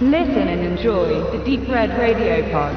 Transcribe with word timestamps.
Listen 0.00 0.48
and 0.48 0.62
enjoy 0.62 1.30
the 1.30 1.44
Deep 1.44 1.68
Red 1.68 1.90
Radio 1.98 2.40
Pod. 2.50 2.74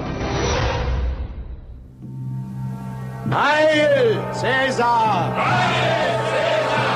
Heil 3.31 4.19
Cäsar! 4.33 5.31
Heil 5.33 6.19
Cäsar! 6.27 6.93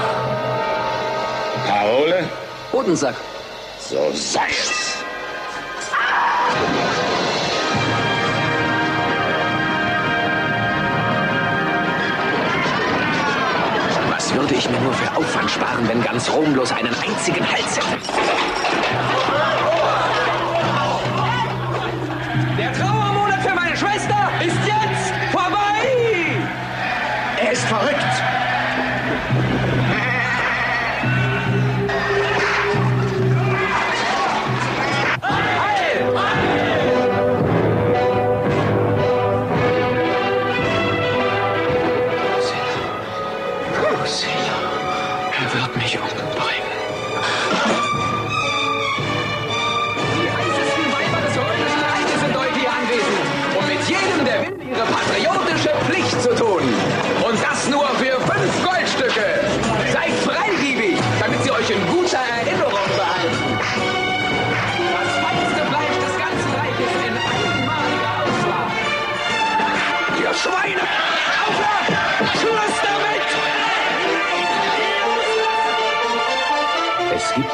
Parole? 1.66 2.28
Hodensack. 2.74 3.16
So 3.80 4.12
sei 4.12 4.50
es. 4.50 4.98
Was 14.10 14.36
würde 14.36 14.56
ich 14.56 14.70
mir 14.70 14.80
nur 14.82 14.92
für 14.92 15.16
Aufwand 15.16 15.50
sparen, 15.50 15.88
wenn 15.88 16.04
ganz 16.04 16.30
Rom 16.30 16.52
bloß 16.52 16.74
einen 16.74 16.94
einzigen 16.96 17.50
Hals 17.50 17.78
hätte? 17.78 18.37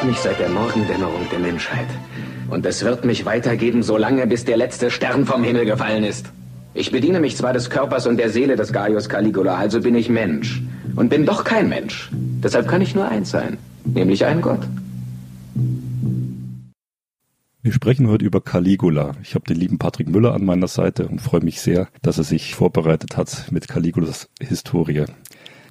Gibt 0.04 0.16
mich 0.16 0.22
seit 0.22 0.38
der 0.38 0.50
Morgendämmerung 0.50 1.30
der 1.32 1.40
Menschheit. 1.40 1.88
Und 2.50 2.66
es 2.66 2.84
wird 2.84 3.06
mich 3.06 3.26
weitergeben, 3.26 3.84
solange 3.84 4.28
bis 4.28 4.44
der 4.44 4.58
letzte 4.58 4.92
Stern 4.92 5.26
vom 5.26 5.46
Himmel 5.46 5.64
gefallen 5.64 6.04
ist. 6.04 6.26
Ich 6.73 6.92
bediene 6.92 7.22
mich 7.22 7.38
zwar 7.38 7.54
des 7.54 7.70
Körpers 7.70 8.06
und 8.06 8.18
der 8.18 8.30
Seele 8.30 8.58
des 8.58 8.74
Gaius 8.74 9.08
Caligula, 9.08 9.56
also 9.56 9.80
bin 9.80 9.96
ich 9.96 10.09
Mensch. 10.09 10.62
Und 10.98 11.08
bin 11.08 11.26
doch 11.26 11.46
kein 11.46 11.70
Mensch. 11.70 12.12
Deshalb 12.12 12.68
kann 12.68 12.81
ich 12.81 12.94
nur 12.94 13.08
eins 13.08 13.31
sein, 13.31 13.58
nämlich 13.86 14.26
ein 14.26 14.42
Gott. 14.42 14.59
Wir 17.62 17.72
sprechen 17.72 18.09
heute 18.09 18.26
über 18.26 18.42
Caligula. 18.42 19.14
Ich 19.24 19.36
habe 19.36 19.46
den 19.46 19.56
lieben 19.56 19.78
Patrick 19.78 20.09
Müller 20.09 20.34
an 20.34 20.44
meiner 20.44 20.68
Seite 20.68 21.08
und 21.08 21.22
freue 21.22 21.46
mich 21.46 21.62
sehr, 21.62 21.88
dass 22.02 22.18
er 22.18 22.26
sich 22.26 22.56
vorbereitet 22.56 23.16
hat 23.16 23.46
mit 23.52 23.70
Caligulas 23.70 24.28
Historie. 24.42 25.06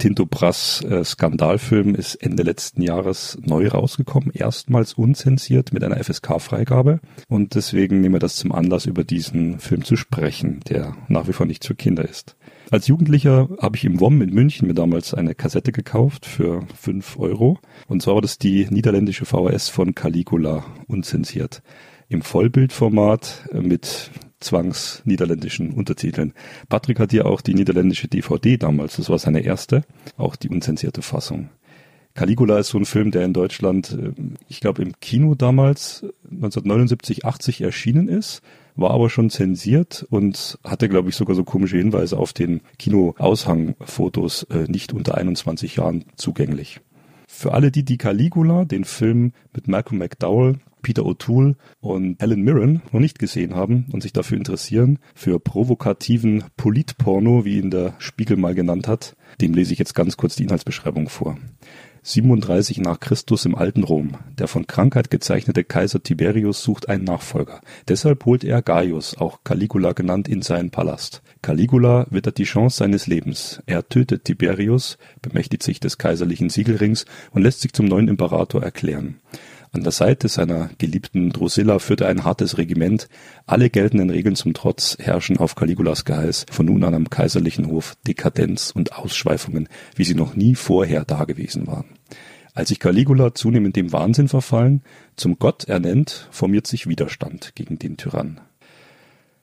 Tinto 0.03 0.27
Brass 0.27 0.83
äh, 0.83 1.05
Skandalfilm 1.05 1.95
ist 1.95 2.17
Ende 2.17 2.43
letzten 2.43 2.83
Jahres 2.83 3.39
neu 3.41 3.69
rausgekommen, 3.69 4.33
erstmals 4.35 4.95
unzensiert 4.95 5.73
mit 5.73 5.85
einer 5.85 6.03
FSK-Freigabe. 6.03 6.99
Und 7.29 7.55
deswegen 7.55 8.01
nehmen 8.01 8.17
wir 8.17 8.19
das 8.19 8.35
zum 8.35 8.51
Anlass, 8.51 8.87
über 8.87 9.05
diesen 9.05 9.61
Film 9.61 9.85
zu 9.85 9.95
sprechen, 9.95 10.59
der 10.69 10.97
nach 11.07 11.29
wie 11.29 11.33
vor 11.33 11.47
nicht 11.47 11.65
für 11.65 11.77
Kinder 11.77 12.05
ist. 12.05 12.35
Als 12.73 12.89
Jugendlicher 12.89 13.49
habe 13.61 13.77
ich 13.77 13.85
im 13.85 14.01
WOM 14.01 14.21
in 14.23 14.35
München 14.35 14.67
mir 14.67 14.75
damals 14.75 15.15
eine 15.15 15.37
Kassette 15.37 15.71
gekauft 15.71 16.27
für 16.27 16.67
fünf 16.75 17.17
Euro. 17.21 17.61
Und 17.87 18.03
zwar 18.03 18.17
war 18.17 18.23
das 18.23 18.39
die 18.39 18.67
niederländische 18.71 19.25
VHS 19.25 19.69
von 19.69 19.95
Caligula 19.95 20.65
unzensiert. 20.89 21.63
Im 22.09 22.23
Vollbildformat 22.23 23.51
mit 23.53 24.11
zwangsniederländischen 24.43 25.73
Untertiteln. 25.73 26.35
Patrick 26.69 27.01
hat 27.01 27.11
hier 27.11 27.27
auch 27.27 27.41
die 27.41 27.55
niederländische 27.55 28.09
DVD 28.09 28.57
damals, 28.57 28.97
das 28.97 29.09
war 29.09 29.19
seine 29.19 29.41
erste, 29.41 29.85
auch 30.17 30.37
die 30.37 30.49
unzensierte 30.49 31.03
Fassung. 31.03 31.49
Caligula 32.15 32.59
ist 32.59 32.69
so 32.69 32.79
ein 32.79 32.85
Film, 32.85 33.11
der 33.11 33.25
in 33.25 33.33
Deutschland, 33.33 33.97
ich 34.49 34.61
glaube 34.61 34.83
im 34.83 34.93
Kino 35.01 35.35
damals 35.35 36.05
1979, 36.25 37.25
80 37.25 37.63
erschienen 37.63 38.09
ist, 38.09 38.43
war 38.77 38.91
aber 38.91 39.09
schon 39.09 39.31
zensiert 39.31 40.07
und 40.11 40.59
hatte, 40.63 40.91
glaube 40.91 41.09
ich, 41.09 41.17
sogar 41.17 41.35
so 41.35 41.45
komische 41.45 41.79
Hinweise 41.79 42.19
auf 42.19 42.35
den 42.35 42.61
Kino-Aushangfotos 42.79 44.47
nicht 44.67 44.93
unter 44.93 45.17
21 45.17 45.77
Jahren 45.77 46.05
zugänglich. 46.17 46.81
Für 47.29 47.55
alle 47.55 47.71
die, 47.71 47.83
die 47.83 47.97
Caligula, 47.97 48.67
den 48.67 48.85
Film 48.85 49.33
mit 49.55 49.67
Malcolm 49.67 49.99
McDowell, 49.99 50.57
Peter 50.83 51.03
O'Toole 51.03 51.55
und 51.81 52.21
Helen 52.21 52.43
Mirren 52.43 52.83
noch 52.93 53.01
nicht 53.01 53.19
gesehen 53.19 53.55
haben 53.55 53.87
und 53.93 54.03
sich 54.03 54.13
dafür 54.13 54.37
interessieren, 54.37 54.99
für 55.15 55.39
provokativen 55.39 56.45
Politporno, 56.57 57.45
wie 57.45 57.59
ihn 57.59 57.71
der 57.71 57.95
Spiegel 57.99 58.37
mal 58.37 58.55
genannt 58.55 58.89
hat, 58.89 59.17
dem 59.41 59.55
lese 59.55 59.73
ich 59.73 59.79
jetzt 59.79 59.95
ganz 59.95 60.17
kurz 60.17 60.37
die 60.37 60.45
Inhaltsbeschreibung 60.45 61.09
vor. 61.09 61.37
37 62.05 62.81
nach 62.81 62.99
Christus 62.99 63.45
im 63.45 63.55
alten 63.55 63.85
Rom. 63.85 64.17
Der 64.37 64.49
von 64.49 64.67
Krankheit 64.67 65.09
gezeichnete 65.09 65.63
Kaiser 65.63 66.03
Tiberius 66.03 66.61
sucht 66.61 66.89
einen 66.89 67.05
Nachfolger. 67.05 67.61
Deshalb 67.87 68.25
holt 68.25 68.43
er 68.43 68.61
Gaius, 68.61 69.17
auch 69.17 69.45
Caligula 69.45 69.93
genannt, 69.93 70.27
in 70.27 70.43
seinen 70.43 70.71
Palast. 70.71 71.23
Caligula 71.43 72.09
wittert 72.11 72.39
die 72.39 72.45
Chance 72.45 72.79
seines 72.79 73.07
Lebens. 73.07 73.63
Er 73.67 73.89
tötet 73.89 74.25
Tiberius, 74.25 74.99
bemächtigt 75.23 75.63
sich 75.63 75.79
des 75.79 75.97
kaiserlichen 75.97 76.51
Siegelrings 76.51 77.05
und 77.31 77.43
lässt 77.43 77.61
sich 77.61 77.73
zum 77.73 77.87
neuen 77.87 78.09
Imperator 78.09 78.65
erklären. 78.65 79.21
An 79.75 79.85
der 79.85 79.93
Seite 79.93 80.29
seiner 80.29 80.69
geliebten 80.77 81.31
Drusilla 81.31 81.79
führt 81.79 82.03
er 82.03 82.09
ein 82.09 82.25
hartes 82.25 82.59
Regiment. 82.59 83.09
Alle 83.47 83.71
geltenden 83.71 84.11
Regeln 84.11 84.37
zum 84.37 84.53
Trotz 84.53 84.99
herrschen 85.01 85.39
auf 85.39 85.55
Caligulas 85.55 86.05
Geheiß 86.05 86.45
von 86.51 86.67
nun 86.67 86.85
an 86.85 86.95
am 86.95 87.09
kaiserlichen 87.09 87.69
Hof 87.69 87.97
Dekadenz 88.07 88.71
und 88.71 88.93
Ausschweifungen, 88.93 89.71
wie 89.97 90.05
sie 90.05 90.15
noch 90.15 90.37
nie 90.37 90.57
vorher 90.57 91.07
dagewesen 91.07 91.67
waren. 91.67 91.87
Als 92.53 92.69
sich 92.69 92.81
Caligula 92.81 93.35
zunehmend 93.35 93.75
dem 93.77 93.93
Wahnsinn 93.95 94.29
verfallen, 94.29 94.83
zum 95.17 95.39
Gott 95.39 95.65
ernennt, 95.65 96.29
formiert 96.31 96.67
sich 96.67 96.87
Widerstand 96.87 97.55
gegen 97.55 97.79
den 97.79 97.97
Tyrann. 97.97 98.43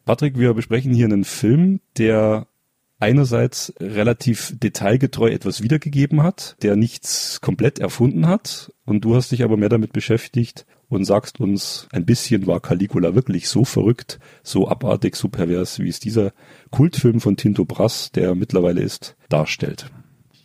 Patrick, 0.06 0.38
wir 0.38 0.54
besprechen 0.54 0.94
hier 0.94 1.06
einen 1.06 1.24
Film, 1.24 1.80
der 1.98 2.46
einerseits 3.00 3.74
relativ 3.80 4.54
detailgetreu 4.60 5.30
etwas 5.30 5.62
wiedergegeben 5.62 6.22
hat, 6.22 6.56
der 6.62 6.76
nichts 6.76 7.42
komplett 7.42 7.80
erfunden 7.80 8.28
hat. 8.28 8.72
Und 8.86 9.06
du 9.06 9.16
hast 9.16 9.32
dich 9.32 9.44
aber 9.44 9.58
mehr 9.58 9.70
damit 9.70 9.94
beschäftigt 9.94 10.66
und 10.90 11.06
sagst 11.06 11.40
uns, 11.40 11.88
ein 11.92 12.06
bisschen 12.06 12.48
war 12.48 12.60
Caligula 12.60 13.16
wirklich 13.16 13.48
so 13.48 13.64
verrückt, 13.64 14.20
so 14.44 14.68
abartig, 14.68 15.16
so 15.16 15.30
pervers, 15.30 15.80
wie 15.80 15.90
es 15.90 16.00
dieser 16.00 16.34
Kultfilm 16.72 17.22
von 17.22 17.38
Tinto 17.38 17.66
Brass, 17.66 18.12
der 18.12 18.36
mittlerweile 18.36 18.82
ist, 18.82 19.16
darstellt. 19.30 19.92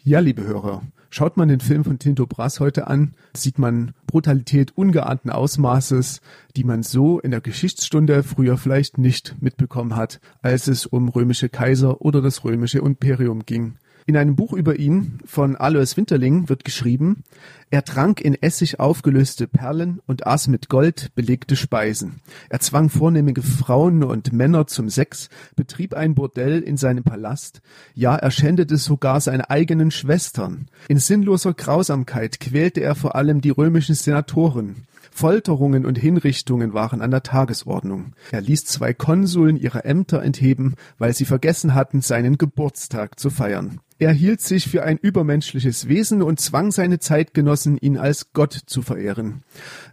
Ja, 0.05 0.21
liebe 0.21 0.45
Hörer, 0.45 0.83
Schaut 1.17 1.37
man 1.37 1.47
den 1.47 1.61
Film 1.61 1.85
von 1.85 2.01
Tinto 2.01 2.27
Brass 2.27 2.59
heute 2.59 2.89
an, 2.89 3.15
sieht 3.37 3.57
man 3.57 3.93
Brutalität 4.09 4.77
ungeahnten 4.77 5.31
Ausmaßes, 5.31 6.21
die 6.57 6.65
man 6.65 6.83
so 6.83 7.21
in 7.21 7.31
der 7.31 7.41
Geschichtsstunde 7.41 8.25
früher 8.25 8.57
vielleicht 8.57 8.99
nicht 8.99 9.37
mitbekommen 9.41 9.95
hat, 9.95 10.21
als 10.43 10.67
es 10.67 10.87
um 10.87 11.09
römische 11.09 11.49
Kaiser 11.49 12.01
oder 12.01 12.21
das 12.21 12.43
römische 12.43 12.81
Imperium 12.81 13.47
ging. 13.47 13.77
In 14.07 14.19
einem 14.19 14.37
Buch 14.37 14.53
über 14.53 14.79
ihn 14.79 15.19
von 15.25 15.57
Alois 15.57 15.97
Winterling 15.97 16.51
wird 16.51 16.65
geschrieben, 16.65 17.25
er 17.71 17.85
trank 17.85 18.21
in 18.21 18.35
Essig 18.35 18.79
aufgelöste 18.79 19.47
Perlen 19.47 20.01
und 20.07 20.27
aß 20.27 20.49
mit 20.49 20.69
Gold 20.69 21.11
belegte 21.15 21.57
Speisen. 21.57 22.21
Er 22.51 22.61
zwang 22.61 22.91
vornehmige 22.91 23.43
Frauen 23.43 24.05
und 24.05 24.31
Männer 24.31 24.67
zum 24.67 24.91
Sex, 24.91 25.31
betrieb 25.57 25.95
ein 25.95 26.15
Bordell 26.15 26.61
in 26.61 26.77
seinem 26.77 27.03
Palast, 27.03 27.63
ja, 27.95 28.15
er 28.15 28.31
schändete 28.31 28.77
sogar 28.77 29.23
seine 29.23 29.49
eigenen 29.49 29.91
Schwestern. 29.91 30.67
In 30.89 30.99
sinnloser 30.99 31.55
Grausamkeit 31.55 32.41
quälte 32.41 32.83
er 32.83 32.95
vor 32.97 33.17
allem 33.17 33.41
die 33.41 33.51
römischen 33.51 33.95
Senatoren. 33.95 34.87
Folterungen 35.17 35.87
und 35.87 35.97
Hinrichtungen 35.97 36.75
waren 36.75 37.01
an 37.01 37.13
der 37.13 37.23
Tagesordnung. 37.23 38.15
Er 38.33 38.41
ließ 38.41 38.65
zwei 38.65 38.93
Konsuln 38.93 39.57
ihre 39.57 39.85
Ämter 39.85 40.21
entheben, 40.21 40.75
weil 40.99 41.15
sie 41.15 41.25
vergessen 41.25 41.73
hatten, 41.73 42.01
seinen 42.01 42.37
Geburtstag 42.37 43.21
zu 43.21 43.31
feiern. 43.31 43.79
Er 44.01 44.11
hielt 44.11 44.41
sich 44.41 44.69
für 44.69 44.83
ein 44.83 44.99
übermenschliches 44.99 45.87
Wesen 45.87 46.21
und 46.21 46.41
zwang 46.41 46.73
seine 46.73 46.99
Zeitgenossen, 46.99 47.79
ihn 47.79 47.97
als 47.97 48.33
Gott 48.33 48.61
zu 48.67 48.83
verehren. 48.83 49.45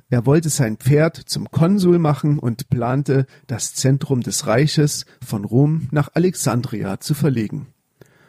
Er 0.10 0.26
wollte 0.26 0.50
sein 0.50 0.78
Pferd 0.78 1.18
zum 1.18 1.52
Konsul 1.52 2.00
machen 2.00 2.40
und 2.40 2.72
plante, 2.72 3.28
das 3.46 3.76
Zentrum 3.76 4.22
des 4.22 4.48
Reiches 4.48 5.06
von 5.24 5.46
Rom 5.46 5.88
nach 5.92 6.10
Alexandria 6.16 7.00
zu 7.00 7.14
verlegen. 7.14 7.68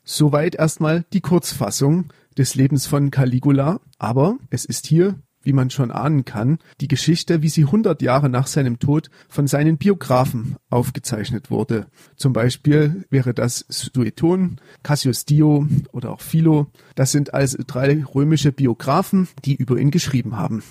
Soweit 0.05 0.57
erstmal 0.57 1.07
die 1.15 1.23
Kurzfassung 1.23 2.13
des 2.37 2.55
Lebens 2.55 2.87
von 2.87 3.11
Caligula, 3.11 3.81
aber 3.99 4.37
es 4.51 4.67
ist 4.67 4.87
hier 4.87 5.15
wie 5.43 5.53
man 5.53 5.71
schon 5.71 5.91
ahnen 5.91 6.25
kann, 6.25 6.59
die 6.81 6.89
Geschichte, 6.89 7.43
wie 7.43 7.49
sie 7.49 7.65
100 7.65 8.03
Jahre 8.03 8.29
nach 8.29 8.47
seinem 8.47 8.79
Tod 8.79 9.11
von 9.29 9.47
seinen 9.47 9.79
Biografen 9.79 10.57
aufgezeichnet 10.71 11.51
wurde. 11.51 11.87
Zum 12.17 12.33
Beispiel 12.33 13.05
wäre 13.11 13.35
das 13.35 13.65
Sueton, 13.69 14.61
Cassius 14.83 15.25
Dio 15.25 15.67
oder 15.93 16.11
auch 16.11 16.21
Philo. 16.21 16.69
Das 16.95 17.13
sind 17.13 17.35
also 17.35 17.59
drei 17.67 18.05
römische 18.05 18.53
Biografen, 18.53 19.29
die 19.45 19.55
über 19.55 19.79
ihn 19.79 19.91
geschrieben 19.91 20.37
haben. 20.37 20.63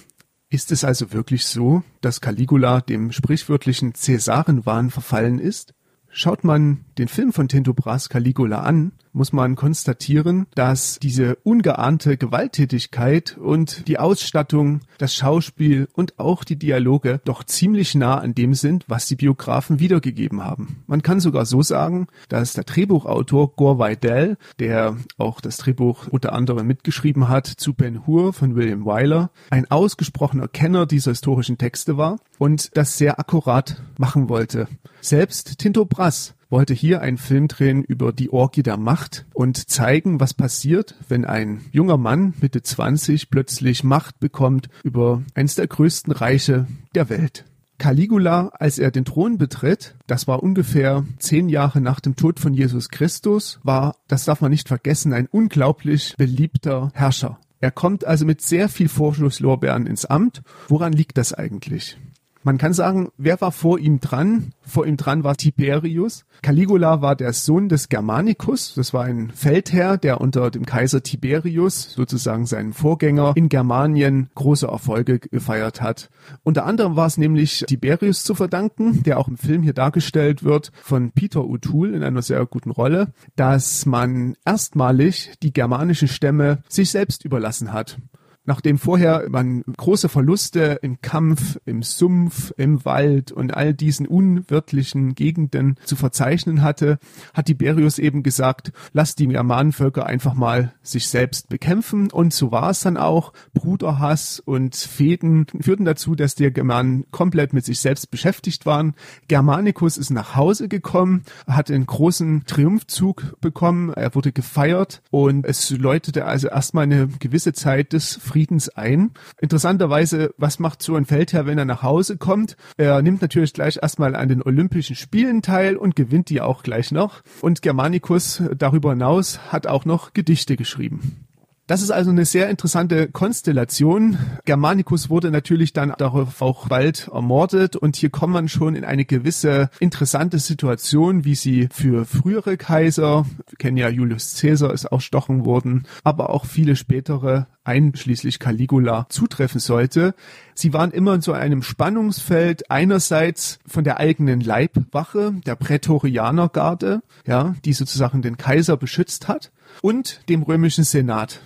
Ist 0.50 0.72
es 0.74 0.84
also 0.84 1.14
wirklich 1.14 1.46
so, 1.46 1.82
dass 2.02 2.20
Caligula 2.20 2.82
dem 2.82 3.14
sprichwörtlichen 3.14 3.94
Cäsarenwahn 3.96 4.90
verfallen 4.90 5.40
ist? 5.40 5.74
Schaut 6.10 6.44
man 6.44 6.84
den 6.98 7.08
Film 7.08 7.32
von 7.32 7.48
Tinto 7.48 7.74
Brass 7.74 8.10
Caligula 8.10 8.60
an, 8.60 8.92
muss 9.13 9.34
man 9.34 9.56
konstatieren, 9.56 10.48
dass 10.56 11.00
diese 11.00 11.36
ungeahnte 11.44 12.18
Gewalttätigkeit 12.18 13.38
und 13.38 13.88
die 13.88 14.00
Ausstattung, 14.00 14.81
das 14.98 15.16
Schauspiel 15.16 15.88
und 15.94 16.19
auch 16.19 16.44
die 16.44 16.58
Dialoge 16.58 17.22
doch 17.25 17.44
ziemlich 17.44 17.96
nah 17.96 18.18
an 18.19 18.34
dem 18.34 18.54
sind, 18.54 18.86
was 18.88 19.08
die 19.08 19.16
Biografen 19.16 19.80
wiedergegeben 19.80 20.44
haben. 20.44 20.84
Man 20.88 21.02
kann 21.02 21.19
sogar 21.19 21.46
so 21.46 21.62
sagen, 21.62 22.08
dass 22.30 22.54
der 22.54 22.63
Drehbuchautor 22.63 23.56
Gore 23.56 23.80
Vidal, 23.80 24.38
der 24.60 24.98
auch 25.18 25.42
das 25.42 25.58
Drehbuch 25.58 26.08
unter 26.08 26.34
anderem 26.34 26.68
mitgeschrieben 26.68 27.28
hat 27.30 27.48
zu 27.48 27.74
Ben 27.74 28.06
Hur 28.08 28.34
von 28.34 28.56
William 28.56 28.86
Wyler, 28.86 29.31
ein 29.50 29.69
ausgesprochener 29.69 30.48
Kenner 30.48 30.86
dieser 30.86 31.12
historischen 31.12 31.58
Texte 31.58 31.98
war 31.98 32.19
und 32.38 32.75
das 32.75 32.98
sehr 32.98 33.19
akkurat 33.19 33.81
machen 33.98 34.30
wollte. 34.30 34.68
Selbst 35.02 35.60
Tinto 35.60 35.86
Brass 35.86 36.36
wollte 36.51 36.74
hier 36.74 37.01
einen 37.01 37.18
Film 37.18 37.48
drehen 37.48 37.83
über 37.83 38.12
die 38.12 38.31
Orgie 38.31 38.63
der 38.63 38.77
Macht 38.77 39.25
und 39.33 39.69
zeigen, 39.69 40.19
was 40.19 40.33
passiert, 40.33 40.95
wenn 41.07 41.25
ein 41.25 41.62
junger 41.71 41.98
Mann 41.98 42.33
Mitte 42.42 42.62
20 42.62 43.30
plötzlich 43.30 43.83
Macht 43.83 44.19
bekommt 44.19 44.69
über 44.83 45.24
eines 45.33 45.56
der 45.56 45.68
größten 45.68 46.13
Reiche 46.13 46.68
der 46.94 47.09
Welt. 47.09 47.45
Caligula, 47.77 48.51
als 48.59 48.77
er 48.77 48.92
den 48.92 49.06
Thron 49.06 49.39
betritt, 49.39 49.95
das 50.06 50.27
war 50.27 50.44
ungefähr 50.44 51.03
zehn 51.18 51.50
Jahre 51.50 51.81
nach 51.81 52.00
dem 52.00 52.15
Tod 52.15 52.39
von 52.39 52.53
Jesus 52.53 52.89
Christus, 52.89 53.59
war, 53.63 53.95
das 54.07 54.25
darf 54.25 54.42
man 54.42 54.51
nicht 54.51 54.68
vergessen, 54.68 55.13
ein 55.13 55.27
unglaublich 55.31 56.13
beliebter 56.15 56.92
Herrscher. 56.94 57.39
Er 57.59 57.71
kommt 57.71 58.06
also 58.06 58.25
mit 58.25 58.42
sehr 58.42 58.69
viel 58.69 58.89
Vorschusslorbeeren 58.89 59.88
ins 59.88 60.06
Amt. 60.06 60.44
Woran 60.68 60.94
liegt 60.94 61.18
das 61.18 61.33
eigentlich? 61.33 61.98
Man 62.44 62.58
kann 62.58 62.74
sagen, 62.74 63.10
wer 63.18 63.40
war 63.40 63.52
vor 63.52 63.78
ihm 63.78 64.00
dran? 64.00 64.54
Vor 64.62 64.88
ihm 64.88 64.98
dran 64.98 65.24
war 65.24 65.36
Tiberius. 65.36 66.26
Caligula 66.42 67.02
war 67.02 67.16
der 67.16 67.34
Sohn 67.34 67.70
des 67.70 67.88
Germanicus. 67.88 68.74
Das 68.74 68.94
war 68.94 69.04
ein 69.04 69.30
Feldherr, 69.30 69.98
der 69.98 70.22
unter 70.22 70.50
dem 70.50 70.66
Kaiser 70.66 71.04
Tiberius, 71.04 71.94
sozusagen 71.94 72.48
seinen 72.48 72.74
Vorgänger, 72.74 73.34
in 73.36 73.48
Germanien 73.48 74.30
große 74.34 74.66
Erfolge 74.66 75.20
gefeiert 75.20 75.82
hat. 75.82 76.10
Unter 76.42 76.66
anderem 76.66 76.96
war 76.96 77.06
es 77.06 77.18
nämlich 77.18 77.64
Tiberius 77.68 78.24
zu 78.24 78.34
verdanken, 78.34 79.04
der 79.04 79.20
auch 79.20 79.28
im 79.28 79.38
Film 79.38 79.62
hier 79.62 79.74
dargestellt 79.74 80.44
wird 80.44 80.72
von 80.82 81.12
Peter 81.12 81.42
O'Toole 81.42 81.94
in 81.94 82.02
einer 82.02 82.24
sehr 82.24 82.44
guten 82.48 82.72
Rolle, 82.72 83.14
dass 83.36 83.86
man 83.86 84.36
erstmalig 84.46 85.34
die 85.44 85.54
germanischen 85.54 86.08
Stämme 86.08 86.64
sich 86.68 86.90
selbst 86.90 87.24
überlassen 87.24 87.72
hat. 87.72 87.98
Nachdem 88.44 88.80
vorher 88.80 89.28
man 89.30 89.64
große 89.78 90.10
Verluste 90.10 90.80
im 90.82 91.00
Kampf, 91.02 91.60
im 91.66 91.84
Sumpf, 91.84 92.52
im 92.58 92.84
Wald 92.86 93.32
und 93.32 93.54
all 93.54 93.76
diesen 93.76 94.08
unwirtlichen 94.08 95.14
Gegenden 95.14 95.76
zu 95.86 95.96
verzeichnen 95.96 96.64
hatte, 96.64 96.98
hat 97.36 97.46
Tiberius 97.46 98.00
eben 98.00 98.24
gesagt, 98.24 98.72
lasst 98.94 99.20
die 99.20 99.28
Germanenvölker 99.28 100.08
einfach 100.08 100.34
mal 100.34 100.74
sich 100.82 101.08
selbst 101.08 101.50
bekämpfen. 101.50 102.10
Und 102.10 102.34
so 102.34 102.52
war 102.52 102.72
es 102.72 102.80
dann 102.80 102.98
auch. 102.98 103.34
Bruderhass 103.54 104.40
und 104.40 104.76
Fäden 104.76 105.46
führten 105.60 105.86
dazu, 105.86 106.16
dass 106.16 106.34
die 106.34 106.52
Germanen 106.52 107.06
komplett 107.12 107.54
mit 107.54 107.66
sich 107.66 107.80
selbst 107.80 108.10
beschäftigt 108.10 108.66
waren. 108.66 108.96
Germanicus 109.28 109.98
ist 109.98 110.10
nach 110.10 110.36
Hause 110.36 110.68
gekommen, 110.68 111.24
hat 111.46 111.70
einen 111.70 111.86
großen 111.86 112.46
Triumphzug 112.48 113.40
bekommen, 113.40 113.94
er 113.94 114.16
wurde 114.16 114.32
gefeiert 114.32 115.04
und 115.12 115.46
es 115.46 115.70
läutete 115.70 116.26
also 116.26 116.48
erstmal 116.48 116.86
eine 116.86 117.08
gewisse 117.08 117.54
Zeit 117.54 117.94
des 117.94 118.16
Friedens 118.31 118.69
ein. 118.69 119.12
Interessanterweise, 119.42 120.33
was 120.38 120.60
macht 120.60 120.81
so 120.81 120.95
ein 120.95 121.06
Feldherr, 121.06 121.45
wenn 121.45 121.57
er 121.57 121.66
nach 121.66 121.83
Hause 121.83 122.16
kommt? 122.16 122.56
Er 122.78 123.01
nimmt 123.01 123.22
natürlich 123.22 123.54
gleich 123.54 123.80
erstmal 123.81 124.16
an 124.16 124.30
den 124.30 124.42
Olympischen 124.42 124.95
Spielen 124.95 125.42
teil 125.42 125.75
und 125.75 125.98
gewinnt 125.98 126.30
die 126.30 126.39
auch 126.39 126.63
gleich 126.63 126.92
noch. 126.92 127.24
Und 127.42 127.62
Germanicus 127.62 128.42
darüber 128.57 128.92
hinaus 128.92 129.39
hat 129.51 129.68
auch 129.68 129.83
noch 129.83 130.13
Gedichte 130.13 130.56
geschrieben. 130.56 131.25
Das 131.72 131.82
ist 131.82 131.92
also 131.92 132.12
eine 132.12 132.26
sehr 132.26 132.50
interessante 132.50 133.08
Konstellation. 133.08 134.18
Germanicus 134.44 135.10
wurde 135.10 135.32
natürlich 135.32 135.72
dann 135.72 135.94
darauf 135.98 136.42
auch 136.42 136.68
bald 136.68 137.08
ermordet 137.08 137.78
und 137.78 137.96
hier 137.96 138.10
kommt 138.10 138.34
man 138.34 138.50
schon 138.50 138.76
in 138.76 138.84
eine 138.84 139.06
gewisse 139.06 139.70
interessante 139.80 140.40
Situation, 140.40 141.24
wie 141.24 141.36
sie 141.36 141.70
für 141.72 142.04
frühere 142.04 142.58
Kaiser, 142.58 143.26
wir 143.48 143.58
kennen 143.58 143.78
ja 143.78 143.88
Julius 143.88 144.38
Caesar, 144.42 144.74
ist 144.74 144.84
erstochen 144.84 145.46
worden, 145.46 145.88
aber 146.04 146.32
auch 146.32 146.44
viele 146.44 146.76
spätere 146.76 147.48
einschließlich 147.64 148.40
Caligula 148.40 149.06
zutreffen 149.08 149.62
sollte. 149.62 150.14
Sie 150.56 150.74
waren 150.74 150.92
immer 150.92 151.14
in 151.14 151.22
so 151.22 151.32
einem 151.32 151.64
Spannungsfeld 151.64 152.70
einerseits 152.70 153.60
von 153.66 153.86
der 153.86 153.98
eigenen 153.98 154.42
Leibwache, 154.42 155.36
der 155.46 155.56
Prätorianergarde, 155.56 157.02
ja, 157.26 157.56
die 157.64 157.72
sozusagen 157.72 158.22
den 158.22 158.36
Kaiser 158.36 158.76
beschützt 158.76 159.30
hat, 159.30 159.54
und 159.82 160.28
dem 160.28 160.44
römischen 160.44 160.84
Senat 160.84 161.40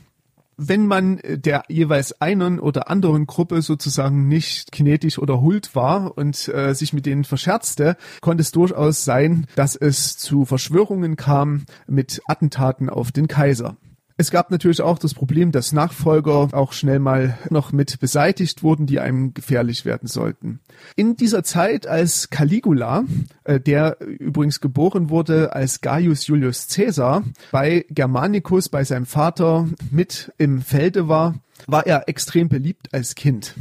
wenn 0.57 0.87
man 0.87 1.19
der 1.23 1.63
jeweils 1.67 2.21
einen 2.21 2.59
oder 2.59 2.89
anderen 2.89 3.25
Gruppe 3.27 3.61
sozusagen 3.61 4.27
nicht 4.27 4.71
kinetisch 4.71 5.19
oder 5.19 5.41
hult 5.41 5.75
war 5.75 6.17
und 6.17 6.47
äh, 6.47 6.73
sich 6.73 6.93
mit 6.93 7.05
denen 7.05 7.23
verscherzte, 7.23 7.97
konnte 8.21 8.41
es 8.41 8.51
durchaus 8.51 9.05
sein, 9.05 9.47
dass 9.55 9.75
es 9.75 10.17
zu 10.17 10.45
Verschwörungen 10.45 11.15
kam 11.15 11.65
mit 11.87 12.21
Attentaten 12.27 12.89
auf 12.89 13.11
den 13.11 13.27
Kaiser. 13.27 13.75
Es 14.17 14.31
gab 14.31 14.49
natürlich 14.49 14.81
auch 14.81 14.97
das 14.97 15.13
Problem, 15.13 15.51
dass 15.51 15.73
Nachfolger 15.73 16.49
auch 16.53 16.71
schnell 16.71 16.99
mal 16.99 17.37
noch 17.49 17.73
mit 17.73 17.99
beseitigt 17.99 18.63
wurden, 18.63 18.85
die 18.85 19.01
einem 19.01 19.33
gefährlich 19.33 19.83
werden 19.83 20.07
sollten. 20.07 20.61
In 20.95 21.17
dieser 21.17 21.43
Zeit, 21.43 21.85
als 21.85 22.29
Caligula, 22.29 23.03
äh, 23.43 23.59
der 23.59 23.99
übrigens 23.99 24.61
geboren 24.61 25.09
wurde 25.09 25.53
als 25.53 25.81
Gaius 25.81 26.27
Julius 26.27 26.67
Caesar, 26.67 27.23
bei 27.51 27.85
Germanicus, 27.89 28.69
bei 28.69 28.85
seinem 28.85 29.05
Vater 29.05 29.67
mit 29.91 30.31
im 30.37 30.61
Felde 30.61 31.09
war, 31.09 31.35
war 31.67 31.85
er 31.85 32.07
extrem 32.07 32.47
beliebt 32.47 32.93
als 32.93 33.15
Kind. 33.15 33.55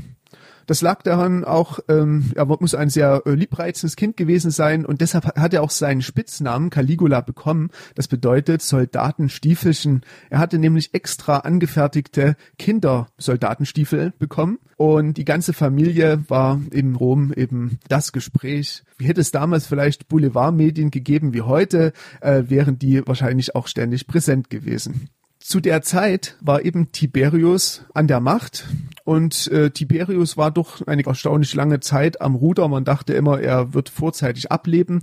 Das 0.66 0.83
lag 0.83 1.02
daran 1.02 1.44
auch, 1.44 1.78
ähm, 1.88 2.33
er 2.35 2.47
muss 2.47 2.75
ein 2.75 2.90
sehr 2.90 3.23
äh, 3.26 3.30
liebreizendes 3.30 3.97
Kind 3.97 4.16
gewesen 4.16 4.50
sein 4.50 4.87
und 4.87 5.00
deshalb 5.00 5.37
hat 5.37 5.54
er 5.54 5.62
auch 5.62 5.71
seinen 5.71 6.02
Spitznamen 6.02 6.71
Caligula 6.71 7.21
bekommen. 7.21 7.71
Das 7.94 8.09
bedeutet 8.09 8.62
Soldatenstiefelchen. 8.62 10.02
Er 10.30 10.38
hatte 10.38 10.59
nämlich 10.59 10.94
extra 10.94 11.38
angefertigte 11.38 12.37
Kindersoldatenstiefel 12.59 14.12
bekommen 14.18 14.59
und 14.76 15.16
die 15.16 15.25
ganze 15.25 15.52
Familie 15.52 16.25
war 16.28 16.61
in 16.71 16.94
Rom 16.94 17.33
eben 17.35 17.78
das 17.88 18.12
Gespräch. 18.12 18.83
Wie 18.97 19.06
hätte 19.06 19.21
es 19.21 19.30
damals 19.30 19.66
vielleicht 19.66 20.09
Boulevardmedien 20.09 20.90
gegeben 20.90 21.35
wie 21.35 21.42
heute, 21.42 21.92
äh, 22.21 22.44
wären 22.49 22.78
die 22.78 23.06
wahrscheinlich 23.06 23.54
auch 23.54 23.66
ständig 23.66 24.06
präsent 24.06 24.50
gewesen. 24.50 25.09
Zu 25.46 25.60
der 25.60 25.82
Zeit 25.82 26.38
war 26.40 26.64
eben 26.64 26.90
Tiberius 26.90 27.84
an 27.92 28.06
der 28.06 28.20
Macht 28.20 28.66
und 29.04 29.46
äh, 29.48 29.70
Tiberius 29.70 30.38
war 30.38 30.50
doch 30.50 30.86
eine 30.86 31.04
erstaunlich 31.04 31.54
lange 31.54 31.80
Zeit 31.80 32.22
am 32.22 32.34
Ruder. 32.34 32.66
Man 32.68 32.86
dachte 32.86 33.12
immer, 33.12 33.38
er 33.38 33.74
wird 33.74 33.90
vorzeitig 33.90 34.50
ableben. 34.50 35.02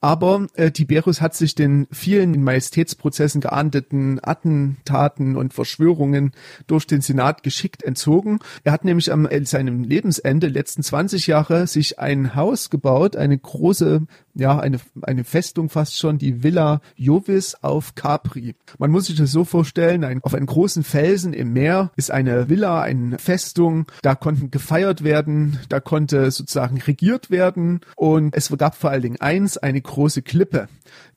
Aber 0.00 0.46
äh, 0.54 0.70
Tiberius 0.70 1.20
hat 1.20 1.34
sich 1.34 1.54
den 1.54 1.86
vielen 1.92 2.32
in 2.32 2.42
Majestätsprozessen 2.42 3.42
geahndeten 3.42 4.18
Attentaten 4.22 5.36
und 5.36 5.52
Verschwörungen 5.52 6.32
durch 6.66 6.86
den 6.86 7.02
Senat 7.02 7.42
geschickt 7.42 7.82
entzogen. 7.82 8.38
Er 8.64 8.72
hat 8.72 8.86
nämlich 8.86 9.12
am 9.12 9.26
äh, 9.26 9.44
seinem 9.44 9.84
Lebensende, 9.84 10.48
letzten 10.48 10.82
20 10.82 11.26
Jahre, 11.26 11.66
sich 11.66 11.98
ein 11.98 12.34
Haus 12.34 12.70
gebaut, 12.70 13.14
eine 13.14 13.36
große 13.36 14.06
ja, 14.34 14.58
eine, 14.58 14.80
eine 15.02 15.24
Festung 15.24 15.68
fast 15.68 15.98
schon, 15.98 16.16
die 16.16 16.42
Villa 16.42 16.80
Jovis 16.96 17.54
auf 17.60 17.94
Capri. 17.94 18.54
Man 18.78 18.90
muss 18.90 19.06
sich 19.06 19.16
das 19.16 19.30
so 19.30 19.44
vorstellen, 19.44 19.81
ein, 19.82 20.22
auf 20.22 20.34
einem 20.34 20.46
großen 20.46 20.82
Felsen 20.82 21.32
im 21.32 21.52
Meer 21.52 21.90
ist 21.96 22.10
eine 22.10 22.48
Villa, 22.48 22.80
eine 22.80 23.18
Festung, 23.18 23.86
da 24.02 24.14
konnten 24.14 24.50
gefeiert 24.50 25.04
werden, 25.04 25.58
da 25.68 25.80
konnte 25.80 26.30
sozusagen 26.30 26.80
regiert 26.80 27.30
werden 27.30 27.80
und 27.96 28.36
es 28.36 28.50
gab 28.56 28.74
vor 28.74 28.90
allen 28.90 29.02
Dingen 29.02 29.20
eins, 29.20 29.58
eine 29.58 29.80
große 29.80 30.22
Klippe. 30.22 30.68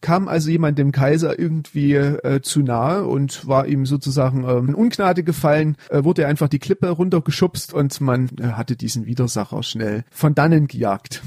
Kam 0.02 0.28
also 0.28 0.50
jemand 0.50 0.78
dem 0.80 0.92
Kaiser 0.92 1.38
irgendwie 1.38 1.94
äh, 1.94 2.42
zu 2.42 2.62
nahe 2.62 3.06
und 3.06 3.48
war 3.48 3.68
ihm 3.68 3.86
sozusagen 3.86 4.44
ähm, 4.48 4.70
in 4.70 4.76
Ungnade 4.76 5.24
gefallen, 5.24 5.78
äh, 5.90 6.04
wurde 6.04 6.28
einfach 6.28 6.48
die 6.48 6.60
Klippe 6.60 6.90
runtergeschubst 6.90 7.74
und 7.74 8.00
man 8.02 8.30
äh, 8.40 8.48
hatte 8.54 8.76
diesen 8.76 9.06
Widersacher 9.06 9.64
schnell 9.64 10.06
von 10.12 10.36
dannen 10.36 10.68
gejagt. 10.68 11.22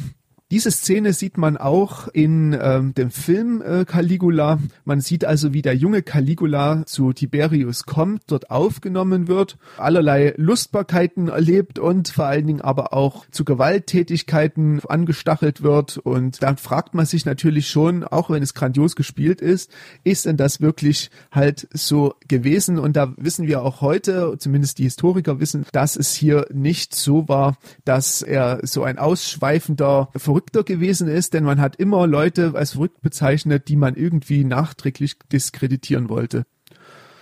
Diese 0.51 0.71
Szene 0.71 1.13
sieht 1.13 1.37
man 1.37 1.59
auch 1.59 2.09
in 2.09 2.57
ähm, 2.59 2.95
dem 2.95 3.11
Film 3.11 3.61
äh, 3.61 3.85
Caligula. 3.85 4.59
Man 4.87 5.03
sieht 5.03 5.27
also, 5.27 5.53
wie 5.53 5.61
der 5.61 5.77
junge 5.77 6.01
Caligula 6.01 6.87
zu 6.87 7.13
Tiberius 7.13 7.85
kommt, 7.85 8.23
dort 8.29 8.51
aufgenommen 8.51 9.29
wird, 9.29 9.59
allerlei 9.77 10.33
Lustbarkeiten 10.39 11.29
erlebt 11.29 11.79
und 11.79 12.09
vor 12.09 12.25
allen 12.25 12.47
Dingen 12.47 12.61
aber 12.63 12.95
auch 12.95 13.27
zu 13.31 13.45
Gewalttätigkeiten 13.45 14.81
angestachelt 14.89 15.63
wird. 15.63 15.99
Und 15.99 16.43
dann 16.43 16.57
fragt 16.57 16.95
man 16.95 17.05
sich 17.05 17.27
natürlich 17.27 17.69
schon, 17.69 18.03
auch 18.03 18.31
wenn 18.31 18.43
es 18.43 18.55
grandios 18.55 18.97
gespielt 18.97 19.43
ist, 19.43 19.71
ist 20.03 20.25
denn 20.25 20.39
das 20.39 20.63
wirklich 20.63 21.11
halt 21.31 21.69
so 21.75 22.15
gewesen? 22.27 22.79
Und 22.79 22.97
da 22.97 23.13
wissen 23.19 23.47
wir 23.47 23.61
auch 23.61 23.83
heute, 23.83 24.37
zumindest 24.39 24.79
die 24.79 24.85
Historiker 24.85 25.41
wissen, 25.41 25.67
dass 25.73 25.95
es 25.95 26.15
hier 26.15 26.47
nicht 26.51 26.95
so 26.95 27.29
war, 27.29 27.59
dass 27.85 28.23
er 28.23 28.61
so 28.63 28.83
ein 28.83 28.97
ausschweifender, 28.97 30.09
gewesen 30.47 31.09
ist, 31.09 31.35
denn 31.35 31.45
man 31.45 31.61
hat 31.61 31.77
immer 31.77 32.07
Leute 32.07 32.53
als 32.55 32.73
verrückt 32.73 33.01
bezeichnet, 33.03 33.69
die 33.69 33.77
man 33.77 33.95
irgendwie 33.95 34.45
nachträglich 34.45 35.17
diskreditieren 35.33 36.09
wollte. 36.09 36.45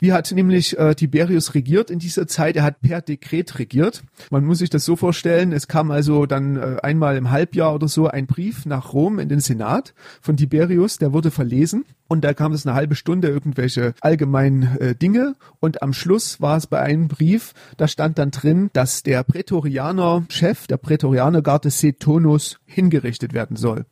Wie 0.00 0.12
hat 0.12 0.30
nämlich 0.32 0.78
äh, 0.78 0.94
Tiberius 0.94 1.54
regiert 1.54 1.90
in 1.90 1.98
dieser 1.98 2.26
Zeit? 2.26 2.56
Er 2.56 2.64
hat 2.64 2.80
per 2.80 3.00
Dekret 3.00 3.58
regiert. 3.58 4.02
Man 4.30 4.44
muss 4.44 4.58
sich 4.58 4.70
das 4.70 4.84
so 4.84 4.96
vorstellen, 4.96 5.52
es 5.52 5.68
kam 5.68 5.90
also 5.90 6.26
dann 6.26 6.56
äh, 6.56 6.76
einmal 6.82 7.16
im 7.16 7.30
Halbjahr 7.30 7.74
oder 7.74 7.88
so 7.88 8.06
ein 8.06 8.26
Brief 8.26 8.66
nach 8.66 8.92
Rom 8.92 9.18
in 9.18 9.28
den 9.28 9.40
Senat 9.40 9.94
von 10.20 10.36
Tiberius, 10.36 10.98
der 10.98 11.12
wurde 11.12 11.30
verlesen. 11.30 11.84
Und 12.08 12.22
da 12.24 12.34
kam 12.34 12.52
es 12.52 12.66
eine 12.66 12.76
halbe 12.76 12.94
Stunde 12.94 13.28
irgendwelche 13.28 13.94
allgemeinen 14.00 14.76
äh, 14.78 14.94
Dinge. 14.94 15.34
Und 15.60 15.82
am 15.82 15.92
Schluss 15.92 16.40
war 16.40 16.56
es 16.56 16.66
bei 16.66 16.80
einem 16.80 17.08
Brief, 17.08 17.52
da 17.76 17.88
stand 17.88 18.18
dann 18.18 18.30
drin, 18.30 18.70
dass 18.72 19.02
der 19.02 19.24
Prätorianer-Chef, 19.24 20.66
der 20.66 20.76
Prätorianergarde 20.76 21.70
Setonus 21.70 22.58
hingerichtet 22.64 23.32
werden 23.32 23.56
soll 23.56 23.86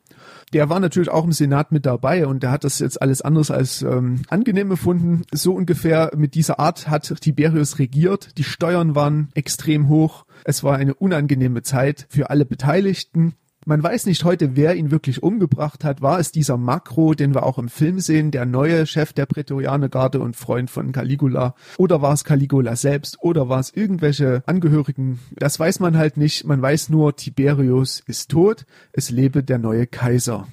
der 0.53 0.69
war 0.69 0.79
natürlich 0.79 1.09
auch 1.09 1.25
im 1.25 1.31
Senat 1.31 1.71
mit 1.71 1.85
dabei 1.85 2.27
und 2.27 2.43
der 2.43 2.51
hat 2.51 2.63
das 2.63 2.79
jetzt 2.79 3.01
alles 3.01 3.21
anderes 3.21 3.51
als 3.51 3.81
ähm, 3.81 4.21
angenehm 4.29 4.69
befunden. 4.69 5.23
So 5.33 5.53
ungefähr 5.53 6.11
mit 6.15 6.35
dieser 6.35 6.59
Art 6.59 6.87
hat 6.87 7.21
Tiberius 7.21 7.79
regiert. 7.79 8.37
Die 8.37 8.43
Steuern 8.43 8.95
waren 8.95 9.29
extrem 9.33 9.89
hoch. 9.89 10.25
Es 10.43 10.63
war 10.63 10.77
eine 10.77 10.93
unangenehme 10.93 11.63
Zeit 11.63 12.05
für 12.09 12.29
alle 12.29 12.45
Beteiligten. 12.45 13.33
Man 13.67 13.81
weiß 13.81 14.05
nicht 14.05 14.23
heute, 14.23 14.55
wer 14.55 14.75
ihn 14.75 14.91
wirklich 14.91 15.23
umgebracht 15.23 15.83
hat. 15.83 15.99
War 16.03 16.19
es 16.19 16.31
dieser 16.31 16.55
Makro, 16.55 17.15
den 17.15 17.33
wir 17.33 17.41
auch 17.41 17.57
im 17.57 17.67
Film 17.67 17.99
sehen, 17.99 18.29
der 18.29 18.45
neue 18.45 18.85
Chef 18.85 19.11
der 19.11 19.25
Prätorianergarde 19.25 20.19
und 20.19 20.35
Freund 20.35 20.69
von 20.69 20.91
Caligula? 20.91 21.55
Oder 21.79 21.99
war 21.99 22.13
es 22.13 22.23
Caligula 22.23 22.75
selbst? 22.75 23.17
Oder 23.21 23.49
war 23.49 23.59
es 23.59 23.73
irgendwelche 23.73 24.43
Angehörigen? 24.45 25.17
Das 25.31 25.59
weiß 25.59 25.79
man 25.79 25.97
halt 25.97 26.15
nicht. 26.15 26.45
Man 26.45 26.61
weiß 26.61 26.89
nur, 26.89 27.15
Tiberius 27.15 28.03
ist 28.05 28.29
tot. 28.29 28.67
Es 28.93 29.09
lebe 29.09 29.43
der 29.43 29.57
neue 29.57 29.87
Kaiser. 29.87 30.45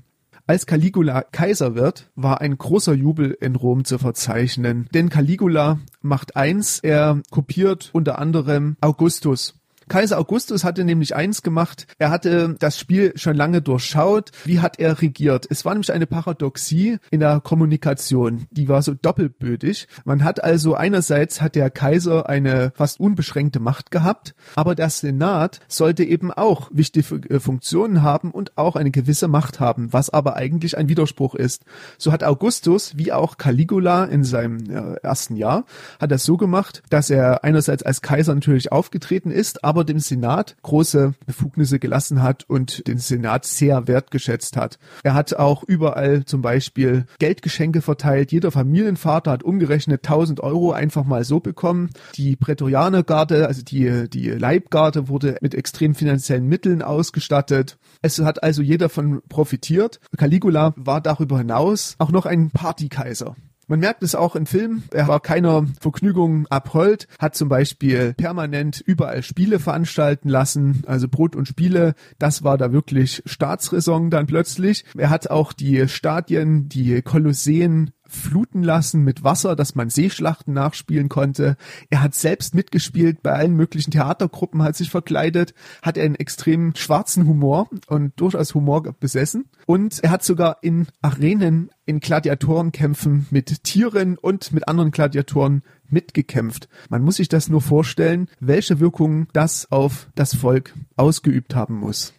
Als 0.46 0.64
Caligula 0.64 1.20
Kaiser 1.20 1.74
wird, 1.74 2.10
war 2.16 2.40
ein 2.40 2.56
großer 2.56 2.94
Jubel 2.94 3.36
in 3.38 3.56
Rom 3.56 3.84
zu 3.84 3.98
verzeichnen. 3.98 4.88
Denn 4.94 5.10
Caligula 5.10 5.80
macht 6.00 6.34
eins, 6.34 6.78
er 6.78 7.20
kopiert 7.30 7.90
unter 7.92 8.18
anderem 8.18 8.76
Augustus. 8.80 9.61
Kaiser 9.92 10.18
Augustus 10.18 10.64
hatte 10.64 10.84
nämlich 10.84 11.14
eins 11.14 11.42
gemacht. 11.42 11.86
Er 11.98 12.08
hatte 12.08 12.56
das 12.58 12.78
Spiel 12.78 13.12
schon 13.16 13.36
lange 13.36 13.60
durchschaut. 13.60 14.30
Wie 14.46 14.60
hat 14.60 14.78
er 14.78 15.02
regiert? 15.02 15.46
Es 15.50 15.66
war 15.66 15.74
nämlich 15.74 15.92
eine 15.92 16.06
Paradoxie 16.06 16.96
in 17.10 17.20
der 17.20 17.40
Kommunikation. 17.40 18.46
Die 18.52 18.70
war 18.70 18.80
so 18.80 18.94
doppelbödig. 18.94 19.88
Man 20.06 20.24
hat 20.24 20.42
also 20.42 20.74
einerseits 20.74 21.42
hat 21.42 21.56
der 21.56 21.68
Kaiser 21.68 22.26
eine 22.26 22.72
fast 22.74 23.00
unbeschränkte 23.00 23.60
Macht 23.60 23.90
gehabt, 23.90 24.34
aber 24.56 24.74
der 24.74 24.88
Senat 24.88 25.60
sollte 25.68 26.04
eben 26.04 26.32
auch 26.32 26.70
wichtige 26.72 27.28
äh, 27.28 27.38
Funktionen 27.38 28.00
haben 28.00 28.30
und 28.30 28.56
auch 28.56 28.76
eine 28.76 28.92
gewisse 28.92 29.28
Macht 29.28 29.60
haben, 29.60 29.92
was 29.92 30.08
aber 30.08 30.36
eigentlich 30.36 30.78
ein 30.78 30.88
Widerspruch 30.88 31.34
ist. 31.34 31.66
So 31.98 32.12
hat 32.12 32.24
Augustus, 32.24 32.96
wie 32.96 33.12
auch 33.12 33.36
Caligula 33.36 34.06
in 34.06 34.24
seinem 34.24 34.70
äh, 34.70 34.94
ersten 35.02 35.36
Jahr, 35.36 35.66
hat 36.00 36.10
das 36.10 36.24
so 36.24 36.38
gemacht, 36.38 36.82
dass 36.88 37.10
er 37.10 37.44
einerseits 37.44 37.82
als 37.82 38.00
Kaiser 38.00 38.34
natürlich 38.34 38.72
aufgetreten 38.72 39.30
ist, 39.30 39.62
aber 39.64 39.81
aber 39.82 39.88
dem 39.88 39.98
Senat 39.98 40.54
große 40.62 41.14
Befugnisse 41.26 41.80
gelassen 41.80 42.22
hat 42.22 42.48
und 42.48 42.86
den 42.86 42.98
Senat 42.98 43.44
sehr 43.44 43.88
wertgeschätzt 43.88 44.56
hat. 44.56 44.78
Er 45.02 45.14
hat 45.14 45.34
auch 45.34 45.64
überall 45.64 46.24
zum 46.24 46.40
Beispiel 46.40 47.06
Geldgeschenke 47.18 47.82
verteilt. 47.82 48.30
Jeder 48.30 48.52
Familienvater 48.52 49.32
hat 49.32 49.42
umgerechnet 49.42 50.06
1000 50.06 50.38
Euro 50.38 50.70
einfach 50.70 51.04
mal 51.04 51.24
so 51.24 51.40
bekommen. 51.40 51.90
Die 52.14 52.36
Prätorianergarde, 52.36 53.48
also 53.48 53.62
die, 53.62 54.08
die 54.08 54.30
Leibgarde 54.30 55.08
wurde 55.08 55.36
mit 55.40 55.56
extrem 55.56 55.96
finanziellen 55.96 56.46
Mitteln 56.46 56.80
ausgestattet. 56.82 57.76
Es 58.02 58.20
hat 58.20 58.44
also 58.44 58.62
jeder 58.62 58.88
von 58.88 59.20
profitiert. 59.28 59.98
Caligula 60.16 60.74
war 60.76 61.00
darüber 61.00 61.38
hinaus 61.38 61.96
auch 61.98 62.12
noch 62.12 62.24
ein 62.24 62.52
Partykaiser. 62.52 63.34
Man 63.72 63.80
merkt 63.80 64.02
es 64.02 64.14
auch 64.14 64.36
im 64.36 64.44
Film. 64.44 64.82
Er 64.92 65.08
war 65.08 65.18
keiner 65.18 65.64
Vergnügung 65.80 66.46
abhold, 66.48 67.08
hat 67.18 67.34
zum 67.34 67.48
Beispiel 67.48 68.12
permanent 68.12 68.82
überall 68.84 69.22
Spiele 69.22 69.58
veranstalten 69.58 70.28
lassen, 70.28 70.82
also 70.86 71.08
Brot 71.08 71.34
und 71.34 71.48
Spiele. 71.48 71.94
Das 72.18 72.44
war 72.44 72.58
da 72.58 72.70
wirklich 72.70 73.22
Staatsräson 73.24 74.10
dann 74.10 74.26
plötzlich. 74.26 74.84
Er 74.94 75.08
hat 75.08 75.30
auch 75.30 75.54
die 75.54 75.88
Stadien, 75.88 76.68
die 76.68 77.00
Kolosseen 77.00 77.92
fluten 78.12 78.62
lassen 78.62 79.02
mit 79.02 79.24
Wasser, 79.24 79.56
dass 79.56 79.74
man 79.74 79.90
Seeschlachten 79.90 80.54
nachspielen 80.54 81.08
konnte. 81.08 81.56
Er 81.90 82.02
hat 82.02 82.14
selbst 82.14 82.54
mitgespielt 82.54 83.22
bei 83.22 83.32
allen 83.32 83.54
möglichen 83.54 83.90
Theatergruppen, 83.90 84.62
hat 84.62 84.76
sich 84.76 84.90
verkleidet, 84.90 85.54
hat 85.82 85.98
einen 85.98 86.14
extrem 86.14 86.74
schwarzen 86.76 87.26
Humor 87.26 87.68
und 87.88 88.12
durchaus 88.20 88.54
Humor 88.54 88.82
besessen. 88.98 89.46
Und 89.66 90.02
er 90.02 90.10
hat 90.10 90.22
sogar 90.22 90.58
in 90.62 90.86
Arenen, 91.00 91.70
in 91.86 92.00
Gladiatorenkämpfen 92.00 93.26
mit 93.30 93.64
Tieren 93.64 94.18
und 94.18 94.52
mit 94.52 94.68
anderen 94.68 94.90
Gladiatoren 94.90 95.62
mitgekämpft. 95.88 96.68
Man 96.88 97.02
muss 97.02 97.16
sich 97.16 97.28
das 97.28 97.48
nur 97.48 97.60
vorstellen, 97.60 98.28
welche 98.40 98.80
Wirkung 98.80 99.28
das 99.32 99.70
auf 99.70 100.08
das 100.14 100.34
Volk 100.34 100.74
ausgeübt 100.96 101.54
haben 101.54 101.76
muss. 101.76 102.12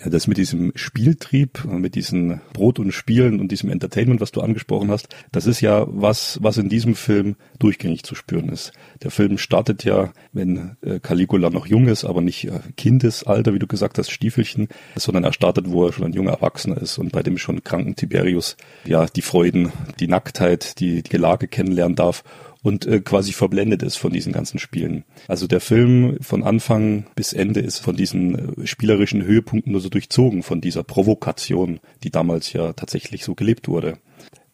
Ja, 0.00 0.10
das 0.10 0.28
mit 0.28 0.36
diesem 0.36 0.70
Spieltrieb, 0.76 1.64
mit 1.64 1.96
diesen 1.96 2.40
Brot 2.52 2.78
und 2.78 2.92
Spielen 2.92 3.40
und 3.40 3.50
diesem 3.50 3.68
Entertainment, 3.68 4.20
was 4.20 4.30
du 4.30 4.40
angesprochen 4.40 4.92
hast, 4.92 5.08
das 5.32 5.46
ist 5.46 5.60
ja 5.60 5.86
was, 5.88 6.38
was 6.40 6.56
in 6.56 6.68
diesem 6.68 6.94
Film 6.94 7.34
durchgängig 7.58 8.04
zu 8.04 8.14
spüren 8.14 8.48
ist. 8.48 8.72
Der 9.02 9.10
Film 9.10 9.38
startet 9.38 9.82
ja, 9.82 10.12
wenn 10.32 10.76
äh, 10.82 11.00
Caligula 11.00 11.50
noch 11.50 11.66
jung 11.66 11.88
ist, 11.88 12.04
aber 12.04 12.20
nicht 12.20 12.44
äh, 12.44 12.60
Kindesalter, 12.76 13.54
wie 13.54 13.58
du 13.58 13.66
gesagt 13.66 13.98
hast, 13.98 14.10
Stiefelchen, 14.10 14.68
sondern 14.94 15.24
er 15.24 15.32
startet, 15.32 15.68
wo 15.68 15.86
er 15.86 15.92
schon 15.92 16.04
ein 16.04 16.12
junger 16.12 16.32
Erwachsener 16.32 16.80
ist 16.80 16.98
und 16.98 17.10
bei 17.10 17.24
dem 17.24 17.36
schon 17.36 17.64
kranken 17.64 17.96
Tiberius 17.96 18.56
ja 18.84 19.06
die 19.06 19.22
Freuden, 19.22 19.72
die 19.98 20.06
Nacktheit, 20.06 20.78
die, 20.78 21.02
die 21.02 21.10
Gelage 21.10 21.48
kennenlernen 21.48 21.96
darf 21.96 22.22
und 22.68 22.86
äh, 22.86 23.00
quasi 23.00 23.32
verblendet 23.32 23.82
ist 23.82 23.96
von 23.96 24.12
diesen 24.12 24.32
ganzen 24.32 24.58
Spielen. 24.58 25.04
Also 25.26 25.46
der 25.46 25.60
Film 25.60 26.18
von 26.20 26.44
Anfang 26.44 27.06
bis 27.16 27.32
Ende 27.32 27.60
ist 27.60 27.78
von 27.78 27.96
diesen 27.96 28.62
äh, 28.62 28.66
spielerischen 28.66 29.24
Höhepunkten 29.24 29.72
nur 29.72 29.80
so 29.80 29.88
durchzogen, 29.88 30.42
von 30.42 30.60
dieser 30.60 30.84
Provokation, 30.84 31.80
die 32.04 32.10
damals 32.10 32.52
ja 32.52 32.74
tatsächlich 32.74 33.24
so 33.24 33.34
gelebt 33.34 33.66
wurde. 33.66 33.98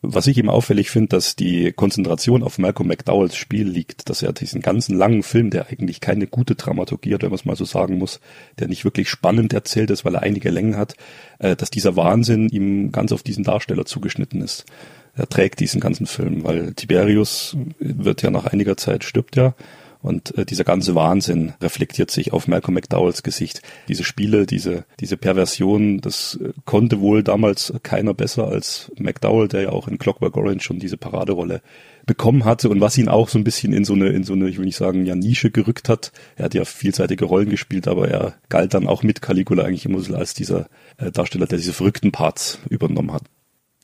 Was 0.07 0.27
ich 0.27 0.37
eben 0.37 0.51
auffällig 0.51 0.91
finde, 0.91 1.09
dass 1.09 1.35
die 1.35 1.73
Konzentration 1.73 2.43
auf 2.43 2.59
Malcolm 2.59 2.89
McDowells 2.89 3.37
Spiel 3.37 3.67
liegt, 3.67 4.11
dass 4.11 4.23
er 4.23 4.35
diesen 4.35 4.61
ganzen 4.61 4.97
langen 4.97 5.23
Film, 5.23 5.49
der 5.49 5.69
eigentlich 5.69 6.01
keine 6.01 6.27
gute 6.27 6.57
Dramaturgie 6.57 7.15
hat, 7.15 7.23
wenn 7.23 7.31
man 7.31 7.37
es 7.37 7.47
mal 7.47 7.57
so 7.57 7.65
sagen 7.65 7.97
muss, 7.97 8.21
der 8.59 8.69
nicht 8.69 8.85
wirklich 8.85 9.09
spannend 9.09 9.55
erzählt 9.55 9.91
ist, 9.91 10.05
weil 10.05 10.15
er 10.15 10.23
einige 10.23 10.51
Längen 10.51 10.77
hat, 10.77 10.95
äh, 11.39 11.57
dass 11.57 11.71
dieser 11.71 11.97
Wahnsinn 11.97 12.49
ihm 12.51 12.93
ganz 12.93 13.13
auf 13.13 13.23
diesen 13.23 13.45
Darsteller 13.45 13.87
zugeschnitten 13.87 14.43
ist 14.43 14.67
er 15.17 15.29
trägt 15.29 15.61
diesen 15.61 15.81
ganzen 15.81 16.07
Film, 16.07 16.45
weil 16.45 16.75
Tiberius 16.75 17.57
wird 17.79 18.23
ja 18.23 18.31
nach 18.31 18.47
einiger 18.47 18.77
Zeit 18.77 19.05
stirbt 19.05 19.37
ja 19.37 19.55
und 20.05 20.37
äh, 20.37 20.45
dieser 20.45 20.65
ganze 20.65 20.95
Wahnsinn 20.95 21.55
reflektiert 21.63 22.11
sich 22.11 22.35
auf 22.35 22.47
Malcolm 22.47 22.75
McDowells 22.75 23.23
Gesicht. 23.23 23.63
Diese 23.89 24.05
Spiele, 24.05 24.45
diese, 24.45 24.85
diese 25.01 25.17
Perversion, 25.17 26.03
das 26.03 26.39
äh, 26.43 26.53
konnte 26.67 27.01
wohl 27.01 27.23
damals 27.23 27.73
keiner 27.83 28.13
besser 28.13 28.47
als 28.47 28.93
McDowell, 28.99 29.49
der 29.49 29.63
ja 29.63 29.69
auch 29.71 29.89
in 29.89 29.97
Clockwork 29.97 30.37
Orange 30.37 30.63
schon 30.63 30.79
diese 30.79 30.99
Paraderolle 30.99 31.63
bekommen 32.05 32.45
hatte 32.45 32.69
und 32.69 32.83
was 32.83 32.99
ihn 32.99 33.09
auch 33.09 33.31
so 33.31 33.39
ein 33.39 33.45
bisschen 33.45 33.73
in 33.73 33.87
so 33.87 33.95
eine, 33.95 34.09
in 34.09 34.25
so 34.25 34.35
eine, 34.35 34.51
ich 34.51 34.59
will 34.59 34.67
nicht 34.67 34.77
sagen, 34.77 35.07
ja, 35.07 35.15
Nische 35.15 35.51
gerückt 35.51 35.89
hat. 35.89 36.13
Er 36.37 36.45
hat 36.45 36.55
ja 36.55 36.67
vielseitige 36.67 37.25
Rollen 37.25 37.49
gespielt, 37.49 37.89
aber 37.89 38.09
er 38.09 38.35
galt 38.51 38.75
dann 38.75 38.87
auch 38.87 39.03
mit 39.03 39.23
Caligula 39.23 39.65
eigentlich 39.65 39.87
immer 39.87 40.01
so 40.01 40.15
als 40.15 40.35
dieser 40.35 40.69
äh, 40.99 41.13
Darsteller, 41.13 41.47
der 41.47 41.57
diese 41.57 41.73
verrückten 41.73 42.13
Parts 42.13 42.59
übernommen 42.69 43.15
hat. 43.15 43.23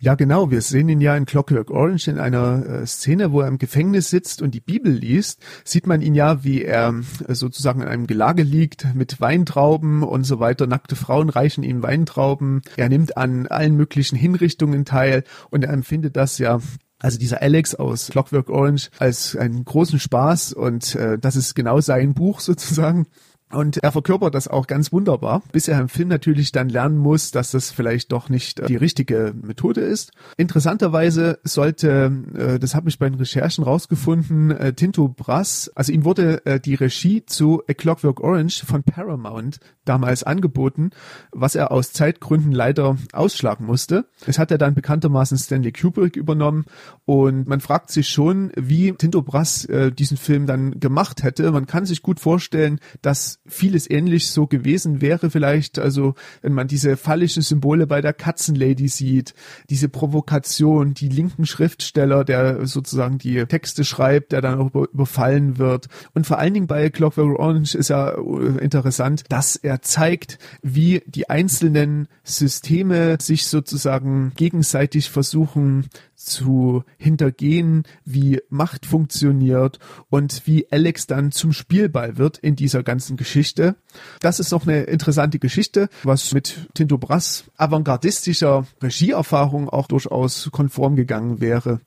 Ja, 0.02 0.14
genau. 0.14 0.50
Wir 0.50 0.62
sehen 0.62 0.88
ihn 0.88 1.02
ja 1.02 1.14
in 1.14 1.26
Clockwork 1.26 1.70
Orange 1.70 2.08
in 2.08 2.18
einer 2.18 2.64
äh, 2.64 2.86
Szene, 2.86 3.32
wo 3.32 3.42
er 3.42 3.48
im 3.48 3.58
Gefängnis 3.58 4.08
sitzt 4.08 4.40
und 4.40 4.54
die 4.54 4.60
Bibel 4.60 4.90
liest. 4.90 5.42
Sieht 5.62 5.86
man 5.86 6.00
ihn 6.00 6.14
ja, 6.14 6.42
wie 6.42 6.62
er 6.62 6.94
äh, 7.28 7.34
sozusagen 7.34 7.82
in 7.82 7.88
einem 7.88 8.06
Gelage 8.06 8.42
liegt 8.42 8.94
mit 8.94 9.20
Weintrauben 9.20 10.02
und 10.02 10.24
so 10.24 10.40
weiter. 10.40 10.66
Nackte 10.66 10.96
Frauen 10.96 11.28
reichen 11.28 11.62
ihm 11.62 11.82
Weintrauben. 11.82 12.62
Er 12.78 12.88
nimmt 12.88 13.18
an 13.18 13.46
allen 13.46 13.76
möglichen 13.76 14.16
Hinrichtungen 14.16 14.86
teil 14.86 15.22
und 15.50 15.64
er 15.64 15.72
empfindet 15.74 16.16
das 16.16 16.38
ja 16.38 16.60
also 16.98 17.18
dieser 17.18 17.42
Alex 17.42 17.74
aus 17.74 18.08
Clockwork 18.08 18.48
Orange 18.48 18.90
als 18.98 19.36
einen 19.36 19.64
großen 19.64 19.98
Spaß 19.98 20.54
und 20.54 20.94
äh, 20.94 21.18
das 21.18 21.36
ist 21.36 21.54
genau 21.54 21.80
sein 21.80 22.14
Buch 22.14 22.40
sozusagen. 22.40 23.06
Und 23.52 23.78
er 23.78 23.90
verkörpert 23.90 24.34
das 24.34 24.46
auch 24.46 24.68
ganz 24.68 24.92
wunderbar, 24.92 25.42
bis 25.50 25.66
er 25.66 25.80
im 25.80 25.88
Film 25.88 26.08
natürlich 26.08 26.52
dann 26.52 26.68
lernen 26.68 26.96
muss, 26.96 27.32
dass 27.32 27.50
das 27.50 27.70
vielleicht 27.70 28.12
doch 28.12 28.28
nicht 28.28 28.66
die 28.68 28.76
richtige 28.76 29.34
Methode 29.40 29.80
ist. 29.80 30.12
Interessanterweise 30.36 31.40
sollte, 31.42 32.12
äh, 32.36 32.58
das 32.60 32.76
habe 32.76 32.88
ich 32.88 32.98
bei 32.98 33.08
den 33.08 33.18
Recherchen 33.18 33.64
rausgefunden, 33.64 34.52
äh, 34.52 34.72
Tinto 34.72 35.08
Brass, 35.08 35.70
also 35.74 35.90
ihm 35.90 36.04
wurde 36.04 36.46
äh, 36.46 36.60
die 36.60 36.76
Regie 36.76 37.26
zu 37.26 37.62
A 37.68 37.74
Clockwork 37.74 38.20
Orange 38.20 38.64
von 38.64 38.84
Paramount 38.84 39.58
damals 39.84 40.22
angeboten, 40.22 40.90
was 41.32 41.56
er 41.56 41.72
aus 41.72 41.92
Zeitgründen 41.92 42.52
leider 42.52 42.96
ausschlagen 43.12 43.66
musste. 43.66 44.06
Es 44.26 44.38
hat 44.38 44.52
er 44.52 44.58
dann 44.58 44.74
bekanntermaßen 44.74 45.36
Stanley 45.38 45.72
Kubrick 45.72 46.14
übernommen 46.14 46.66
und 47.04 47.48
man 47.48 47.60
fragt 47.60 47.90
sich 47.90 48.08
schon, 48.08 48.52
wie 48.54 48.92
Tinto 48.92 49.22
Brass 49.22 49.66
diesen 49.98 50.16
Film 50.16 50.46
dann 50.46 50.78
gemacht 50.78 51.22
hätte. 51.22 51.50
Man 51.50 51.66
kann 51.66 51.86
sich 51.86 52.02
gut 52.02 52.20
vorstellen, 52.20 52.78
dass 53.02 53.39
vieles 53.50 53.90
ähnlich 53.90 54.30
so 54.30 54.46
gewesen 54.46 55.00
wäre 55.00 55.30
vielleicht, 55.30 55.78
also 55.78 56.14
wenn 56.42 56.52
man 56.52 56.68
diese 56.68 56.96
phallischen 56.96 57.42
Symbole 57.42 57.86
bei 57.86 58.00
der 58.00 58.12
Katzenlady 58.12 58.88
sieht, 58.88 59.34
diese 59.68 59.88
Provokation, 59.88 60.94
die 60.94 61.08
linken 61.08 61.46
Schriftsteller, 61.46 62.24
der 62.24 62.66
sozusagen 62.66 63.18
die 63.18 63.44
Texte 63.46 63.84
schreibt, 63.84 64.32
der 64.32 64.40
dann 64.40 64.58
auch 64.58 64.74
überfallen 64.92 65.58
wird. 65.58 65.88
Und 66.14 66.26
vor 66.26 66.38
allen 66.38 66.54
Dingen 66.54 66.66
bei 66.66 66.88
Clockwork 66.90 67.38
Orange 67.38 67.74
ist 67.74 67.88
ja 67.88 68.10
äh, 68.10 68.58
interessant, 68.62 69.24
dass 69.28 69.56
er 69.56 69.82
zeigt, 69.82 70.38
wie 70.62 71.02
die 71.06 71.28
einzelnen 71.28 72.08
Systeme 72.22 73.18
sich 73.20 73.46
sozusagen 73.46 74.32
gegenseitig 74.36 75.10
versuchen 75.10 75.88
zu 76.20 76.84
hintergehen, 76.98 77.84
wie 78.04 78.40
Macht 78.48 78.86
funktioniert 78.86 79.78
und 80.10 80.42
wie 80.46 80.66
Alex 80.70 81.06
dann 81.06 81.32
zum 81.32 81.52
Spielball 81.52 82.18
wird 82.18 82.38
in 82.38 82.56
dieser 82.56 82.82
ganzen 82.82 83.16
Geschichte. 83.16 83.76
Das 84.20 84.38
ist 84.38 84.52
noch 84.52 84.66
eine 84.66 84.82
interessante 84.82 85.38
Geschichte, 85.38 85.88
was 86.02 86.32
mit 86.32 86.68
Tinto 86.74 86.98
Brass 86.98 87.44
avantgardistischer 87.56 88.66
Regieerfahrung 88.82 89.68
auch 89.68 89.86
durchaus 89.86 90.50
konform 90.52 90.96
gegangen 90.96 91.40
wäre. 91.40 91.80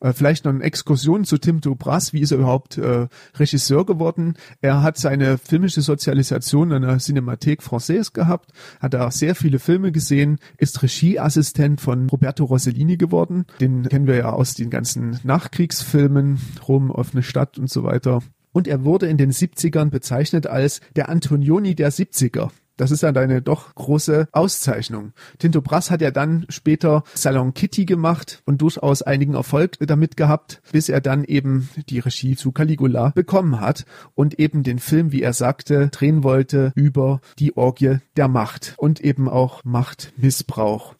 Äh, 0.00 0.12
vielleicht 0.12 0.44
noch 0.44 0.52
eine 0.52 0.62
Exkursion 0.62 1.24
zu 1.24 1.38
Tim 1.38 1.60
Dubras. 1.60 2.12
Wie 2.12 2.20
ist 2.20 2.30
er 2.30 2.38
überhaupt 2.38 2.78
äh, 2.78 3.08
Regisseur 3.36 3.86
geworden? 3.86 4.34
Er 4.60 4.82
hat 4.82 4.98
seine 4.98 5.38
filmische 5.38 5.82
Sozialisation 5.82 6.70
in 6.70 6.82
der 6.82 6.98
Cinémathèque 6.98 7.62
Française 7.62 8.12
gehabt, 8.12 8.52
hat 8.80 8.94
da 8.94 9.10
sehr 9.10 9.34
viele 9.34 9.58
Filme 9.58 9.92
gesehen, 9.92 10.38
ist 10.58 10.82
Regieassistent 10.82 11.80
von 11.80 12.08
Roberto 12.08 12.44
Rossellini 12.44 12.96
geworden. 12.96 13.46
Den 13.60 13.88
kennen 13.88 14.06
wir 14.06 14.16
ja 14.16 14.30
aus 14.30 14.54
den 14.54 14.70
ganzen 14.70 15.18
Nachkriegsfilmen, 15.22 16.38
Rom, 16.66 16.90
offene 16.90 17.22
Stadt 17.22 17.58
und 17.58 17.70
so 17.70 17.84
weiter. 17.84 18.22
Und 18.52 18.68
er 18.68 18.84
wurde 18.84 19.06
in 19.06 19.18
den 19.18 19.32
70ern 19.32 19.90
bezeichnet 19.90 20.46
als 20.46 20.80
der 20.94 21.10
Antonioni 21.10 21.74
der 21.74 21.92
70er. 21.92 22.50
Das 22.76 22.90
ist 22.90 23.02
dann 23.02 23.16
eine 23.16 23.40
doch 23.40 23.74
große 23.74 24.28
Auszeichnung. 24.32 25.12
Tinto 25.38 25.62
Brass 25.62 25.90
hat 25.90 26.02
ja 26.02 26.10
dann 26.10 26.44
später 26.48 27.04
Salon 27.14 27.54
Kitty 27.54 27.86
gemacht 27.86 28.42
und 28.44 28.60
durchaus 28.60 29.02
einigen 29.02 29.34
Erfolg 29.34 29.76
damit 29.80 30.16
gehabt, 30.16 30.60
bis 30.72 30.88
er 30.88 31.00
dann 31.00 31.24
eben 31.24 31.68
die 31.88 32.00
Regie 32.00 32.36
zu 32.36 32.52
Caligula 32.52 33.10
bekommen 33.14 33.60
hat 33.60 33.86
und 34.14 34.38
eben 34.38 34.62
den 34.62 34.78
Film, 34.78 35.12
wie 35.12 35.22
er 35.22 35.32
sagte, 35.32 35.88
drehen 35.88 36.22
wollte 36.22 36.72
über 36.74 37.20
die 37.38 37.56
Orgie 37.56 37.98
der 38.16 38.28
Macht 38.28 38.74
und 38.76 39.00
eben 39.00 39.28
auch 39.28 39.64
Machtmissbrauch. 39.64 40.95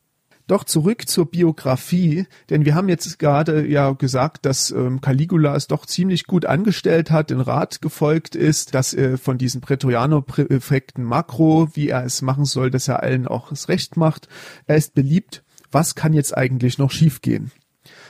Doch 0.47 0.63
zurück 0.63 1.09
zur 1.09 1.27
Biografie, 1.27 2.27
denn 2.51 2.65
wir 2.65 2.77
haben 2.77 2.89
jetzt 2.89 3.19
gerade 3.19 3.67
ja 3.67 3.91
gesagt, 3.91 4.47
dass 4.47 4.71
ähm, 4.71 5.01
Caligula 5.01 5.57
es 5.57 5.67
doch 5.67 5.87
ziemlich 5.87 6.27
gut 6.27 6.45
angestellt 6.45 7.11
hat, 7.11 7.31
den 7.31 7.41
Rat 7.41 7.83
gefolgt 7.83 8.37
ist, 8.37 8.75
dass 8.75 8.95
äh, 8.95 9.17
von 9.17 9.39
diesen 9.39 9.61
Prätorianer-Präfekten 9.61 11.03
Makro, 11.03 11.69
wie 11.75 11.89
er 11.89 12.05
es 12.05 12.23
machen 12.23 12.45
soll, 12.45 12.71
dass 12.71 12.87
er 12.87 13.03
allen 13.03 13.27
auch 13.27 13.49
das 13.49 13.69
Recht 13.69 13.97
macht. 13.97 14.29
Er 14.67 14.77
ist 14.77 14.95
beliebt. 14.95 15.43
Was 15.73 15.97
kann 15.97 16.13
jetzt 16.13 16.37
eigentlich 16.37 16.79
noch 16.79 16.93
schiefgehen? 16.93 17.51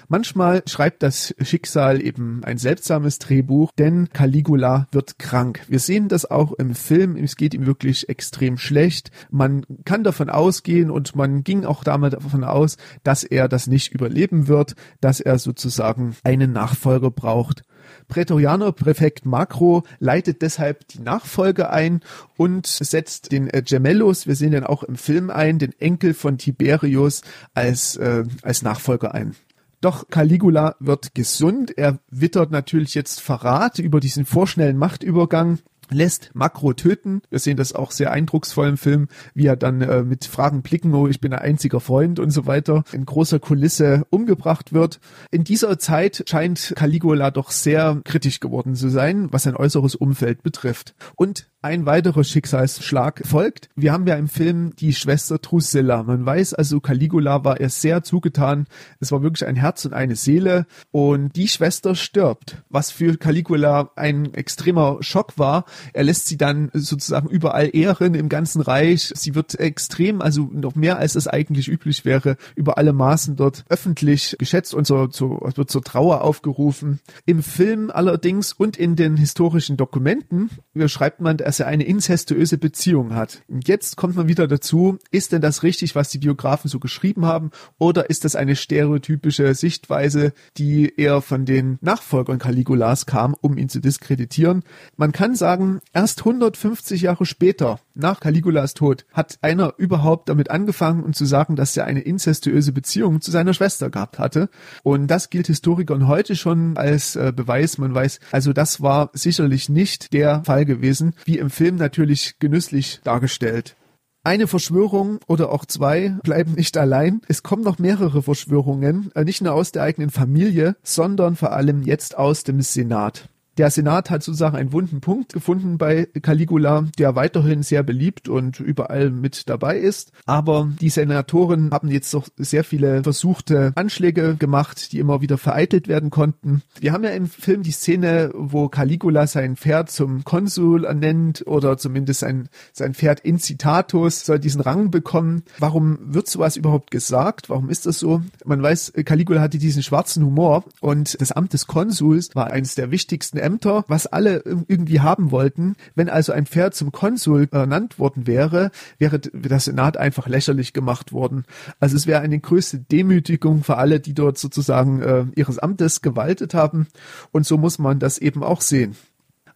Manchmal 0.08 0.62
schreibt 0.66 1.02
das 1.02 1.34
Schicksal 1.40 2.00
eben 2.00 2.44
ein 2.44 2.58
seltsames 2.58 3.18
Drehbuch, 3.18 3.72
denn 3.76 4.08
Caligula 4.12 4.86
wird 4.92 5.18
krank. 5.18 5.62
Wir 5.68 5.80
sehen 5.80 6.08
das 6.08 6.30
auch 6.30 6.52
im 6.52 6.74
Film. 6.74 7.16
Es 7.16 7.36
geht 7.36 7.54
ihm 7.54 7.66
wirklich 7.66 8.08
extrem 8.08 8.56
schlecht. 8.56 9.10
Man 9.30 9.66
kann 9.84 10.04
davon 10.04 10.30
ausgehen 10.30 10.90
und 10.90 11.16
man 11.16 11.42
ging 11.42 11.64
auch 11.64 11.82
damit 11.82 12.12
davon 12.12 12.44
aus, 12.44 12.76
dass 13.02 13.24
er 13.24 13.48
das 13.48 13.66
nicht 13.66 13.92
überleben 13.92 14.46
wird, 14.46 14.76
dass 15.00 15.20
er 15.20 15.38
sozusagen 15.38 16.14
einen 16.22 16.52
Nachfolger 16.52 17.10
braucht. 17.10 17.62
Prätorianer 18.08 18.72
Präfekt 18.72 19.26
Makro 19.26 19.82
leitet 19.98 20.42
deshalb 20.42 20.86
die 20.88 21.00
Nachfolge 21.00 21.70
ein 21.70 22.00
und 22.36 22.66
setzt 22.66 23.32
den 23.32 23.48
äh, 23.52 23.62
Gemellus, 23.62 24.26
wir 24.26 24.36
sehen 24.36 24.52
den 24.52 24.64
auch 24.64 24.82
im 24.82 24.96
Film 24.96 25.30
ein, 25.30 25.58
den 25.58 25.72
Enkel 25.80 26.14
von 26.14 26.38
Tiberius 26.38 27.22
als, 27.54 27.96
äh, 27.96 28.24
als 28.42 28.62
Nachfolger 28.62 29.14
ein. 29.14 29.34
Doch 29.80 30.08
Caligula 30.08 30.76
wird 30.80 31.14
gesund. 31.14 31.76
Er 31.76 31.98
wittert 32.10 32.50
natürlich 32.50 32.94
jetzt 32.94 33.20
Verrat 33.20 33.78
über 33.78 34.00
diesen 34.00 34.24
vorschnellen 34.24 34.78
Machtübergang 34.78 35.58
lässt 35.90 36.30
Makro 36.34 36.72
töten. 36.72 37.22
Wir 37.30 37.38
sehen 37.38 37.56
das 37.56 37.72
auch 37.72 37.90
sehr 37.90 38.10
eindrucksvoll 38.10 38.68
im 38.68 38.76
Film, 38.76 39.08
wie 39.34 39.46
er 39.46 39.56
dann 39.56 39.80
äh, 39.80 40.02
mit 40.02 40.24
Fragen 40.24 40.62
blicken, 40.62 40.94
oh, 40.94 41.06
ich 41.06 41.20
bin 41.20 41.32
ein 41.32 41.38
einziger 41.38 41.80
Freund 41.80 42.18
und 42.18 42.30
so 42.30 42.46
weiter, 42.46 42.84
in 42.92 43.06
großer 43.06 43.38
Kulisse 43.38 44.06
umgebracht 44.10 44.72
wird. 44.72 45.00
In 45.30 45.44
dieser 45.44 45.78
Zeit 45.78 46.24
scheint 46.28 46.72
Caligula 46.76 47.30
doch 47.30 47.50
sehr 47.50 48.00
kritisch 48.04 48.40
geworden 48.40 48.74
zu 48.74 48.88
sein, 48.88 49.28
was 49.32 49.44
sein 49.44 49.56
äußeres 49.56 49.94
Umfeld 49.94 50.42
betrifft. 50.42 50.94
Und 51.14 51.48
ein 51.66 51.84
weiterer 51.84 52.22
Schicksalsschlag 52.22 53.22
folgt. 53.26 53.70
Wir 53.74 53.92
haben 53.92 54.06
ja 54.06 54.14
im 54.14 54.28
Film 54.28 54.76
die 54.76 54.94
Schwester 54.94 55.38
Drusilla. 55.38 56.04
Man 56.04 56.24
weiß 56.24 56.54
also, 56.54 56.78
Caligula 56.78 57.42
war 57.42 57.58
er 57.58 57.70
sehr 57.70 58.04
zugetan. 58.04 58.68
Es 59.00 59.10
war 59.10 59.22
wirklich 59.22 59.44
ein 59.44 59.56
Herz 59.56 59.84
und 59.84 59.92
eine 59.92 60.14
Seele. 60.14 60.66
Und 60.92 61.34
die 61.34 61.48
Schwester 61.48 61.96
stirbt, 61.96 62.62
was 62.68 62.92
für 62.92 63.16
Caligula 63.16 63.90
ein 63.96 64.32
extremer 64.32 64.98
Schock 65.00 65.38
war. 65.38 65.64
Er 65.92 66.04
lässt 66.04 66.28
sie 66.28 66.36
dann 66.36 66.70
sozusagen 66.72 67.28
überall 67.28 67.74
ehren 67.74 68.14
im 68.14 68.28
ganzen 68.28 68.60
Reich. 68.60 69.12
Sie 69.16 69.34
wird 69.34 69.58
extrem, 69.58 70.22
also 70.22 70.48
noch 70.52 70.76
mehr 70.76 70.98
als 70.98 71.16
es 71.16 71.26
eigentlich 71.26 71.66
üblich 71.66 72.04
wäre, 72.04 72.36
über 72.54 72.78
alle 72.78 72.92
Maßen 72.92 73.34
dort 73.34 73.64
öffentlich 73.68 74.36
geschätzt 74.38 74.72
und 74.72 74.86
so, 74.86 75.08
so, 75.10 75.40
wird 75.56 75.68
zur 75.68 75.82
Trauer 75.82 76.22
aufgerufen. 76.22 77.00
Im 77.24 77.42
Film 77.42 77.90
allerdings 77.90 78.52
und 78.52 78.76
in 78.76 78.94
den 78.94 79.16
historischen 79.16 79.76
Dokumenten 79.76 80.50
schreibt 80.86 81.20
man, 81.20 81.36
dass 81.36 81.55
er 81.60 81.66
eine 81.66 81.84
inzestuöse 81.84 82.58
Beziehung 82.58 83.14
hat. 83.14 83.42
Jetzt 83.48 83.96
kommt 83.96 84.16
man 84.16 84.28
wieder 84.28 84.46
dazu, 84.46 84.98
ist 85.10 85.32
denn 85.32 85.42
das 85.42 85.62
richtig, 85.62 85.94
was 85.94 86.08
die 86.08 86.18
Biografen 86.18 86.68
so 86.68 86.78
geschrieben 86.78 87.26
haben, 87.26 87.50
oder 87.78 88.10
ist 88.10 88.24
das 88.24 88.36
eine 88.36 88.56
stereotypische 88.56 89.54
Sichtweise, 89.54 90.32
die 90.56 90.92
eher 90.96 91.20
von 91.20 91.44
den 91.44 91.78
Nachfolgern 91.80 92.38
Caligulas 92.38 93.06
kam, 93.06 93.34
um 93.40 93.56
ihn 93.58 93.68
zu 93.68 93.80
diskreditieren? 93.80 94.62
Man 94.96 95.12
kann 95.12 95.34
sagen, 95.34 95.80
erst 95.92 96.20
150 96.20 97.02
Jahre 97.02 97.26
später, 97.26 97.80
nach 97.94 98.20
Caligulas 98.20 98.74
Tod, 98.74 99.06
hat 99.12 99.38
einer 99.42 99.74
überhaupt 99.78 100.28
damit 100.28 100.50
angefangen 100.50 101.02
und 101.02 101.16
zu 101.16 101.24
sagen, 101.24 101.56
dass 101.56 101.76
er 101.76 101.86
eine 101.86 102.00
inzestuöse 102.00 102.72
Beziehung 102.72 103.20
zu 103.20 103.30
seiner 103.30 103.54
Schwester 103.54 103.90
gehabt 103.90 104.18
hatte. 104.18 104.48
Und 104.82 105.06
das 105.08 105.30
gilt 105.30 105.46
Historikern 105.46 106.06
heute 106.06 106.36
schon 106.36 106.76
als 106.76 107.16
äh, 107.16 107.32
Beweis. 107.34 107.78
Man 107.78 107.94
weiß, 107.94 108.20
also 108.32 108.52
das 108.52 108.80
war 108.80 109.10
sicherlich 109.12 109.68
nicht 109.68 110.12
der 110.12 110.42
Fall 110.44 110.64
gewesen, 110.64 111.14
wie 111.24 111.38
im 111.46 111.50
Film 111.50 111.76
natürlich 111.76 112.40
genüsslich 112.40 113.00
dargestellt. 113.04 113.76
Eine 114.24 114.48
Verschwörung 114.48 115.20
oder 115.28 115.52
auch 115.52 115.64
zwei 115.64 116.16
bleiben 116.24 116.54
nicht 116.54 116.76
allein. 116.76 117.20
Es 117.28 117.44
kommen 117.44 117.62
noch 117.62 117.78
mehrere 117.78 118.24
Verschwörungen, 118.24 119.12
äh, 119.14 119.22
nicht 119.22 119.42
nur 119.42 119.52
aus 119.52 119.70
der 119.70 119.84
eigenen 119.84 120.10
Familie, 120.10 120.74
sondern 120.82 121.36
vor 121.36 121.52
allem 121.52 121.82
jetzt 121.82 122.18
aus 122.18 122.42
dem 122.42 122.60
Senat. 122.62 123.28
Der 123.58 123.70
Senat 123.70 124.10
hat 124.10 124.22
sozusagen 124.22 124.56
einen 124.56 124.72
wunden 124.72 125.00
Punkt 125.00 125.32
gefunden 125.32 125.78
bei 125.78 126.06
Caligula, 126.20 126.84
der 126.98 127.16
weiterhin 127.16 127.62
sehr 127.62 127.82
beliebt 127.82 128.28
und 128.28 128.60
überall 128.60 129.10
mit 129.10 129.48
dabei 129.48 129.78
ist. 129.78 130.12
Aber 130.26 130.68
die 130.78 130.90
Senatoren 130.90 131.70
haben 131.72 131.88
jetzt 131.88 132.12
doch 132.12 132.28
sehr 132.36 132.64
viele 132.64 133.02
versuchte 133.02 133.72
Anschläge 133.74 134.36
gemacht, 134.36 134.92
die 134.92 134.98
immer 134.98 135.22
wieder 135.22 135.38
vereitelt 135.38 135.88
werden 135.88 136.10
konnten. 136.10 136.62
Wir 136.80 136.92
haben 136.92 137.04
ja 137.04 137.10
im 137.10 137.26
Film 137.26 137.62
die 137.62 137.70
Szene, 137.70 138.30
wo 138.34 138.68
Caligula 138.68 139.26
sein 139.26 139.56
Pferd 139.56 139.90
zum 139.90 140.24
Konsul 140.24 140.84
ernennt 140.84 141.46
oder 141.46 141.78
zumindest 141.78 142.20
sein, 142.20 142.50
sein 142.74 142.92
Pferd 142.92 143.20
Incitatus 143.20 144.26
soll 144.26 144.38
diesen 144.38 144.60
Rang 144.60 144.90
bekommen. 144.90 145.44
Warum 145.58 145.98
wird 146.02 146.28
sowas 146.28 146.56
überhaupt 146.56 146.90
gesagt? 146.90 147.48
Warum 147.48 147.70
ist 147.70 147.86
das 147.86 147.98
so? 147.98 148.20
Man 148.44 148.62
weiß, 148.62 148.92
Caligula 149.06 149.40
hatte 149.40 149.56
diesen 149.56 149.82
schwarzen 149.82 150.24
Humor 150.24 150.64
und 150.80 151.18
das 151.20 151.32
Amt 151.32 151.54
des 151.54 151.66
Konsuls 151.66 152.30
war 152.34 152.50
eines 152.50 152.74
der 152.74 152.90
wichtigsten 152.90 153.38
Ämter, 153.46 153.84
was 153.86 154.08
alle 154.08 154.42
irgendwie 154.44 155.00
haben 155.00 155.30
wollten. 155.30 155.76
Wenn 155.94 156.08
also 156.08 156.32
ein 156.32 156.46
Pferd 156.46 156.74
zum 156.74 156.90
Konsul 156.90 157.48
ernannt 157.52 158.00
worden 158.00 158.26
wäre, 158.26 158.72
wäre 158.98 159.20
der 159.20 159.60
Senat 159.60 159.96
einfach 159.96 160.26
lächerlich 160.26 160.72
gemacht 160.72 161.12
worden. 161.12 161.44
Also 161.78 161.96
es 161.96 162.08
wäre 162.08 162.20
eine 162.20 162.40
größte 162.40 162.78
Demütigung 162.78 163.62
für 163.62 163.76
alle, 163.76 164.00
die 164.00 164.14
dort 164.14 164.36
sozusagen 164.36 165.00
äh, 165.00 165.24
ihres 165.36 165.60
Amtes 165.60 166.02
gewaltet 166.02 166.54
haben. 166.54 166.88
Und 167.30 167.46
so 167.46 167.56
muss 167.56 167.78
man 167.78 168.00
das 168.00 168.18
eben 168.18 168.42
auch 168.42 168.60
sehen. 168.60 168.96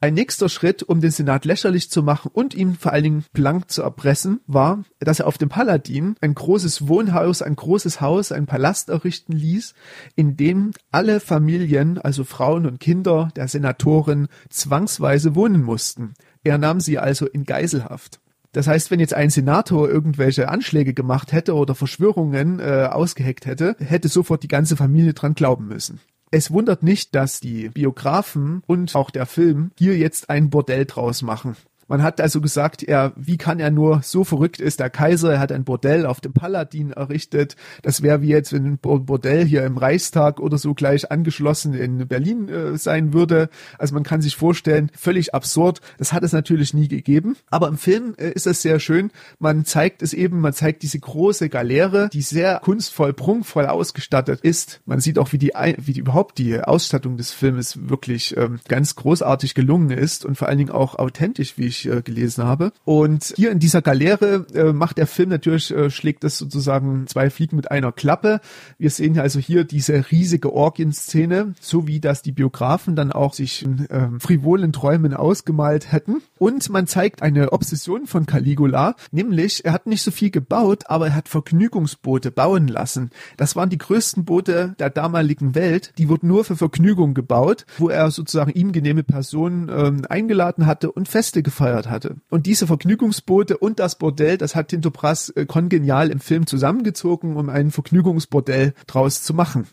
Ein 0.03 0.15
nächster 0.15 0.49
Schritt, 0.49 0.83
um 0.83 1.03
den 1.03 1.11
Senat 1.11 1.45
lächerlich 1.45 1.91
zu 1.91 2.03
machen 2.03 2.31
und 2.33 2.55
ihn 2.55 2.75
vor 2.75 2.95
allen 2.95 3.05
Dingen 3.05 3.25
blank 3.35 3.71
zu 3.71 3.83
erpressen, 3.83 4.41
war, 4.47 4.83
dass 4.99 5.21
er 5.21 5.27
auf 5.27 5.37
dem 5.37 5.51
Paladin 5.51 6.15
ein 6.23 6.35
großes 6.35 6.89
Wohnhaus, 6.89 7.43
ein 7.43 7.55
großes 7.55 8.01
Haus, 8.01 8.33
ein 8.33 8.47
Palast 8.47 8.89
errichten 8.89 9.33
ließ, 9.33 9.75
in 10.17 10.39
dem 10.39 10.71
alle 10.91 11.21
Familien, 11.21 11.99
also 11.99 12.25
Frauen 12.25 12.65
und 12.65 12.81
Kinder 12.81 13.29
der 13.37 13.47
Senatoren, 13.47 14.29
zwangsweise 14.49 15.35
wohnen 15.35 15.63
mussten. 15.63 16.15
Er 16.45 16.57
nahm 16.57 16.81
sie 16.81 16.99
also 16.99 17.27
in 17.27 17.45
Geiselhaft. 17.45 18.21
Das 18.53 18.69
heißt, 18.69 18.91
wenn 18.91 19.01
jetzt 19.01 19.13
ein 19.13 19.29
Senator 19.29 19.91
irgendwelche 19.91 20.49
Anschläge 20.49 20.95
gemacht 20.95 21.33
hätte 21.33 21.55
oder 21.55 21.75
Verschwörungen 21.75 22.59
äh, 22.59 22.89
ausgeheckt 22.91 23.45
hätte, 23.45 23.77
hätte 23.79 24.09
sofort 24.09 24.43
die 24.45 24.49
ganze 24.49 24.77
Familie 24.77 25.13
dran 25.13 25.35
glauben 25.35 25.69
müssen. 25.69 26.01
Es 26.33 26.53
wundert 26.53 26.83
nicht, 26.85 27.15
dass 27.15 27.41
die 27.41 27.69
Biografen 27.71 28.63
und 28.67 28.95
auch 28.95 29.11
der 29.11 29.27
Film 29.27 29.73
hier 29.77 29.97
jetzt 29.97 30.31
ein 30.31 30.49
Bordell 30.51 30.87
draus 30.87 31.23
machen. 31.23 31.57
Man 31.91 32.05
hat 32.05 32.21
also 32.21 32.41
gesagt, 32.41 32.85
er, 32.85 33.13
wie 33.17 33.37
kann 33.37 33.59
er 33.59 33.73
nur, 33.73 34.03
so 34.05 34.23
verrückt 34.23 34.61
ist 34.61 34.79
der 34.79 34.91
Kaiser, 34.91 35.33
er 35.33 35.41
hat 35.41 35.51
ein 35.51 35.65
Bordell 35.65 36.07
auf 36.07 36.21
dem 36.21 36.33
Paladin 36.33 36.93
errichtet. 36.93 37.57
Das 37.83 38.01
wäre 38.01 38.23
wie 38.23 38.29
jetzt, 38.29 38.53
wenn 38.53 38.65
ein 38.65 38.79
Bordell 38.79 39.45
hier 39.45 39.65
im 39.65 39.77
Reichstag 39.77 40.39
oder 40.39 40.57
so 40.57 40.73
gleich 40.73 41.11
angeschlossen 41.11 41.75
in 41.75 42.07
Berlin 42.07 42.49
äh, 42.49 42.79
sein 42.79 43.13
würde. 43.13 43.49
Also 43.77 43.95
man 43.95 44.05
kann 44.05 44.23
sich 44.23 44.37
vorstellen, 44.37 44.93
völlig 44.97 45.35
absurd. 45.35 45.81
Das 45.99 46.13
hat 46.13 46.23
es 46.23 46.33
natürlich 46.33 46.75
nie 46.75 46.87
gegeben. 46.87 47.37
Aber 47.51 47.67
im 47.67 47.77
Film 47.77 48.15
äh, 48.19 48.31
ist 48.31 48.47
es 48.47 48.63
sehr 48.63 48.79
schön. 48.79 49.11
Man 49.41 49.65
zeigt 49.65 50.03
es 50.03 50.13
eben, 50.13 50.39
man 50.39 50.53
zeigt 50.53 50.85
diese 50.85 51.01
große 51.01 51.49
Galeere, 51.49 52.09
die 52.13 52.23
sehr 52.23 52.61
kunstvoll, 52.63 53.15
prunkvoll 53.15 53.67
ausgestattet 53.67 54.43
ist. 54.43 54.81
Man 54.87 55.01
sieht 55.01 55.19
auch, 55.19 55.33
wie 55.33 55.39
die, 55.39 55.55
wie 55.79 55.93
die 55.93 56.01
überhaupt 56.01 56.39
die 56.39 56.61
Ausstattung 56.61 57.17
des 57.17 57.33
Filmes 57.33 57.89
wirklich 57.89 58.37
ähm, 58.37 58.61
ganz 58.69 58.95
großartig 58.95 59.57
gelungen 59.57 59.91
ist 59.91 60.25
und 60.25 60.39
vor 60.39 60.47
allen 60.47 60.59
Dingen 60.59 60.71
auch 60.71 60.95
authentisch, 60.95 61.59
wie 61.59 61.80
äh, 61.87 62.03
gelesen 62.03 62.45
habe. 62.45 62.73
Und 62.85 63.35
hier 63.37 63.51
in 63.51 63.59
dieser 63.59 63.83
Galeere 63.83 64.47
äh, 64.55 64.73
macht 64.73 64.99
der 64.99 65.07
Film 65.07 65.31
natürlich, 65.31 65.71
äh, 65.71 65.91
schlägt 65.91 66.25
das 66.25 66.39
sozusagen 66.39 67.07
zwei 67.07 67.31
Fliegen 67.31 67.57
mit 67.57 67.71
einer 67.71 67.93
Klappe. 67.93 68.41
Wir 68.79 68.91
sehen 68.91 69.19
also 69.19 69.39
hier 69.39 69.65
diese 69.65 70.11
riesige 70.11 70.53
Orgienszene, 70.53 71.55
so 71.61 71.87
wie 71.87 72.01
das 72.01 72.23
die 72.23 72.33
Biografen 72.33 72.97
dann 72.97 73.13
auch 73.13 73.35
sich 73.35 73.65
in 73.65 73.87
ähm, 73.91 74.21
frivolen 74.21 74.73
Träumen 74.73 75.15
ausgemalt 75.15 75.93
hätten. 75.93 76.23
Und 76.39 76.69
man 76.71 76.87
zeigt 76.87 77.23
eine 77.23 77.53
Obsession 77.53 78.07
von 78.07 78.27
Caligula, 78.27 78.95
nämlich 79.11 79.65
er 79.65 79.73
hat 79.73 79.87
nicht 79.87 80.03
so 80.03 80.11
viel 80.11 80.31
gebaut, 80.31 80.85
aber 80.87 81.09
er 81.09 81.15
hat 81.15 81.29
Vergnügungsboote 81.29 82.31
bauen 82.31 82.69
lassen. 82.69 83.11
Das 83.37 83.57
waren 83.57 83.71
die 83.71 83.79
größten 83.79 84.25
Boote 84.25 84.75
der 84.79 84.91
damaligen 84.91 85.55
Welt. 85.55 85.93
Die 85.99 86.09
wurden 86.09 86.29
nur 86.29 86.45
für 86.45 86.57
Vergnügung 86.57 87.15
gebaut, 87.15 87.67
wo 87.79 87.89
er 87.89 88.11
sozusagen 88.11 88.53
ihm 88.53 88.73
genehme 88.73 89.03
Personen 89.03 89.69
ähm, 89.69 90.03
eingeladen 90.09 90.67
hatte 90.67 90.93
und 90.93 91.09
Feste 91.09 91.43
gefeiert 91.43 91.70
angeheuert 91.71 91.91
hatte. 91.91 92.17
Und 92.29 92.47
diese 92.47 92.67
Vergnügungsboote 92.67 93.57
und 93.59 93.79
das 93.79 93.97
Bordell, 93.97 94.39
das 94.39 94.55
hat 94.55 94.69
Tinto 94.69 94.91
Brass 94.91 95.31
äh, 95.31 95.47
kongenial 95.47 96.11
im 96.11 96.21
Film 96.21 96.47
zusammengezogen, 96.47 97.37
um 97.37 97.49
ein 97.49 97.71
Vergnügungsbordell 97.71 98.75
draus 98.87 99.23
zu 99.23 99.35
machen. 99.35 99.67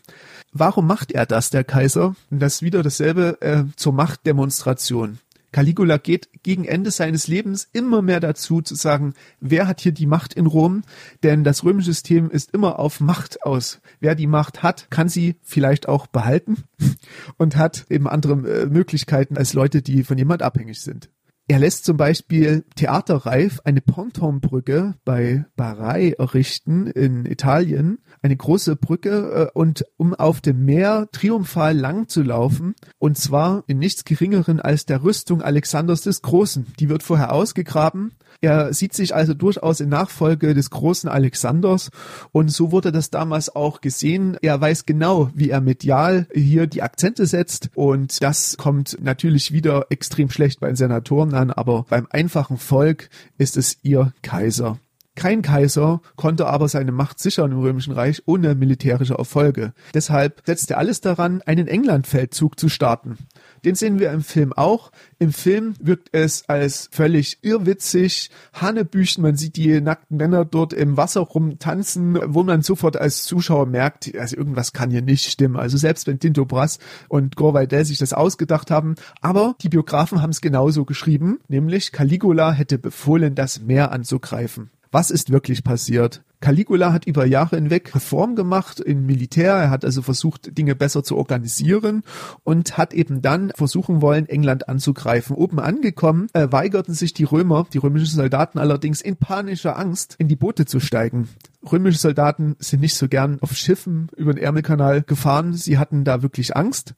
Warum 0.52 0.86
macht 0.86 1.12
er 1.12 1.26
das, 1.26 1.50
der 1.50 1.64
Kaiser? 1.64 2.14
Und 2.30 2.40
das 2.40 2.56
ist 2.56 2.62
wieder 2.62 2.82
dasselbe 2.82 3.40
äh, 3.40 3.64
zur 3.76 3.92
Machtdemonstration. 3.92 5.18
Caligula 5.50 5.96
geht 5.96 6.28
gegen 6.42 6.66
Ende 6.66 6.90
seines 6.90 7.26
Lebens 7.26 7.68
immer 7.72 8.02
mehr 8.02 8.20
dazu 8.20 8.60
zu 8.60 8.74
sagen, 8.74 9.14
wer 9.40 9.66
hat 9.66 9.80
hier 9.80 9.92
die 9.92 10.06
Macht 10.06 10.34
in 10.34 10.44
Rom? 10.44 10.82
Denn 11.22 11.42
das 11.42 11.64
römische 11.64 11.86
System 11.86 12.30
ist 12.30 12.52
immer 12.52 12.78
auf 12.78 13.00
Macht 13.00 13.42
aus. 13.44 13.80
Wer 13.98 14.14
die 14.14 14.26
Macht 14.26 14.62
hat, 14.62 14.90
kann 14.90 15.08
sie 15.08 15.36
vielleicht 15.42 15.88
auch 15.88 16.06
behalten 16.06 16.64
und 17.38 17.56
hat 17.56 17.86
eben 17.88 18.06
andere 18.06 18.34
äh, 18.34 18.66
Möglichkeiten 18.66 19.38
als 19.38 19.54
Leute, 19.54 19.80
die 19.80 20.04
von 20.04 20.18
jemand 20.18 20.42
abhängig 20.42 20.82
sind. 20.82 21.08
Er 21.50 21.58
lässt 21.58 21.86
zum 21.86 21.96
Beispiel 21.96 22.66
theaterreif 22.76 23.60
eine 23.64 23.80
Pontonbrücke 23.80 24.96
bei 25.06 25.46
Barai 25.56 26.10
errichten 26.18 26.86
in 26.88 27.24
Italien, 27.24 28.00
eine 28.20 28.36
große 28.36 28.76
Brücke 28.76 29.48
äh, 29.54 29.58
und 29.58 29.86
um 29.96 30.12
auf 30.12 30.42
dem 30.42 30.66
Meer 30.66 31.08
triumphal 31.10 31.74
lang 31.74 32.06
zu 32.06 32.22
laufen 32.22 32.74
und 32.98 33.16
zwar 33.16 33.64
in 33.66 33.78
nichts 33.78 34.04
geringeren 34.04 34.60
als 34.60 34.84
der 34.84 35.02
Rüstung 35.02 35.40
Alexanders 35.40 36.02
des 36.02 36.20
Großen. 36.20 36.66
Die 36.80 36.90
wird 36.90 37.02
vorher 37.02 37.32
ausgegraben 37.32 38.12
er 38.40 38.72
sieht 38.72 38.94
sich 38.94 39.14
also 39.14 39.34
durchaus 39.34 39.80
in 39.80 39.88
Nachfolge 39.88 40.54
des 40.54 40.70
großen 40.70 41.08
Alexanders 41.08 41.90
und 42.32 42.50
so 42.50 42.72
wurde 42.72 42.92
das 42.92 43.10
damals 43.10 43.54
auch 43.54 43.80
gesehen. 43.80 44.36
Er 44.42 44.60
weiß 44.60 44.86
genau, 44.86 45.30
wie 45.34 45.50
er 45.50 45.60
medial 45.60 46.26
hier 46.32 46.66
die 46.66 46.82
Akzente 46.82 47.26
setzt 47.26 47.70
und 47.74 48.22
das 48.22 48.56
kommt 48.56 48.96
natürlich 49.02 49.52
wieder 49.52 49.86
extrem 49.90 50.30
schlecht 50.30 50.60
bei 50.60 50.68
den 50.68 50.76
Senatoren 50.76 51.34
an, 51.34 51.50
aber 51.50 51.84
beim 51.88 52.06
einfachen 52.10 52.58
Volk 52.58 53.08
ist 53.38 53.56
es 53.56 53.78
ihr 53.82 54.12
Kaiser. 54.22 54.78
Kein 55.18 55.42
Kaiser 55.42 56.00
konnte 56.14 56.46
aber 56.46 56.68
seine 56.68 56.92
Macht 56.92 57.18
sichern 57.18 57.50
im 57.50 57.58
Römischen 57.58 57.92
Reich 57.92 58.22
ohne 58.26 58.54
militärische 58.54 59.14
Erfolge. 59.14 59.72
Deshalb 59.92 60.42
setzte 60.46 60.74
er 60.74 60.78
alles 60.78 61.00
daran, 61.00 61.42
einen 61.42 61.66
Englandfeldzug 61.66 62.56
zu 62.56 62.68
starten. 62.68 63.18
Den 63.64 63.74
sehen 63.74 63.98
wir 63.98 64.12
im 64.12 64.20
Film 64.20 64.52
auch. 64.52 64.92
Im 65.18 65.32
Film 65.32 65.74
wirkt 65.80 66.10
es 66.12 66.48
als 66.48 66.88
völlig 66.92 67.38
irrwitzig, 67.42 68.30
Hanebüchen, 68.52 69.24
man 69.24 69.34
sieht 69.34 69.56
die 69.56 69.80
nackten 69.80 70.18
Männer 70.18 70.44
dort 70.44 70.72
im 70.72 70.96
Wasser 70.96 71.22
rumtanzen, 71.22 72.20
wo 72.26 72.44
man 72.44 72.62
sofort 72.62 72.96
als 72.96 73.24
Zuschauer 73.24 73.66
merkt, 73.66 74.16
also 74.16 74.36
irgendwas 74.36 74.72
kann 74.72 74.92
hier 74.92 75.02
nicht 75.02 75.28
stimmen. 75.28 75.56
Also 75.56 75.78
selbst 75.78 76.06
wenn 76.06 76.20
Tinto 76.20 76.44
Brass 76.44 76.78
und 77.08 77.34
Gore 77.34 77.66
sich 77.84 77.98
das 77.98 78.12
ausgedacht 78.12 78.70
haben, 78.70 78.94
aber 79.20 79.56
die 79.62 79.68
Biografen 79.68 80.22
haben 80.22 80.30
es 80.30 80.40
genauso 80.40 80.84
geschrieben, 80.84 81.40
nämlich 81.48 81.90
Caligula 81.90 82.52
hätte 82.52 82.78
befohlen, 82.78 83.34
das 83.34 83.60
Meer 83.60 83.90
anzugreifen. 83.90 84.70
Was 84.90 85.10
ist 85.10 85.30
wirklich 85.30 85.64
passiert? 85.64 86.22
Caligula 86.40 86.92
hat 86.92 87.06
über 87.06 87.26
Jahre 87.26 87.56
hinweg 87.56 87.94
Reform 87.94 88.36
gemacht 88.36 88.78
im 88.80 89.06
Militär. 89.06 89.54
Er 89.54 89.70
hat 89.70 89.84
also 89.84 90.02
versucht, 90.02 90.56
Dinge 90.56 90.76
besser 90.76 91.02
zu 91.02 91.16
organisieren 91.16 92.04
und 92.44 92.78
hat 92.78 92.94
eben 92.94 93.22
dann 93.22 93.50
versuchen 93.56 94.00
wollen, 94.00 94.28
England 94.28 94.68
anzugreifen. 94.68 95.34
Oben 95.34 95.58
angekommen, 95.58 96.28
äh, 96.32 96.46
weigerten 96.50 96.94
sich 96.94 97.12
die 97.12 97.24
Römer, 97.24 97.66
die 97.72 97.78
römischen 97.78 98.14
Soldaten 98.14 98.58
allerdings 98.58 99.00
in 99.00 99.16
panischer 99.16 99.76
Angst, 99.76 100.14
in 100.18 100.28
die 100.28 100.36
Boote 100.36 100.64
zu 100.64 100.78
steigen. 100.78 101.28
Römische 101.70 101.98
Soldaten 101.98 102.56
sind 102.60 102.80
nicht 102.80 102.94
so 102.94 103.08
gern 103.08 103.38
auf 103.40 103.54
Schiffen 103.54 104.08
über 104.16 104.32
den 104.32 104.42
Ärmelkanal 104.42 105.02
gefahren. 105.02 105.54
Sie 105.54 105.76
hatten 105.76 106.04
da 106.04 106.22
wirklich 106.22 106.56
Angst. 106.56 106.94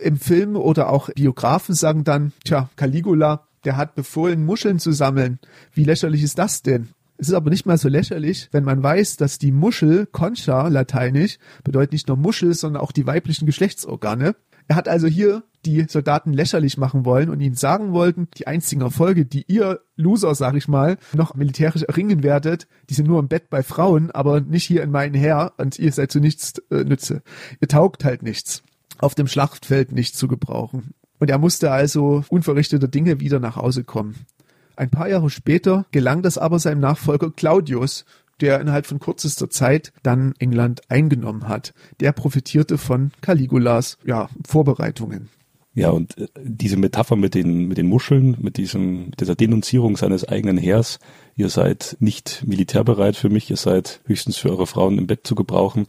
Im 0.00 0.16
Film 0.16 0.56
oder 0.56 0.90
auch 0.90 1.10
Biografen 1.10 1.76
sagen 1.76 2.02
dann, 2.02 2.32
tja, 2.44 2.68
Caligula, 2.74 3.46
der 3.64 3.76
hat 3.76 3.94
befohlen, 3.94 4.44
Muscheln 4.44 4.80
zu 4.80 4.90
sammeln. 4.90 5.38
Wie 5.72 5.84
lächerlich 5.84 6.24
ist 6.24 6.38
das 6.38 6.62
denn? 6.62 6.88
Es 7.16 7.28
ist 7.28 7.34
aber 7.34 7.50
nicht 7.50 7.66
mal 7.66 7.78
so 7.78 7.88
lächerlich, 7.88 8.48
wenn 8.52 8.64
man 8.64 8.82
weiß, 8.82 9.16
dass 9.16 9.38
die 9.38 9.52
Muschel, 9.52 10.06
Concha, 10.06 10.68
lateinisch, 10.68 11.38
bedeutet 11.62 11.92
nicht 11.92 12.08
nur 12.08 12.16
Muschel, 12.16 12.54
sondern 12.54 12.82
auch 12.82 12.92
die 12.92 13.06
weiblichen 13.06 13.46
Geschlechtsorgane. 13.46 14.34
Er 14.66 14.76
hat 14.76 14.88
also 14.88 15.06
hier 15.06 15.42
die 15.64 15.86
Soldaten 15.88 16.32
lächerlich 16.32 16.76
machen 16.76 17.04
wollen 17.04 17.30
und 17.30 17.40
ihnen 17.40 17.54
sagen 17.54 17.92
wollten, 17.92 18.28
die 18.36 18.46
einzigen 18.46 18.82
Erfolge, 18.82 19.24
die 19.24 19.44
ihr 19.46 19.80
Loser, 19.96 20.34
sag 20.34 20.54
ich 20.56 20.68
mal, 20.68 20.98
noch 21.14 21.34
militärisch 21.34 21.82
erringen 21.82 22.22
werdet, 22.22 22.66
die 22.90 22.94
sind 22.94 23.06
nur 23.06 23.20
im 23.20 23.28
Bett 23.28 23.50
bei 23.50 23.62
Frauen, 23.62 24.10
aber 24.10 24.40
nicht 24.40 24.64
hier 24.64 24.82
in 24.82 24.90
meinen 24.90 25.14
Heer 25.14 25.52
und 25.56 25.78
ihr 25.78 25.92
seid 25.92 26.10
zu 26.10 26.20
nichts 26.20 26.58
äh, 26.70 26.84
Nütze. 26.84 27.22
Ihr 27.60 27.68
taugt 27.68 28.04
halt 28.04 28.22
nichts. 28.22 28.62
Auf 28.98 29.14
dem 29.14 29.26
Schlachtfeld 29.26 29.92
nicht 29.92 30.16
zu 30.16 30.28
gebrauchen. 30.28 30.94
Und 31.18 31.30
er 31.30 31.38
musste 31.38 31.70
also 31.70 32.24
unverrichteter 32.28 32.88
Dinge 32.88 33.20
wieder 33.20 33.40
nach 33.40 33.56
Hause 33.56 33.84
kommen. 33.84 34.26
Ein 34.76 34.90
paar 34.90 35.08
Jahre 35.08 35.30
später 35.30 35.86
gelang 35.90 36.22
das 36.22 36.38
aber 36.38 36.58
seinem 36.58 36.80
Nachfolger 36.80 37.30
Claudius, 37.30 38.04
der 38.40 38.60
innerhalb 38.60 38.86
von 38.86 38.98
kürzester 38.98 39.48
Zeit 39.48 39.92
dann 40.02 40.34
England 40.38 40.82
eingenommen 40.88 41.48
hat. 41.48 41.72
Der 42.00 42.12
profitierte 42.12 42.78
von 42.78 43.12
Caligulas 43.20 43.98
ja, 44.04 44.28
Vorbereitungen. 44.46 45.28
Ja, 45.74 45.90
und 45.90 46.16
äh, 46.18 46.28
diese 46.40 46.76
Metapher 46.76 47.16
mit 47.16 47.34
den, 47.34 47.66
mit 47.66 47.78
den 47.78 47.88
Muscheln, 47.88 48.36
mit 48.40 48.56
diesem, 48.56 49.06
mit 49.06 49.20
dieser 49.20 49.34
Denunzierung 49.34 49.96
seines 49.96 50.26
eigenen 50.26 50.56
Heers, 50.56 51.00
ihr 51.36 51.48
seid 51.48 51.96
nicht 51.98 52.44
militärbereit 52.46 53.16
für 53.16 53.28
mich, 53.28 53.50
ihr 53.50 53.56
seid 53.56 54.00
höchstens 54.06 54.36
für 54.36 54.50
eure 54.50 54.68
Frauen 54.68 54.98
im 54.98 55.06
Bett 55.06 55.26
zu 55.26 55.34
gebrauchen. 55.34 55.86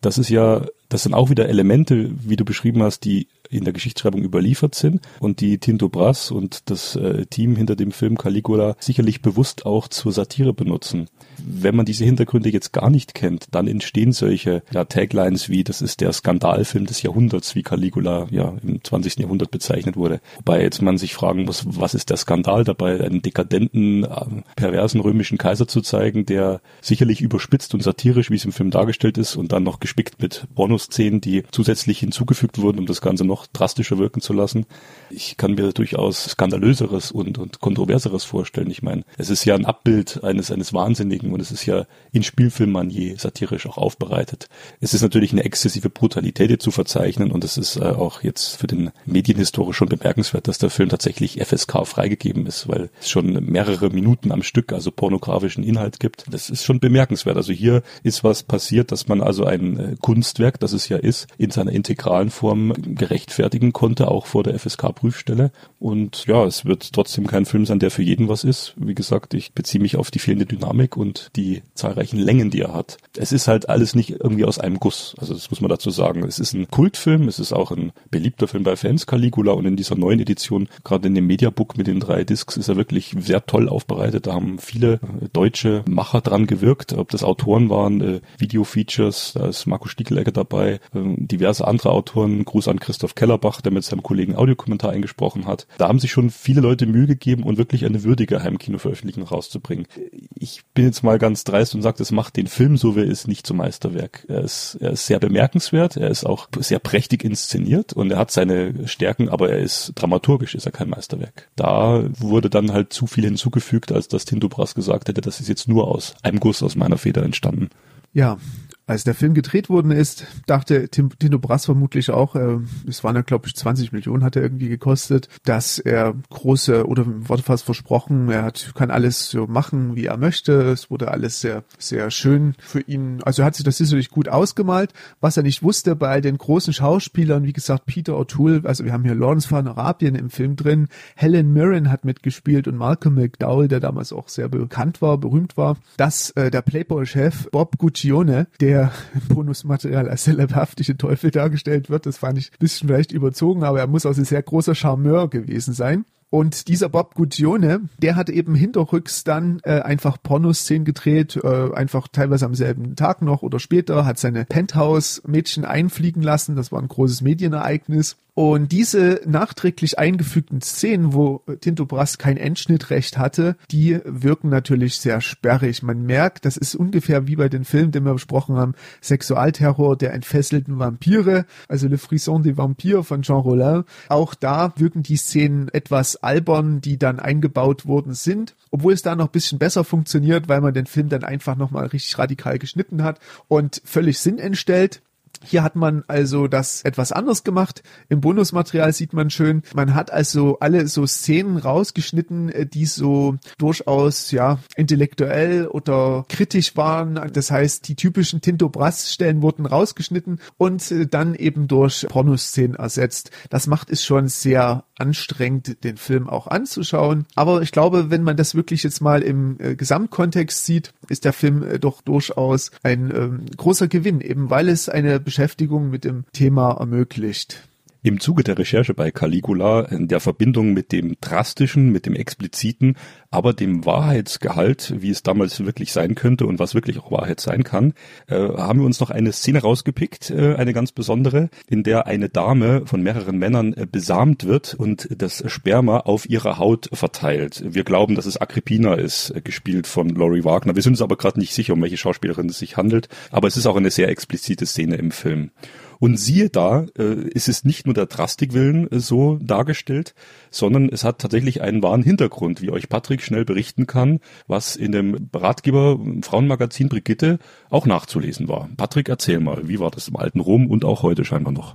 Das 0.00 0.16
ist 0.18 0.30
ja, 0.30 0.66
das 0.88 1.02
sind 1.02 1.14
auch 1.14 1.28
wieder 1.30 1.48
Elemente, 1.48 2.10
wie 2.18 2.36
du 2.36 2.44
beschrieben 2.44 2.82
hast, 2.82 3.00
die 3.04 3.28
in 3.50 3.64
der 3.64 3.72
Geschichtsschreibung 3.72 4.22
überliefert 4.22 4.74
sind 4.74 5.00
und 5.20 5.40
die 5.40 5.58
Tinto 5.58 5.88
Brass 5.88 6.30
und 6.30 6.70
das 6.70 6.96
äh, 6.96 7.26
Team 7.26 7.56
hinter 7.56 7.76
dem 7.76 7.92
Film 7.92 8.16
Caligula 8.18 8.76
sicherlich 8.78 9.22
bewusst 9.22 9.66
auch 9.66 9.88
zur 9.88 10.12
Satire 10.12 10.52
benutzen. 10.52 11.08
Wenn 11.48 11.76
man 11.76 11.86
diese 11.86 12.04
Hintergründe 12.04 12.50
jetzt 12.50 12.72
gar 12.72 12.90
nicht 12.90 13.14
kennt, 13.14 13.46
dann 13.52 13.68
entstehen 13.68 14.12
solche 14.12 14.62
ja, 14.72 14.84
Taglines 14.84 15.48
wie, 15.48 15.62
das 15.62 15.80
ist 15.80 16.00
der 16.00 16.12
Skandalfilm 16.12 16.86
des 16.86 17.02
Jahrhunderts, 17.02 17.54
wie 17.54 17.62
Caligula 17.62 18.26
ja 18.30 18.54
im 18.62 18.82
20. 18.82 19.18
Jahrhundert 19.18 19.52
bezeichnet 19.52 19.96
wurde. 19.96 20.20
Wobei 20.36 20.62
jetzt 20.62 20.82
man 20.82 20.98
sich 20.98 21.14
fragen 21.14 21.44
muss, 21.44 21.64
was 21.66 21.94
ist 21.94 22.10
der 22.10 22.16
Skandal 22.16 22.64
dabei, 22.64 23.00
einen 23.00 23.22
dekadenten, 23.22 24.04
äh, 24.04 24.42
perversen 24.56 25.00
römischen 25.00 25.38
Kaiser 25.38 25.68
zu 25.68 25.82
zeigen, 25.82 26.26
der 26.26 26.60
sicherlich 26.80 27.20
überspitzt 27.20 27.74
und 27.74 27.82
satirisch, 27.82 28.30
wie 28.30 28.36
es 28.36 28.44
im 28.44 28.52
Film 28.52 28.70
dargestellt 28.70 29.16
ist, 29.16 29.36
und 29.36 29.52
dann 29.52 29.62
noch 29.62 29.78
gespickt 29.78 30.20
mit 30.20 30.46
Pornoszenen, 30.56 31.20
die 31.20 31.44
zusätzlich 31.52 32.00
hinzugefügt 32.00 32.58
wurden, 32.58 32.80
um 32.80 32.86
das 32.86 33.00
Ganze 33.00 33.24
noch 33.24 33.46
drastischer 33.46 33.98
wirken 33.98 34.20
zu 34.20 34.32
lassen. 34.32 34.66
Ich 35.10 35.36
kann 35.36 35.54
mir 35.54 35.72
durchaus 35.72 36.24
skandalöseres 36.24 37.12
und, 37.12 37.38
und 37.38 37.60
kontroverseres 37.60 38.24
vorstellen. 38.24 38.70
Ich 38.70 38.82
meine, 38.82 39.04
es 39.16 39.30
ist 39.30 39.44
ja 39.44 39.54
ein 39.54 39.64
Abbild 39.64 40.24
eines, 40.24 40.50
eines 40.50 40.72
Wahnsinnigen 40.72 41.35
und 41.36 41.42
es 41.42 41.50
ist 41.52 41.66
ja 41.66 41.84
in 42.12 42.22
Spielfilmmanier 42.22 43.18
satirisch 43.18 43.66
auch 43.66 43.76
aufbereitet. 43.76 44.48
Es 44.80 44.94
ist 44.94 45.02
natürlich 45.02 45.32
eine 45.32 45.44
exzessive 45.44 45.90
Brutalität 45.90 46.62
zu 46.62 46.70
verzeichnen 46.70 47.30
und 47.30 47.44
es 47.44 47.58
ist 47.58 47.76
äh, 47.76 47.84
auch 47.84 48.22
jetzt 48.22 48.56
für 48.56 48.66
den 48.66 48.90
Medienhistoriker 49.04 49.74
schon 49.74 49.90
bemerkenswert, 49.90 50.48
dass 50.48 50.56
der 50.56 50.70
Film 50.70 50.88
tatsächlich 50.88 51.44
FSK 51.44 51.86
freigegeben 51.86 52.46
ist, 52.46 52.68
weil 52.68 52.88
es 53.00 53.10
schon 53.10 53.32
mehrere 53.44 53.90
Minuten 53.90 54.32
am 54.32 54.42
Stück, 54.42 54.72
also 54.72 54.90
pornografischen 54.90 55.62
Inhalt 55.62 56.00
gibt. 56.00 56.24
Das 56.30 56.48
ist 56.48 56.64
schon 56.64 56.80
bemerkenswert. 56.80 57.36
Also 57.36 57.52
hier 57.52 57.82
ist 58.02 58.24
was 58.24 58.42
passiert, 58.42 58.92
dass 58.92 59.08
man 59.08 59.20
also 59.20 59.44
ein 59.44 59.78
äh, 59.78 59.96
Kunstwerk, 60.00 60.58
das 60.58 60.72
es 60.72 60.88
ja 60.88 60.96
ist, 60.96 61.26
in 61.36 61.50
seiner 61.50 61.72
integralen 61.72 62.30
Form 62.30 62.72
gerechtfertigen 62.78 63.74
konnte, 63.74 64.08
auch 64.08 64.24
vor 64.24 64.42
der 64.42 64.58
FSK-Prüfstelle. 64.58 65.52
Und 65.78 66.24
ja, 66.24 66.46
es 66.46 66.64
wird 66.64 66.94
trotzdem 66.94 67.26
kein 67.26 67.44
Film 67.44 67.66
sein, 67.66 67.78
der 67.78 67.90
für 67.90 68.02
jeden 68.02 68.30
was 68.30 68.42
ist. 68.42 68.72
Wie 68.76 68.94
gesagt, 68.94 69.34
ich 69.34 69.52
beziehe 69.52 69.82
mich 69.82 69.96
auf 69.96 70.10
die 70.10 70.18
fehlende 70.18 70.46
Dynamik 70.46 70.96
und 70.96 71.25
die 71.34 71.62
zahlreichen 71.74 72.18
Längen, 72.18 72.50
die 72.50 72.60
er 72.60 72.74
hat. 72.74 72.98
Es 73.16 73.32
ist 73.32 73.48
halt 73.48 73.68
alles 73.68 73.94
nicht 73.94 74.10
irgendwie 74.10 74.44
aus 74.44 74.58
einem 74.58 74.78
Guss. 74.78 75.14
Also 75.18 75.34
das 75.34 75.50
muss 75.50 75.60
man 75.60 75.68
dazu 75.68 75.90
sagen. 75.90 76.24
Es 76.24 76.38
ist 76.38 76.52
ein 76.54 76.68
Kultfilm, 76.70 77.28
es 77.28 77.38
ist 77.38 77.52
auch 77.52 77.70
ein 77.70 77.92
beliebter 78.10 78.48
Film 78.48 78.64
bei 78.64 78.76
Fans, 78.76 79.06
Caligula. 79.06 79.52
Und 79.52 79.66
in 79.66 79.76
dieser 79.76 79.96
neuen 79.96 80.20
Edition, 80.20 80.68
gerade 80.84 81.08
in 81.08 81.14
dem 81.14 81.26
Mediabook 81.26 81.76
mit 81.76 81.86
den 81.86 82.00
drei 82.00 82.24
Discs, 82.24 82.56
ist 82.56 82.68
er 82.68 82.76
wirklich 82.76 83.14
sehr 83.18 83.44
toll 83.46 83.68
aufbereitet. 83.68 84.26
Da 84.26 84.34
haben 84.34 84.58
viele 84.58 84.94
äh, 84.94 85.28
deutsche 85.32 85.84
Macher 85.88 86.20
dran 86.20 86.46
gewirkt, 86.46 86.92
ob 86.92 87.10
das 87.10 87.24
Autoren 87.24 87.70
waren, 87.70 88.00
äh, 88.00 88.20
Video-Features, 88.38 89.32
da 89.34 89.46
ist 89.46 89.66
Marco 89.66 89.88
Stiegelegger 89.88 90.32
dabei, 90.32 90.80
äh, 90.94 91.14
diverse 91.16 91.66
andere 91.66 91.90
Autoren, 91.90 92.44
Gruß 92.44 92.68
an 92.68 92.80
Christoph 92.80 93.14
Kellerbach, 93.14 93.60
der 93.60 93.72
mit 93.72 93.84
seinem 93.84 94.02
Kollegen 94.02 94.36
Audiokommentar 94.36 94.90
eingesprochen 94.90 95.46
hat. 95.46 95.66
Da 95.78 95.88
haben 95.88 95.98
sich 95.98 96.10
schon 96.10 96.30
viele 96.30 96.60
Leute 96.60 96.86
Mühe 96.86 97.06
gegeben 97.06 97.42
und 97.42 97.58
wirklich 97.58 97.84
eine 97.84 98.04
würdige 98.04 98.42
Heimkinoveröffentlichung 98.42 99.24
rauszubringen. 99.24 99.86
Ich 100.34 100.62
bin 100.74 100.84
jetzt 100.84 101.02
mal 101.02 101.15
ganz 101.18 101.44
dreist 101.44 101.74
und 101.74 101.82
sage, 101.82 101.98
das 101.98 102.12
macht 102.12 102.36
den 102.36 102.46
Film, 102.46 102.76
so 102.76 102.96
wie 102.96 103.00
er 103.00 103.06
ist, 103.06 103.28
nicht 103.28 103.46
zum 103.46 103.58
Meisterwerk. 103.58 104.24
Er 104.28 104.42
ist, 104.42 104.76
er 104.80 104.92
ist 104.92 105.06
sehr 105.06 105.18
bemerkenswert, 105.18 105.96
er 105.96 106.08
ist 106.10 106.24
auch 106.24 106.48
sehr 106.58 106.78
prächtig 106.78 107.24
inszeniert 107.24 107.92
und 107.92 108.10
er 108.10 108.18
hat 108.18 108.30
seine 108.30 108.88
Stärken, 108.88 109.28
aber 109.28 109.50
er 109.50 109.58
ist 109.58 109.92
dramaturgisch, 109.94 110.54
ist 110.54 110.66
er 110.66 110.72
kein 110.72 110.88
Meisterwerk. 110.88 111.48
Da 111.56 112.04
wurde 112.18 112.50
dann 112.50 112.72
halt 112.72 112.92
zu 112.92 113.06
viel 113.06 113.24
hinzugefügt, 113.24 113.92
als 113.92 114.08
dass 114.08 114.24
Tinto 114.24 114.48
Brass 114.48 114.74
gesagt 114.74 115.08
hätte, 115.08 115.20
das 115.20 115.40
ist 115.40 115.48
jetzt 115.48 115.68
nur 115.68 115.88
aus 115.88 116.14
einem 116.22 116.40
Guss 116.40 116.62
aus 116.62 116.76
meiner 116.76 116.98
Feder 116.98 117.22
entstanden. 117.22 117.70
Ja, 118.12 118.38
als 118.86 119.04
der 119.04 119.14
Film 119.14 119.34
gedreht 119.34 119.68
worden 119.68 119.90
ist, 119.90 120.26
dachte 120.46 120.88
Tim, 120.88 121.10
Tino 121.18 121.38
Brass 121.38 121.64
vermutlich 121.64 122.10
auch, 122.10 122.36
äh, 122.36 122.58
es 122.88 123.02
waren 123.02 123.16
ja 123.16 123.22
glaube 123.22 123.48
ich 123.48 123.56
20 123.56 123.92
Millionen 123.92 124.22
hat 124.22 124.36
er 124.36 124.42
irgendwie 124.42 124.68
gekostet, 124.68 125.28
dass 125.44 125.78
er 125.78 126.14
große 126.30 126.86
oder 126.86 127.04
wurde 127.06 127.42
fast 127.42 127.64
versprochen, 127.64 128.30
er 128.30 128.42
hat 128.42 128.72
kann 128.74 128.90
alles 128.90 129.28
so 129.28 129.46
machen, 129.46 129.96
wie 129.96 130.06
er 130.06 130.16
möchte. 130.16 130.52
Es 130.70 130.90
wurde 130.90 131.10
alles 131.10 131.40
sehr 131.40 131.64
sehr 131.78 132.10
schön 132.10 132.54
für 132.60 132.80
ihn. 132.80 133.20
Also 133.24 133.42
er 133.42 133.46
hat 133.46 133.56
sich 133.56 133.64
das 133.64 133.78
sicherlich 133.78 134.10
gut 134.10 134.28
ausgemalt. 134.28 134.92
Was 135.20 135.36
er 135.36 135.42
nicht 135.42 135.62
wusste 135.62 135.96
bei 135.96 136.20
den 136.20 136.38
großen 136.38 136.72
Schauspielern, 136.72 137.44
wie 137.44 137.52
gesagt 137.52 137.86
Peter 137.86 138.14
O'Toole, 138.14 138.64
also 138.66 138.84
wir 138.84 138.92
haben 138.92 139.04
hier 139.04 139.14
Lawrence 139.14 139.48
von 139.48 139.66
Arabien 139.66 140.14
im 140.14 140.30
Film 140.30 140.54
drin, 140.54 140.88
Helen 141.16 141.52
Mirren 141.52 141.90
hat 141.90 142.04
mitgespielt 142.04 142.68
und 142.68 142.76
Malcolm 142.76 143.14
McDowell, 143.14 143.68
der 143.68 143.80
damals 143.80 144.12
auch 144.12 144.28
sehr 144.28 144.48
bekannt 144.48 145.02
war, 145.02 145.18
berühmt 145.18 145.56
war, 145.56 145.76
dass 145.96 146.30
äh, 146.30 146.50
der 146.50 146.62
Playboy-Chef 146.62 147.50
Bob 147.50 147.78
Guccione, 147.78 148.46
der 148.60 148.75
der 148.76 148.92
Bonusmaterial 149.28 150.08
als 150.08 150.24
der 150.24 150.34
leibhaftige 150.34 150.96
Teufel 150.96 151.30
dargestellt 151.30 151.90
wird. 151.90 152.06
Das 152.06 152.18
fand 152.18 152.38
ich 152.38 152.52
ein 152.52 152.58
bisschen 152.58 152.88
vielleicht 152.88 153.12
überzogen, 153.12 153.64
aber 153.64 153.80
er 153.80 153.86
muss 153.86 154.06
auch 154.06 154.16
ein 154.16 154.24
sehr 154.24 154.42
großer 154.42 154.74
Charmeur 154.74 155.28
gewesen 155.28 155.74
sein. 155.74 156.04
Und 156.28 156.68
dieser 156.68 156.88
Bob 156.88 157.14
Guccione, 157.14 157.88
der 157.98 158.16
hat 158.16 158.28
eben 158.28 158.54
hinterrücks 158.56 159.22
dann 159.22 159.60
äh, 159.62 159.80
einfach 159.80 160.18
Pornoszenen 160.20 160.84
gedreht, 160.84 161.36
äh, 161.36 161.72
einfach 161.72 162.08
teilweise 162.08 162.44
am 162.44 162.54
selben 162.54 162.96
Tag 162.96 163.22
noch 163.22 163.42
oder 163.42 163.60
später, 163.60 164.04
hat 164.04 164.18
seine 164.18 164.44
Penthouse-Mädchen 164.44 165.64
einfliegen 165.64 166.22
lassen. 166.22 166.56
Das 166.56 166.72
war 166.72 166.82
ein 166.82 166.88
großes 166.88 167.22
Medienereignis. 167.22 168.16
Und 168.38 168.70
diese 168.70 169.22
nachträglich 169.24 169.98
eingefügten 169.98 170.60
Szenen, 170.60 171.14
wo 171.14 171.42
Tinto 171.62 171.86
Brass 171.86 172.18
kein 172.18 172.36
Endschnittrecht 172.36 173.16
hatte, 173.16 173.56
die 173.70 173.98
wirken 174.04 174.50
natürlich 174.50 174.98
sehr 174.98 175.22
sperrig. 175.22 175.82
Man 175.82 176.02
merkt, 176.02 176.44
das 176.44 176.58
ist 176.58 176.74
ungefähr 176.74 177.26
wie 177.26 177.36
bei 177.36 177.48
den 177.48 177.64
Filmen, 177.64 177.92
den 177.92 178.04
wir 178.04 178.12
besprochen 178.12 178.56
haben, 178.56 178.74
Sexualterror 179.00 179.96
der 179.96 180.12
entfesselten 180.12 180.78
Vampire, 180.78 181.46
also 181.66 181.88
Le 181.88 181.96
Frisson 181.96 182.42
des 182.42 182.58
Vampires 182.58 183.06
von 183.06 183.22
Jean 183.22 183.40
Rollin. 183.40 183.84
Auch 184.10 184.34
da 184.34 184.74
wirken 184.76 185.02
die 185.02 185.16
Szenen 185.16 185.70
etwas 185.70 186.16
albern, 186.16 186.82
die 186.82 186.98
dann 186.98 187.18
eingebaut 187.18 187.86
worden 187.86 188.12
sind, 188.12 188.54
obwohl 188.70 188.92
es 188.92 189.00
da 189.00 189.16
noch 189.16 189.28
ein 189.28 189.32
bisschen 189.32 189.58
besser 189.58 189.82
funktioniert, 189.82 190.46
weil 190.46 190.60
man 190.60 190.74
den 190.74 190.84
Film 190.84 191.08
dann 191.08 191.24
einfach 191.24 191.56
nochmal 191.56 191.86
richtig 191.86 192.18
radikal 192.18 192.58
geschnitten 192.58 193.02
hat 193.02 193.18
und 193.48 193.80
völlig 193.86 194.18
Sinn 194.18 194.38
entstellt. 194.38 195.00
Hier 195.46 195.62
hat 195.62 195.76
man 195.76 196.02
also 196.08 196.48
das 196.48 196.82
etwas 196.82 197.12
anders 197.12 197.44
gemacht. 197.44 197.82
Im 198.08 198.20
Bonusmaterial 198.20 198.92
sieht 198.92 199.12
man 199.12 199.30
schön, 199.30 199.62
man 199.74 199.94
hat 199.94 200.12
also 200.12 200.58
alle 200.58 200.88
so 200.88 201.06
Szenen 201.06 201.56
rausgeschnitten, 201.56 202.48
äh, 202.48 202.66
die 202.66 202.86
so 202.86 203.36
durchaus 203.58 204.32
ja 204.32 204.58
intellektuell 204.74 205.68
oder 205.68 206.24
kritisch 206.28 206.76
waren. 206.76 207.30
Das 207.32 207.50
heißt, 207.50 207.86
die 207.88 207.94
typischen 207.94 208.40
Tinto 208.40 208.68
Brass 208.68 209.12
Stellen 209.12 209.40
wurden 209.42 209.66
rausgeschnitten 209.66 210.40
und 210.56 210.90
äh, 210.90 211.06
dann 211.06 211.34
eben 211.34 211.68
durch 211.68 212.06
Pornoszenen 212.08 212.74
ersetzt. 212.74 213.30
Das 213.50 213.68
macht 213.68 213.90
es 213.90 214.04
schon 214.04 214.28
sehr 214.28 214.84
anstrengend, 214.98 215.84
den 215.84 215.96
Film 215.96 216.28
auch 216.28 216.46
anzuschauen. 216.46 217.26
Aber 217.34 217.62
ich 217.62 217.72
glaube, 217.72 218.10
wenn 218.10 218.22
man 218.22 218.36
das 218.36 218.54
wirklich 218.54 218.82
jetzt 218.82 219.00
mal 219.00 219.22
im 219.22 219.56
äh, 219.60 219.74
Gesamtkontext 219.74 220.64
sieht, 220.64 220.92
ist 221.08 221.24
der 221.24 221.32
Film 221.32 221.62
äh, 221.62 221.78
doch 221.78 222.02
durchaus 222.02 222.70
ein 222.82 223.10
ähm, 223.14 223.46
großer 223.56 223.88
Gewinn, 223.88 224.20
eben 224.20 224.50
weil 224.50 224.68
es 224.68 224.88
eine 224.88 225.20
Beschäftigung 225.20 225.90
mit 225.90 226.04
dem 226.04 226.24
Thema 226.32 226.72
ermöglicht. 226.72 227.62
Im 228.06 228.20
Zuge 228.20 228.44
der 228.44 228.56
Recherche 228.56 228.94
bei 228.94 229.10
Caligula, 229.10 229.80
in 229.80 230.06
der 230.06 230.20
Verbindung 230.20 230.72
mit 230.72 230.92
dem 230.92 231.16
Drastischen, 231.20 231.90
mit 231.90 232.06
dem 232.06 232.14
Expliziten, 232.14 232.96
aber 233.32 233.52
dem 233.52 233.84
Wahrheitsgehalt, 233.84 234.94
wie 234.98 235.10
es 235.10 235.24
damals 235.24 235.64
wirklich 235.64 235.92
sein 235.92 236.14
könnte 236.14 236.46
und 236.46 236.60
was 236.60 236.76
wirklich 236.76 237.00
auch 237.00 237.10
Wahrheit 237.10 237.40
sein 237.40 237.64
kann, 237.64 237.94
äh, 238.28 238.36
haben 238.36 238.78
wir 238.78 238.86
uns 238.86 239.00
noch 239.00 239.10
eine 239.10 239.32
Szene 239.32 239.60
rausgepickt, 239.60 240.30
äh, 240.30 240.54
eine 240.54 240.72
ganz 240.72 240.92
besondere, 240.92 241.50
in 241.68 241.82
der 241.82 242.06
eine 242.06 242.28
Dame 242.28 242.86
von 242.86 243.02
mehreren 243.02 243.38
Männern 243.38 243.72
äh, 243.72 243.88
besamt 243.90 244.46
wird 244.46 244.74
und 244.74 245.08
das 245.10 245.42
Sperma 245.50 245.98
auf 245.98 246.30
ihrer 246.30 246.58
Haut 246.60 246.88
verteilt. 246.92 247.64
Wir 247.66 247.82
glauben, 247.82 248.14
dass 248.14 248.26
es 248.26 248.40
Agrippina 248.40 248.94
ist, 248.94 249.30
äh, 249.30 249.40
gespielt 249.40 249.88
von 249.88 250.10
Laurie 250.10 250.44
Wagner. 250.44 250.76
Wir 250.76 250.82
sind 250.82 250.92
uns 250.92 251.02
aber 251.02 251.16
gerade 251.16 251.40
nicht 251.40 251.54
sicher, 251.54 251.72
um 251.72 251.82
welche 251.82 251.96
Schauspielerin 251.96 252.50
es 252.50 252.60
sich 252.60 252.76
handelt, 252.76 253.08
aber 253.32 253.48
es 253.48 253.56
ist 253.56 253.66
auch 253.66 253.76
eine 253.76 253.90
sehr 253.90 254.10
explizite 254.10 254.64
Szene 254.64 254.94
im 254.94 255.10
Film. 255.10 255.50
Und 255.98 256.18
siehe 256.18 256.50
da, 256.50 256.86
äh, 256.98 257.28
ist 257.28 257.48
es 257.48 257.64
nicht 257.64 257.86
nur 257.86 257.94
der 257.94 258.06
Drastikwillen 258.06 258.90
äh, 258.90 259.00
so 259.00 259.38
dargestellt, 259.40 260.14
sondern 260.50 260.88
es 260.88 261.04
hat 261.04 261.18
tatsächlich 261.18 261.62
einen 261.62 261.82
wahren 261.82 262.02
Hintergrund, 262.02 262.62
wie 262.62 262.70
euch 262.70 262.88
Patrick 262.88 263.22
schnell 263.22 263.44
berichten 263.44 263.86
kann, 263.86 264.20
was 264.46 264.76
in 264.76 264.92
dem 264.92 265.30
Ratgeber 265.34 265.98
Frauenmagazin 266.22 266.88
Brigitte 266.88 267.38
auch 267.70 267.86
nachzulesen 267.86 268.48
war. 268.48 268.68
Patrick, 268.76 269.08
erzähl 269.08 269.40
mal, 269.40 269.68
wie 269.68 269.80
war 269.80 269.90
das 269.90 270.08
im 270.08 270.16
alten 270.16 270.40
Rom 270.40 270.66
und 270.66 270.84
auch 270.84 271.02
heute 271.02 271.24
scheinbar 271.24 271.52
noch? 271.52 271.74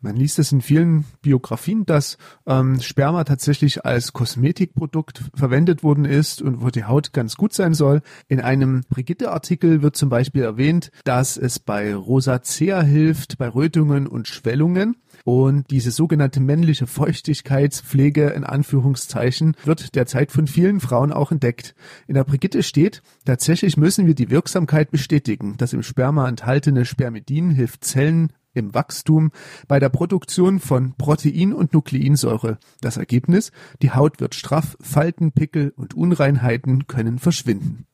Man 0.00 0.14
liest 0.14 0.38
es 0.38 0.52
in 0.52 0.60
vielen 0.60 1.06
Biografien, 1.22 1.84
dass 1.84 2.18
ähm, 2.46 2.80
Sperma 2.80 3.24
tatsächlich 3.24 3.84
als 3.84 4.12
Kosmetikprodukt 4.12 5.24
verwendet 5.34 5.82
worden 5.82 6.04
ist 6.04 6.40
und 6.40 6.62
wo 6.62 6.68
die 6.68 6.84
Haut 6.84 7.12
ganz 7.12 7.34
gut 7.34 7.52
sein 7.52 7.74
soll. 7.74 8.02
In 8.28 8.40
einem 8.40 8.82
Brigitte-Artikel 8.88 9.82
wird 9.82 9.96
zum 9.96 10.08
Beispiel 10.08 10.44
erwähnt, 10.44 10.92
dass 11.02 11.36
es 11.36 11.58
bei 11.58 11.96
Rosacea 11.96 12.80
hilft, 12.80 13.38
bei 13.38 13.48
Rötungen 13.48 14.06
und 14.06 14.28
Schwellungen. 14.28 14.94
Und 15.24 15.68
diese 15.72 15.90
sogenannte 15.90 16.38
männliche 16.38 16.86
Feuchtigkeitspflege 16.86 18.28
in 18.28 18.44
Anführungszeichen 18.44 19.56
wird 19.64 19.96
derzeit 19.96 20.30
von 20.30 20.46
vielen 20.46 20.78
Frauen 20.78 21.12
auch 21.12 21.32
entdeckt. 21.32 21.74
In 22.06 22.14
der 22.14 22.22
Brigitte 22.22 22.62
steht, 22.62 23.02
tatsächlich 23.24 23.76
müssen 23.76 24.06
wir 24.06 24.14
die 24.14 24.30
Wirksamkeit 24.30 24.92
bestätigen. 24.92 25.56
Das 25.58 25.72
im 25.72 25.82
Sperma 25.82 26.28
enthaltene 26.28 26.84
Spermidin 26.84 27.50
hilft 27.50 27.84
Zellen 27.84 28.32
im 28.58 28.74
Wachstum, 28.74 29.32
bei 29.66 29.78
der 29.78 29.88
Produktion 29.88 30.60
von 30.60 30.94
Protein 30.96 31.52
und 31.52 31.72
Nukleinsäure. 31.72 32.58
Das 32.80 32.96
Ergebnis? 32.96 33.52
Die 33.82 33.92
Haut 33.92 34.20
wird 34.20 34.34
straff, 34.34 34.76
Falten, 34.80 35.32
Pickel 35.32 35.72
und 35.76 35.94
Unreinheiten 35.94 36.86
können 36.86 37.18
verschwinden. 37.18 37.86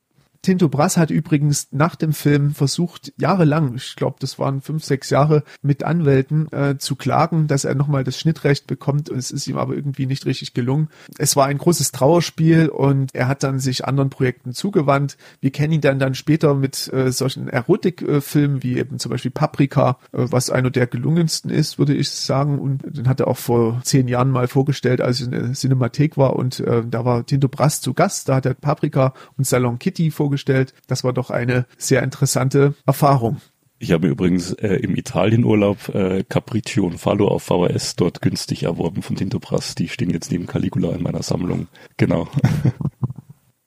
Tinto 0.45 0.69
Brass 0.69 0.95
hat 0.95 1.09
übrigens 1.09 1.69
nach 1.71 1.95
dem 1.95 2.13
Film 2.13 2.53
versucht, 2.53 3.11
jahrelang, 3.17 3.73
ich 3.77 3.95
glaube, 3.95 4.17
das 4.19 4.37
waren 4.37 4.61
fünf, 4.61 4.83
sechs 4.83 5.09
Jahre, 5.09 5.43
mit 5.63 5.83
Anwälten 5.83 6.51
äh, 6.53 6.77
zu 6.77 6.95
klagen, 6.95 7.47
dass 7.47 7.65
er 7.65 7.73
nochmal 7.73 8.03
das 8.03 8.19
Schnittrecht 8.19 8.67
bekommt 8.67 9.09
und 9.09 9.17
es 9.17 9.31
ist 9.31 9.47
ihm 9.47 9.57
aber 9.57 9.73
irgendwie 9.73 10.05
nicht 10.05 10.27
richtig 10.27 10.53
gelungen. 10.53 10.89
Es 11.17 11.35
war 11.35 11.47
ein 11.47 11.57
großes 11.57 11.91
Trauerspiel 11.93 12.69
und 12.69 13.15
er 13.15 13.27
hat 13.27 13.41
dann 13.41 13.57
sich 13.57 13.85
anderen 13.85 14.11
Projekten 14.11 14.53
zugewandt. 14.53 15.17
Wir 15.41 15.49
kennen 15.49 15.73
ihn 15.73 15.81
dann 15.81 15.97
dann 15.97 16.13
später 16.13 16.53
mit 16.53 16.93
äh, 16.93 17.11
solchen 17.11 17.49
Erotikfilmen 17.49 18.61
wie 18.61 18.77
eben 18.77 18.99
zum 18.99 19.09
Beispiel 19.09 19.31
Paprika, 19.31 19.97
äh, 20.11 20.27
was 20.29 20.51
einer 20.51 20.69
der 20.69 20.85
gelungensten 20.85 21.49
ist, 21.49 21.79
würde 21.79 21.95
ich 21.95 22.11
sagen. 22.11 22.59
Und 22.59 22.83
den 22.85 23.07
hat 23.07 23.19
er 23.19 23.29
auch 23.29 23.37
vor 23.37 23.81
zehn 23.83 24.07
Jahren 24.07 24.29
mal 24.29 24.47
vorgestellt, 24.47 25.01
als 25.01 25.21
ich 25.21 25.25
in 25.25 25.31
der 25.31 25.53
Cinemathek 25.53 26.17
war 26.17 26.35
und 26.35 26.59
äh, 26.59 26.83
da 26.87 27.03
war 27.03 27.25
Tinto 27.25 27.47
Brass 27.47 27.81
zu 27.81 27.95
Gast. 27.95 28.29
Da 28.29 28.35
hat 28.35 28.45
er 28.45 28.53
Paprika 28.53 29.15
und 29.37 29.47
Salon 29.47 29.79
Kitty 29.79 30.11
vorgestellt. 30.11 30.34
Das 30.87 31.03
war 31.03 31.13
doch 31.13 31.29
eine 31.29 31.65
sehr 31.77 32.03
interessante 32.03 32.73
Erfahrung. 32.85 33.41
Ich 33.77 33.91
habe 33.91 34.07
übrigens 34.07 34.53
äh, 34.53 34.75
im 34.75 34.95
Italienurlaub 34.95 35.89
äh, 35.93 36.23
Capriccio 36.23 36.85
und 36.85 36.97
Fallo 36.97 37.27
auf 37.27 37.43
VHS 37.43 37.97
dort 37.97 38.21
günstig 38.21 38.63
erworben 38.63 39.01
von 39.01 39.15
Tinto 39.15 39.39
Brass. 39.39 39.75
Die 39.75 39.89
stehen 39.89 40.11
jetzt 40.11 40.31
neben 40.31 40.47
Caligula 40.47 40.93
in 40.93 41.03
meiner 41.03 41.23
Sammlung. 41.23 41.67
Genau. 41.97 42.27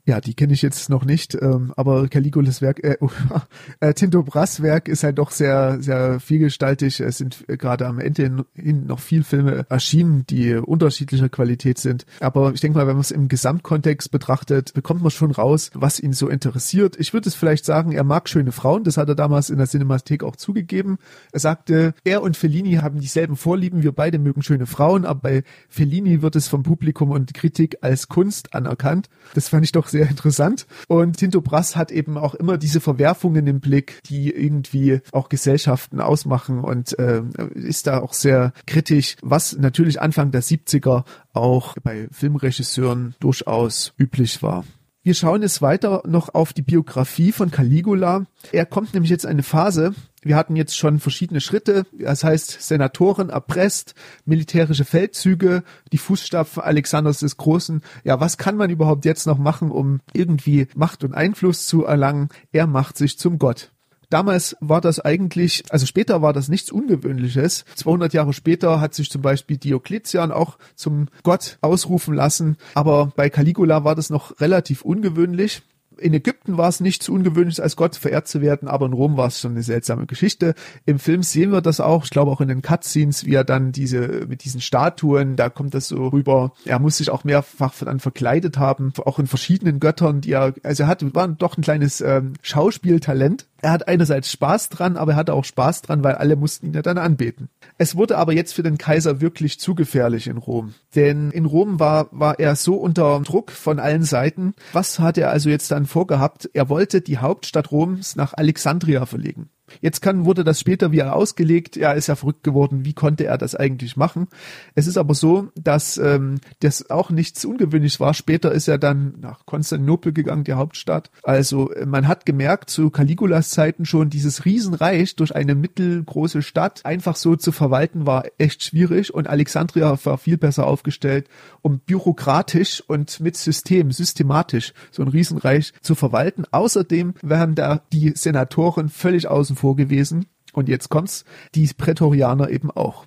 Ja, 0.09 0.23
die 0.23 0.33
kenne 0.33 0.55
ich 0.55 0.63
jetzt 0.63 0.89
noch 0.89 1.05
nicht, 1.05 1.37
ähm, 1.39 1.75
aber 1.77 2.09
Caligulas 2.09 2.63
Werk, 2.63 2.83
äh, 2.83 2.97
äh, 3.81 3.93
Tinto 3.93 4.23
Brass 4.23 4.63
Werk 4.63 4.89
ist 4.89 5.05
halt 5.05 5.19
doch 5.19 5.31
sehr, 5.31 5.83
sehr 5.83 6.19
vielgestaltig. 6.19 7.01
Es 7.01 7.19
sind 7.19 7.45
gerade 7.47 7.87
am 7.87 8.01
Ende 8.01 8.47
hin 8.55 8.87
noch 8.87 9.01
viel 9.01 9.23
Filme 9.23 9.67
erschienen, 9.69 10.25
die 10.31 10.55
unterschiedlicher 10.55 11.29
Qualität 11.29 11.77
sind. 11.77 12.07
Aber 12.21 12.55
ich 12.55 12.63
denke 12.63 12.79
mal, 12.79 12.87
wenn 12.87 12.95
man 12.95 13.03
es 13.03 13.11
im 13.11 13.29
Gesamtkontext 13.29 14.11
betrachtet, 14.11 14.73
bekommt 14.73 15.03
man 15.03 15.11
schon 15.11 15.31
raus, 15.31 15.71
was 15.75 16.01
ihn 16.01 16.15
so 16.15 16.31
interessiert. 16.31 16.97
Ich 16.99 17.13
würde 17.13 17.29
es 17.29 17.35
vielleicht 17.35 17.67
sagen, 17.67 17.93
er 17.93 18.05
mag 18.05 18.31
schöne 18.31 18.53
Frauen. 18.53 18.85
Das 18.85 18.97
hat 18.97 19.11
er 19.11 19.15
damals 19.15 19.51
in 19.51 19.59
der 19.59 19.67
Cinemathek 19.67 20.25
auch 20.25 20.37
zugegeben. 20.37 20.97
Er 21.33 21.41
sagte, 21.41 21.93
er 22.05 22.23
und 22.23 22.35
Fellini 22.35 22.77
haben 22.77 22.99
dieselben 22.99 23.37
Vorlieben. 23.37 23.83
Wir 23.83 23.93
beide 23.93 24.19
mögen 24.19 24.41
schöne 24.41 24.65
Frauen, 24.65 25.05
aber 25.05 25.21
bei 25.21 25.43
Fellini 25.69 26.23
wird 26.23 26.35
es 26.35 26.49
vom 26.49 26.63
Publikum 26.63 27.11
und 27.11 27.35
Kritik 27.35 27.77
als 27.83 28.09
Kunst 28.09 28.55
anerkannt. 28.55 29.11
Das 29.35 29.51
fand 29.51 29.67
ich 29.67 29.73
doch 29.73 29.87
sehr 29.87 29.98
sehr 29.99 30.09
interessant. 30.11 30.67
Und 30.87 31.17
Tinto 31.17 31.41
Brass 31.41 31.75
hat 31.75 31.91
eben 31.91 32.17
auch 32.19 32.35
immer 32.35 32.57
diese 32.57 32.81
Verwerfungen 32.81 33.47
im 33.49 33.61
Blick, 33.61 34.01
die 34.07 34.31
irgendwie 34.31 35.01
auch 35.11 35.29
Gesellschaften 35.29 36.01
ausmachen 36.01 36.61
und 36.61 36.97
äh, 36.99 37.23
ist 37.55 37.89
da 37.89 37.99
auch 38.01 38.13
sehr 38.13 38.53
kritisch, 38.67 39.17
was 39.23 39.59
natürlich 39.59 40.01
Anfang 40.01 40.31
der 40.31 40.43
70er 40.43 41.05
auch 41.33 41.75
bei 41.83 42.09
Filmregisseuren 42.13 43.17
durchaus 43.19 43.93
üblich 43.99 44.41
war. 44.43 44.65
Wir 45.03 45.15
schauen 45.15 45.43
jetzt 45.43 45.63
weiter 45.63 46.03
noch 46.07 46.35
auf 46.35 46.53
die 46.53 46.63
Biografie 46.63 47.33
von 47.33 47.51
Caligula. 47.51 48.27
Er 48.53 48.67
kommt 48.67 48.95
nämlich 48.95 49.11
jetzt 49.11 49.27
eine 49.27 49.43
Phase, 49.43 49.95
wir 50.29 50.37
hatten 50.37 50.57
jetzt 50.57 50.77
schon 50.77 51.01
verschiedene 51.01 51.41
Schritte, 51.41 51.87
das 51.99 52.23
heißt 52.23 52.63
Senatoren 52.63 53.31
erpresst, 53.31 53.95
militärische 54.27 54.85
Feldzüge, 54.85 55.65
die 55.91 55.99
Fußstapfen 55.99 56.63
Alexanders 56.63 57.21
des 57.21 57.39
Großen. 57.39 57.83
Ja, 58.05 58.21
was 58.21 58.37
kann 58.37 58.57
man 58.57 58.71
überhaupt 58.71 59.05
jetzt 59.07 59.27
noch 59.27 59.39
machen, 59.39 59.71
um 59.71 60.01
irgendwie 60.13 60.69
Macht 60.77 61.03
und 61.03 61.15
Einfluss 61.15 61.67
zu 61.67 61.85
erlangen? 61.85 62.29
Er 62.53 62.67
macht 62.67 62.99
sich 62.99 63.19
zum 63.19 63.39
Gott. 63.39 63.73
Damals 64.11 64.57
war 64.61 64.81
das 64.81 65.01
eigentlich, 65.01 65.65
also 65.71 65.85
später 65.85 66.23
war 66.23 66.33
das 66.33 66.49
nichts 66.49 66.71
Ungewöhnliches. 66.71 67.65
200 67.75 68.15
Jahre 68.15 68.33
später 68.33 68.81
hat 68.81 68.95
sich 68.95 69.11
zum 69.11 69.23
Beispiel 69.23 69.57
Diokletian 69.57 70.33
auch 70.33 70.59
zum 70.77 71.09
Gott 71.23 71.59
ausrufen 71.61 72.15
lassen, 72.15 72.57
aber 72.75 73.13
bei 73.17 73.29
Caligula 73.31 73.85
war 73.85 73.95
das 73.95 74.09
noch 74.09 74.41
relativ 74.41 74.83
ungewöhnlich 74.83 75.63
in 75.99 76.15
Ägypten 76.15 76.57
war 76.57 76.69
es 76.69 76.81
nichts 76.81 77.09
Ungewöhnliches, 77.09 77.61
als 77.61 77.77
Gott 77.77 77.97
verehrt 77.97 78.29
zu 78.29 78.41
werden, 78.41 78.69
aber 78.69 78.87
in 78.87 78.93
Rom 78.93 79.17
war 79.17 79.27
es 79.27 79.41
schon 79.41 79.53
eine 79.53 79.63
seltsame 79.63 80.07
Geschichte. 80.07 80.55
Im 80.87 80.99
Film 80.99 81.23
sehen 81.23 81.53
wir 81.53 81.61
das 81.61 81.81
auch, 81.81 82.05
ich 82.05 82.11
glaube 82.11 82.31
auch 82.31 82.41
in 82.41 82.49
den 82.49 82.63
Cutscenes, 82.63 83.25
wie 83.25 83.35
er 83.35 83.45
dann 83.45 83.73
diese, 83.73 84.27
mit 84.29 84.45
diesen 84.45 84.61
Statuen, 84.61 85.37
da 85.37 85.49
kommt 85.51 85.75
das 85.75 85.89
so 85.89 86.09
rüber. 86.09 86.53
Er 86.65 86.79
muss 86.79 86.99
sich 86.99 87.11
auch 87.11 87.25
mehrfach 87.25 87.75
dann 87.81 88.01
verkleidet 88.01 88.59
haben, 88.59 88.93
auch 89.05 89.19
in 89.19 89.27
verschiedenen 89.27 89.81
Göttern, 89.81 90.21
die 90.21 90.33
er, 90.33 90.55
also 90.63 90.85
er 90.85 90.87
hat, 90.87 91.15
war 91.15 91.29
doch 91.29 91.57
ein 91.57 91.63
kleines 91.63 92.01
ähm, 92.01 92.35
Schauspieltalent 92.43 93.48
er 93.61 93.73
hat 93.73 93.89
einerseits 93.89 94.31
Spaß 94.31 94.69
dran, 94.69 94.97
aber 94.97 95.13
er 95.13 95.17
hatte 95.17 95.35
auch 95.35 95.45
Spaß 95.45 95.83
dran, 95.83 96.05
weil 96.05 96.15
alle 96.15 96.37
mussten 96.37 96.67
ihn 96.67 96.75
ja 96.75 96.83
dann 96.83 96.99
anbeten. 96.99 97.49
Es 97.77 97.97
wurde 97.97 98.17
aber 98.17 98.33
jetzt 98.33 98.55
für 98.55 98.63
den 98.63 98.79
Kaiser 98.79 99.21
wirklich 99.21 99.59
zu 99.59 99.75
gefährlich 99.75 100.29
in 100.29 100.37
Rom. 100.37 100.75
Denn 100.95 101.31
in 101.31 101.45
Rom 101.45 101.81
war, 101.81 102.09
war 102.13 102.39
er 102.39 102.55
so 102.57 102.77
unter 102.77 103.21
Druck 103.21 103.51
von 103.51 103.81
allen 103.81 104.05
Seiten. 104.05 104.55
Was 104.73 104.99
hat 105.01 105.19
er 105.19 105.31
also 105.31 105.51
jetzt 105.51 105.71
dann 105.71 105.87
vorgehabt? 105.87 106.49
Er 106.53 106.69
wollte 106.69 107.01
die 107.01 107.19
Hauptstadt 107.19 107.73
Roms 107.73 108.17
nach 108.17 108.35
Alexandria 108.35 109.07
verlegen. 109.07 109.51
Jetzt 109.81 110.01
kann, 110.01 110.25
wurde 110.25 110.45
das 110.45 110.61
später 110.61 110.93
wieder 110.93 111.15
ausgelegt, 111.15 111.77
er 111.77 111.95
ist 111.95 112.07
ja 112.07 112.17
verrückt 112.17 112.45
geworden, 112.45 112.85
wie 112.85 112.93
konnte 112.93 113.25
er 113.25 113.39
das 113.39 113.55
eigentlich 113.55 113.97
machen? 113.97 114.29
Es 114.75 114.87
ist 114.87 114.99
aber 114.99 115.15
so, 115.15 115.49
dass 115.55 115.99
ähm, 115.99 116.41
das 116.61 116.91
auch 116.91 117.11
nichts 117.11 117.45
Ungewöhnliches 117.45 118.01
war. 118.01 118.15
Später 118.15 118.53
ist 118.53 118.69
er 118.69 118.79
dann 118.79 119.15
nach 119.21 119.47
Konstantinopel 119.47 120.13
gegangen, 120.13 120.45
die 120.45 120.55
Hauptstadt. 120.55 121.11
Also 121.23 121.73
äh, 121.73 121.87
man 121.87 122.09
hat 122.09 122.27
gemerkt, 122.27 122.71
zu 122.71 122.91
Caligulas 122.91 123.51
Zeiten 123.51 123.85
schon, 123.85 124.11
dieses 124.11 124.45
Riesenreich 124.45 125.17
durch 125.17 125.35
eine 125.35 125.55
mittelgroße 125.55 126.43
Stadt 126.43 126.85
einfach 126.85 127.17
so 127.17 127.37
zu 127.37 127.53
verwalten, 127.53 128.07
war 128.07 128.25
echt 128.39 128.63
schwierig 128.63 129.13
und 129.13 129.29
Alexandria 129.29 129.99
war 130.05 130.19
viel 130.19 130.37
besser 130.37 130.67
aufgestellt, 130.67 131.29
um 131.63 131.79
bürokratisch 131.79 132.83
und 132.87 133.21
mit 133.21 133.37
System, 133.37 133.93
systematisch 133.93 134.73
so 134.91 135.03
ein 135.03 135.09
Riesenreich 135.09 135.73
zu 135.81 135.95
verwalten. 135.95 136.45
Außerdem 136.51 137.15
wären 137.23 137.55
da 137.55 137.83
die 137.93 138.13
Senatoren 138.15 138.89
völlig 138.89 139.29
außen 139.29 139.57
vor 139.59 139.77
gewesen. 139.77 140.27
Und 140.55 140.69
jetzt 140.69 140.89
kommt's, 140.89 141.25
die 141.55 141.69
Prätorianer 141.77 142.49
eben 142.49 142.71
auch. 142.71 143.07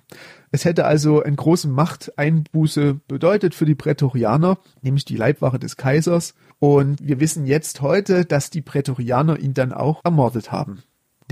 Es 0.52 0.64
hätte 0.64 0.84
also 0.84 1.22
einen 1.22 1.36
großen 1.36 1.72
Machteinbuße 1.72 3.00
bedeutet 3.08 3.54
für 3.54 3.64
die 3.64 3.74
Prätorianer, 3.74 4.58
nämlich 4.82 5.04
die 5.04 5.16
Leibwache 5.16 5.58
des 5.58 5.76
Kaisers. 5.76 6.34
Und 6.58 7.04
wir 7.04 7.20
wissen 7.20 7.46
jetzt 7.46 7.80
heute, 7.80 8.24
dass 8.24 8.50
die 8.50 8.62
Prätorianer 8.62 9.38
ihn 9.38 9.54
dann 9.54 9.72
auch 9.72 10.00
ermordet 10.04 10.52
haben. 10.52 10.82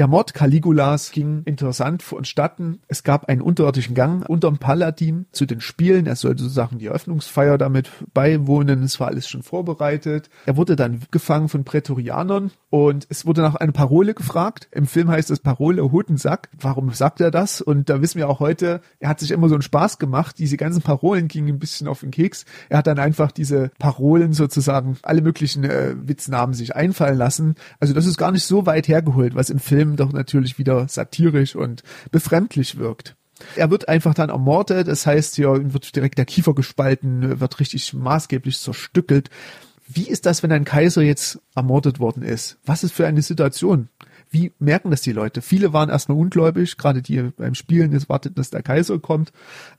Der 0.00 0.08
Mord 0.08 0.32
Caligulas 0.32 1.10
ging 1.12 1.42
interessant 1.44 2.02
vonstatten. 2.02 2.80
Es 2.88 3.02
gab 3.02 3.28
einen 3.28 3.42
unterirdischen 3.42 3.94
Gang 3.94 4.26
unterm 4.26 4.56
Paladin 4.56 5.26
zu 5.30 5.44
den 5.44 5.60
Spielen. 5.60 6.06
Er 6.06 6.16
sollte 6.16 6.44
sozusagen 6.44 6.78
die 6.78 6.86
Eröffnungsfeier 6.86 7.58
damit 7.58 7.90
beiwohnen. 8.14 8.82
Es 8.82 8.98
war 8.98 9.08
alles 9.08 9.28
schon 9.28 9.42
vorbereitet. 9.42 10.30
Er 10.46 10.56
wurde 10.56 10.74
dann 10.74 11.02
gefangen 11.10 11.50
von 11.50 11.64
Prätorianern 11.64 12.50
und 12.70 13.06
es 13.10 13.26
wurde 13.26 13.42
nach 13.42 13.56
einer 13.56 13.72
Parole 13.72 14.14
gefragt. 14.14 14.68
Im 14.72 14.86
Film 14.86 15.10
heißt 15.10 15.30
es 15.30 15.40
Parole 15.40 15.92
Hutensack. 15.92 16.48
Warum 16.58 16.94
sagt 16.94 17.20
er 17.20 17.30
das? 17.30 17.60
Und 17.60 17.90
da 17.90 18.00
wissen 18.00 18.16
wir 18.16 18.30
auch 18.30 18.40
heute, 18.40 18.80
er 19.00 19.10
hat 19.10 19.20
sich 19.20 19.32
immer 19.32 19.50
so 19.50 19.54
einen 19.54 19.60
Spaß 19.60 19.98
gemacht. 19.98 20.38
Diese 20.38 20.56
ganzen 20.56 20.80
Parolen 20.80 21.28
gingen 21.28 21.48
ein 21.48 21.58
bisschen 21.58 21.88
auf 21.88 22.00
den 22.00 22.10
Keks. 22.10 22.46
Er 22.70 22.78
hat 22.78 22.86
dann 22.86 22.98
einfach 22.98 23.32
diese 23.32 23.70
Parolen 23.78 24.32
sozusagen, 24.32 24.96
alle 25.02 25.20
möglichen 25.20 25.64
äh, 25.64 25.94
Witznamen 26.00 26.54
sich 26.54 26.74
einfallen 26.74 27.18
lassen. 27.18 27.56
Also 27.80 27.92
das 27.92 28.06
ist 28.06 28.16
gar 28.16 28.32
nicht 28.32 28.44
so 28.44 28.64
weit 28.64 28.88
hergeholt, 28.88 29.34
was 29.34 29.50
im 29.50 29.58
Film 29.58 29.89
Film 29.90 29.96
doch 29.96 30.12
natürlich 30.12 30.58
wieder 30.58 30.86
satirisch 30.88 31.56
und 31.56 31.82
befremdlich 32.10 32.78
wirkt. 32.78 33.16
Er 33.56 33.70
wird 33.70 33.88
einfach 33.88 34.14
dann 34.14 34.28
ermordet, 34.28 34.86
das 34.86 35.06
heißt, 35.06 35.36
hier 35.36 35.72
wird 35.72 35.96
direkt 35.96 36.18
der 36.18 36.26
Kiefer 36.26 36.54
gespalten, 36.54 37.40
wird 37.40 37.58
richtig 37.58 37.94
maßgeblich 37.94 38.58
zerstückelt. 38.58 39.30
Wie 39.88 40.06
ist 40.06 40.26
das, 40.26 40.42
wenn 40.42 40.52
ein 40.52 40.64
Kaiser 40.64 41.02
jetzt 41.02 41.40
ermordet 41.54 41.98
worden 41.98 42.22
ist? 42.22 42.58
Was 42.64 42.84
ist 42.84 42.92
für 42.92 43.06
eine 43.06 43.22
Situation? 43.22 43.88
Wie 44.30 44.52
merken 44.58 44.90
das 44.90 45.00
die 45.00 45.12
Leute? 45.12 45.42
Viele 45.42 45.72
waren 45.72 45.88
erstmal 45.88 46.18
ungläubig, 46.18 46.76
gerade 46.76 47.02
die 47.02 47.20
beim 47.36 47.54
Spielen 47.54 47.92
jetzt 47.92 48.08
wartet, 48.08 48.38
dass 48.38 48.50
der 48.50 48.62
Kaiser 48.62 48.98
kommt. 48.98 49.32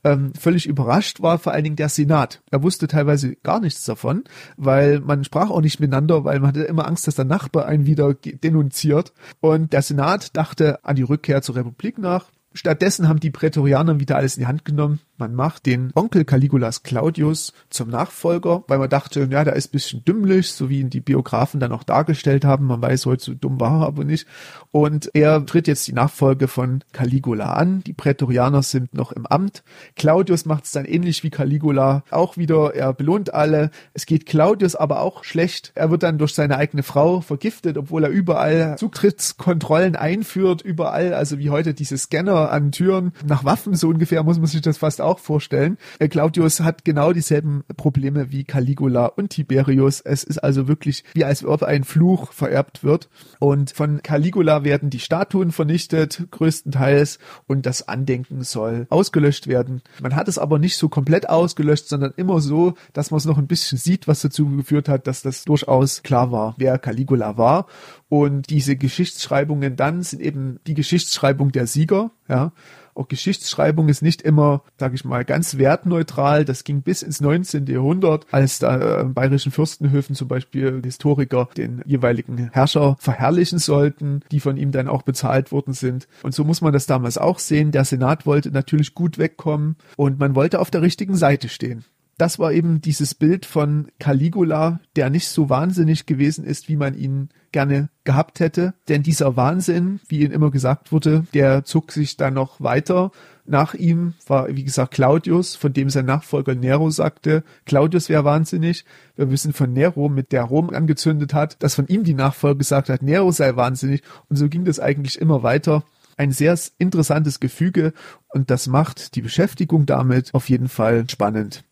Ähm, 0.04 0.32
völlig 0.38 0.66
überrascht 0.66 1.22
war 1.22 1.38
vor 1.38 1.52
allen 1.52 1.64
Dingen 1.64 1.76
der 1.76 1.88
Senat. 1.88 2.42
Er 2.50 2.62
wusste 2.62 2.86
teilweise 2.86 3.34
gar 3.36 3.60
nichts 3.60 3.84
davon, 3.84 4.24
weil 4.56 5.00
man 5.00 5.24
sprach 5.24 5.50
auch 5.50 5.62
nicht 5.62 5.80
miteinander, 5.80 6.24
weil 6.24 6.40
man 6.40 6.48
hatte 6.48 6.64
immer 6.64 6.86
Angst, 6.86 7.06
dass 7.06 7.14
der 7.14 7.24
Nachbar 7.24 7.66
einen 7.66 7.86
wieder 7.86 8.14
denunziert. 8.14 9.12
Und 9.40 9.72
der 9.72 9.82
Senat 9.82 10.36
dachte 10.36 10.84
an 10.84 10.96
die 10.96 11.02
Rückkehr 11.02 11.42
zur 11.42 11.56
Republik 11.56 11.98
nach. 11.98 12.26
Stattdessen 12.54 13.08
haben 13.08 13.20
die 13.20 13.30
Prätorianer 13.30 14.00
wieder 14.00 14.16
alles 14.16 14.36
in 14.36 14.42
die 14.42 14.46
Hand 14.46 14.64
genommen, 14.64 15.00
man 15.22 15.36
macht 15.36 15.66
den 15.66 15.92
Onkel 15.94 16.24
Caligulas 16.24 16.82
Claudius 16.82 17.52
zum 17.70 17.90
Nachfolger, 17.90 18.64
weil 18.66 18.78
man 18.78 18.90
dachte, 18.90 19.28
ja, 19.30 19.44
der 19.44 19.54
ist 19.54 19.68
ein 19.68 19.70
bisschen 19.70 20.04
dümmlich, 20.04 20.50
so 20.50 20.68
wie 20.68 20.80
ihn 20.80 20.90
die 20.90 21.00
Biografen 21.00 21.60
dann 21.60 21.70
auch 21.70 21.84
dargestellt 21.84 22.44
haben. 22.44 22.66
Man 22.66 22.82
weiß 22.82 23.06
heute, 23.06 23.22
so 23.22 23.34
dumm 23.34 23.60
war 23.60 23.82
er 23.82 23.86
aber 23.86 24.02
nicht. 24.02 24.26
Und 24.72 25.10
er 25.14 25.46
tritt 25.46 25.68
jetzt 25.68 25.86
die 25.86 25.92
Nachfolge 25.92 26.48
von 26.48 26.82
Caligula 26.92 27.52
an. 27.52 27.84
Die 27.84 27.92
Prätorianer 27.92 28.64
sind 28.64 28.94
noch 28.94 29.12
im 29.12 29.24
Amt. 29.24 29.62
Claudius 29.94 30.44
macht 30.44 30.64
es 30.64 30.72
dann 30.72 30.86
ähnlich 30.86 31.22
wie 31.22 31.30
Caligula 31.30 32.02
auch 32.10 32.36
wieder. 32.36 32.74
Er 32.74 32.92
belohnt 32.92 33.32
alle. 33.32 33.70
Es 33.94 34.06
geht 34.06 34.26
Claudius 34.26 34.74
aber 34.74 35.02
auch 35.02 35.22
schlecht. 35.22 35.70
Er 35.76 35.92
wird 35.92 36.02
dann 36.02 36.18
durch 36.18 36.34
seine 36.34 36.56
eigene 36.56 36.82
Frau 36.82 37.20
vergiftet, 37.20 37.78
obwohl 37.78 38.02
er 38.02 38.10
überall 38.10 38.76
Zutrittskontrollen 38.76 39.94
einführt, 39.94 40.62
überall, 40.62 41.14
also 41.14 41.38
wie 41.38 41.50
heute 41.50 41.74
diese 41.74 41.96
Scanner 41.96 42.41
An 42.50 42.72
Türen 42.72 43.12
nach 43.24 43.44
Waffen, 43.44 43.74
so 43.74 43.88
ungefähr 43.88 44.22
muss 44.22 44.38
man 44.38 44.46
sich 44.46 44.60
das 44.60 44.78
fast 44.78 45.00
auch 45.00 45.18
vorstellen. 45.18 45.78
Äh, 45.98 46.08
Claudius 46.08 46.60
hat 46.60 46.84
genau 46.84 47.12
dieselben 47.12 47.64
Probleme 47.76 48.32
wie 48.32 48.44
Caligula 48.44 49.06
und 49.06 49.30
Tiberius. 49.30 50.00
Es 50.00 50.24
ist 50.24 50.38
also 50.38 50.68
wirklich 50.68 51.04
wie 51.14 51.24
als 51.24 51.44
ob 51.44 51.62
ein 51.62 51.84
Fluch 51.84 52.32
vererbt 52.32 52.84
wird. 52.84 53.08
Und 53.38 53.70
von 53.70 54.02
Caligula 54.02 54.64
werden 54.64 54.90
die 54.90 55.00
Statuen 55.00 55.52
vernichtet, 55.52 56.24
größtenteils, 56.30 57.18
und 57.46 57.66
das 57.66 57.88
Andenken 57.88 58.42
soll 58.42 58.86
ausgelöscht 58.90 59.46
werden. 59.46 59.82
Man 60.00 60.16
hat 60.16 60.28
es 60.28 60.38
aber 60.38 60.58
nicht 60.58 60.76
so 60.76 60.88
komplett 60.88 61.28
ausgelöscht, 61.28 61.88
sondern 61.88 62.12
immer 62.16 62.40
so, 62.40 62.74
dass 62.92 63.10
man 63.10 63.18
es 63.18 63.24
noch 63.24 63.38
ein 63.38 63.46
bisschen 63.46 63.78
sieht, 63.78 64.08
was 64.08 64.22
dazu 64.22 64.48
geführt 64.48 64.88
hat, 64.88 65.06
dass 65.06 65.22
das 65.22 65.44
durchaus 65.44 66.02
klar 66.02 66.32
war, 66.32 66.54
wer 66.58 66.78
Caligula 66.78 67.36
war. 67.36 67.66
Und 68.12 68.50
diese 68.50 68.76
Geschichtsschreibungen 68.76 69.74
dann 69.74 70.02
sind 70.02 70.20
eben 70.20 70.60
die 70.66 70.74
Geschichtsschreibung 70.74 71.50
der 71.50 71.66
Sieger, 71.66 72.10
ja. 72.28 72.52
Auch 72.94 73.08
Geschichtsschreibung 73.08 73.88
ist 73.88 74.02
nicht 74.02 74.20
immer, 74.20 74.64
sage 74.76 74.96
ich 74.96 75.06
mal, 75.06 75.24
ganz 75.24 75.56
wertneutral. 75.56 76.44
Das 76.44 76.62
ging 76.64 76.82
bis 76.82 77.00
ins 77.00 77.22
19. 77.22 77.64
Jahrhundert, 77.68 78.26
als 78.30 78.58
da 78.58 79.00
äh, 79.00 79.04
bayerischen 79.04 79.50
Fürstenhöfen 79.50 80.14
zum 80.14 80.28
Beispiel 80.28 80.82
Historiker 80.84 81.48
den 81.56 81.80
jeweiligen 81.86 82.50
Herrscher 82.52 82.96
verherrlichen 83.00 83.58
sollten, 83.58 84.20
die 84.30 84.40
von 84.40 84.58
ihm 84.58 84.72
dann 84.72 84.88
auch 84.88 85.00
bezahlt 85.00 85.50
worden 85.50 85.72
sind. 85.72 86.06
Und 86.22 86.34
so 86.34 86.44
muss 86.44 86.60
man 86.60 86.74
das 86.74 86.84
damals 86.84 87.16
auch 87.16 87.38
sehen. 87.38 87.70
Der 87.70 87.86
Senat 87.86 88.26
wollte 88.26 88.50
natürlich 88.50 88.92
gut 88.92 89.16
wegkommen 89.16 89.76
und 89.96 90.18
man 90.18 90.34
wollte 90.34 90.60
auf 90.60 90.70
der 90.70 90.82
richtigen 90.82 91.16
Seite 91.16 91.48
stehen 91.48 91.86
das 92.22 92.38
war 92.38 92.52
eben 92.52 92.80
dieses 92.80 93.16
Bild 93.16 93.46
von 93.46 93.88
Caligula, 93.98 94.78
der 94.94 95.10
nicht 95.10 95.26
so 95.26 95.50
wahnsinnig 95.50 96.06
gewesen 96.06 96.44
ist, 96.44 96.68
wie 96.68 96.76
man 96.76 96.94
ihn 96.94 97.30
gerne 97.50 97.88
gehabt 98.04 98.38
hätte. 98.38 98.74
Denn 98.88 99.02
dieser 99.02 99.34
Wahnsinn, 99.34 99.98
wie 100.06 100.20
ihn 100.20 100.30
immer 100.30 100.52
gesagt 100.52 100.92
wurde, 100.92 101.24
der 101.34 101.64
zog 101.64 101.90
sich 101.90 102.16
dann 102.16 102.34
noch 102.34 102.60
weiter. 102.60 103.10
Nach 103.44 103.74
ihm 103.74 104.14
war, 104.28 104.46
wie 104.54 104.62
gesagt, 104.62 104.94
Claudius, 104.94 105.56
von 105.56 105.72
dem 105.72 105.90
sein 105.90 106.06
Nachfolger 106.06 106.54
Nero 106.54 106.90
sagte, 106.90 107.42
Claudius 107.66 108.08
wäre 108.08 108.24
wahnsinnig. 108.24 108.84
Wir 109.16 109.28
wissen 109.28 109.52
von 109.52 109.72
Nero, 109.72 110.08
mit 110.08 110.30
der 110.30 110.44
Rom 110.44 110.70
angezündet 110.70 111.34
hat, 111.34 111.60
dass 111.60 111.74
von 111.74 111.88
ihm 111.88 112.04
die 112.04 112.14
Nachfolge 112.14 112.58
gesagt 112.58 112.88
hat, 112.88 113.02
Nero 113.02 113.32
sei 113.32 113.56
wahnsinnig. 113.56 114.04
Und 114.28 114.36
so 114.36 114.48
ging 114.48 114.64
das 114.64 114.78
eigentlich 114.78 115.20
immer 115.20 115.42
weiter 115.42 115.82
ein 116.16 116.30
sehr 116.30 116.56
interessantes 116.78 117.40
Gefüge 117.40 117.94
und 118.28 118.50
das 118.50 118.68
macht 118.68 119.16
die 119.16 119.22
Beschäftigung 119.22 119.86
damit 119.86 120.34
auf 120.34 120.48
jeden 120.50 120.68
Fall 120.68 121.08
spannend. 121.10 121.64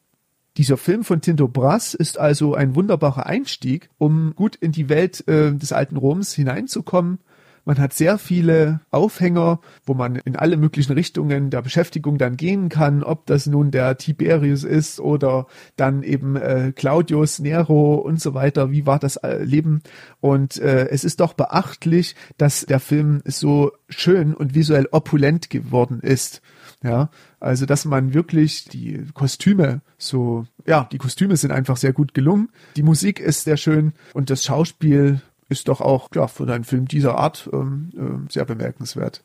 Dieser 0.57 0.77
Film 0.77 1.05
von 1.05 1.21
Tinto 1.21 1.47
Brass 1.47 1.95
ist 1.95 2.19
also 2.19 2.55
ein 2.55 2.75
wunderbarer 2.75 3.27
Einstieg, 3.27 3.89
um 3.99 4.35
gut 4.35 4.57
in 4.57 4.73
die 4.73 4.89
Welt 4.89 5.27
äh, 5.29 5.53
des 5.55 5.73
alten 5.73 5.97
Roms 5.97 6.35
hineinzukommen. 6.35 7.19
Man 7.65 7.79
hat 7.79 7.93
sehr 7.93 8.19
viele 8.19 8.81
Aufhänger, 8.91 9.61
wo 9.85 9.95
man 9.95 10.17
in 10.17 10.35
alle 10.35 10.57
möglichen 10.57 10.93
Richtungen 10.93 11.51
der 11.51 11.63
Beschäftigung 11.63 12.17
dann 12.19 12.37
gehen 12.37 12.69
kann, 12.69 13.03
ob 13.03 13.27
das 13.27 13.47
nun 13.47 13.71
der 13.71 13.97
Tiberius 13.99 14.65
ist 14.65 14.99
oder 14.99 15.47
dann 15.77 16.03
eben 16.03 16.37
äh, 16.37 16.73
Claudius, 16.75 17.39
Nero 17.39 17.97
und 17.97 18.21
so 18.21 18.35
weiter. 18.35 18.71
Wie 18.71 18.87
war 18.87 18.99
das 18.99 19.17
äh, 19.17 19.45
Leben? 19.45 19.83
Und 20.21 20.59
äh, 20.59 20.89
es 20.89 21.05
ist 21.05 21.21
doch 21.21 21.35
beachtlich, 21.35 22.17
dass 22.39 22.65
der 22.67 22.81
Film 22.81 23.23
so 23.25 23.73
schön 23.89 24.35
und 24.35 24.55
visuell 24.55 24.89
opulent 24.91 25.51
geworden 25.51 26.01
ist. 26.01 26.41
Ja, 26.83 27.11
also 27.41 27.67
dass 27.67 27.85
man 27.85 28.15
wirklich 28.15 28.65
die 28.65 29.05
Kostüme 29.13 29.83
so, 29.99 30.47
ja, 30.67 30.89
die 30.91 30.97
Kostüme 30.97 31.37
sind 31.37 31.51
einfach 31.51 31.77
sehr 31.77 31.93
gut 31.93 32.15
gelungen. 32.15 32.49
Die 32.77 32.83
Musik 32.83 33.21
ist 33.21 33.45
sehr 33.45 33.59
schön 33.59 33.93
und 34.15 34.31
das 34.31 34.45
Schauspiel 34.45 35.21
ist 35.51 35.69
doch 35.69 35.83
auch, 35.83 36.09
ja, 36.15 36.27
für 36.27 36.51
einen 36.51 36.65
Film 36.65 36.89
dieser 36.89 37.19
Art 37.19 37.51
ähm, 37.53 37.91
äh, 37.97 38.33
sehr 38.33 38.47
bemerkenswert. 38.47 39.23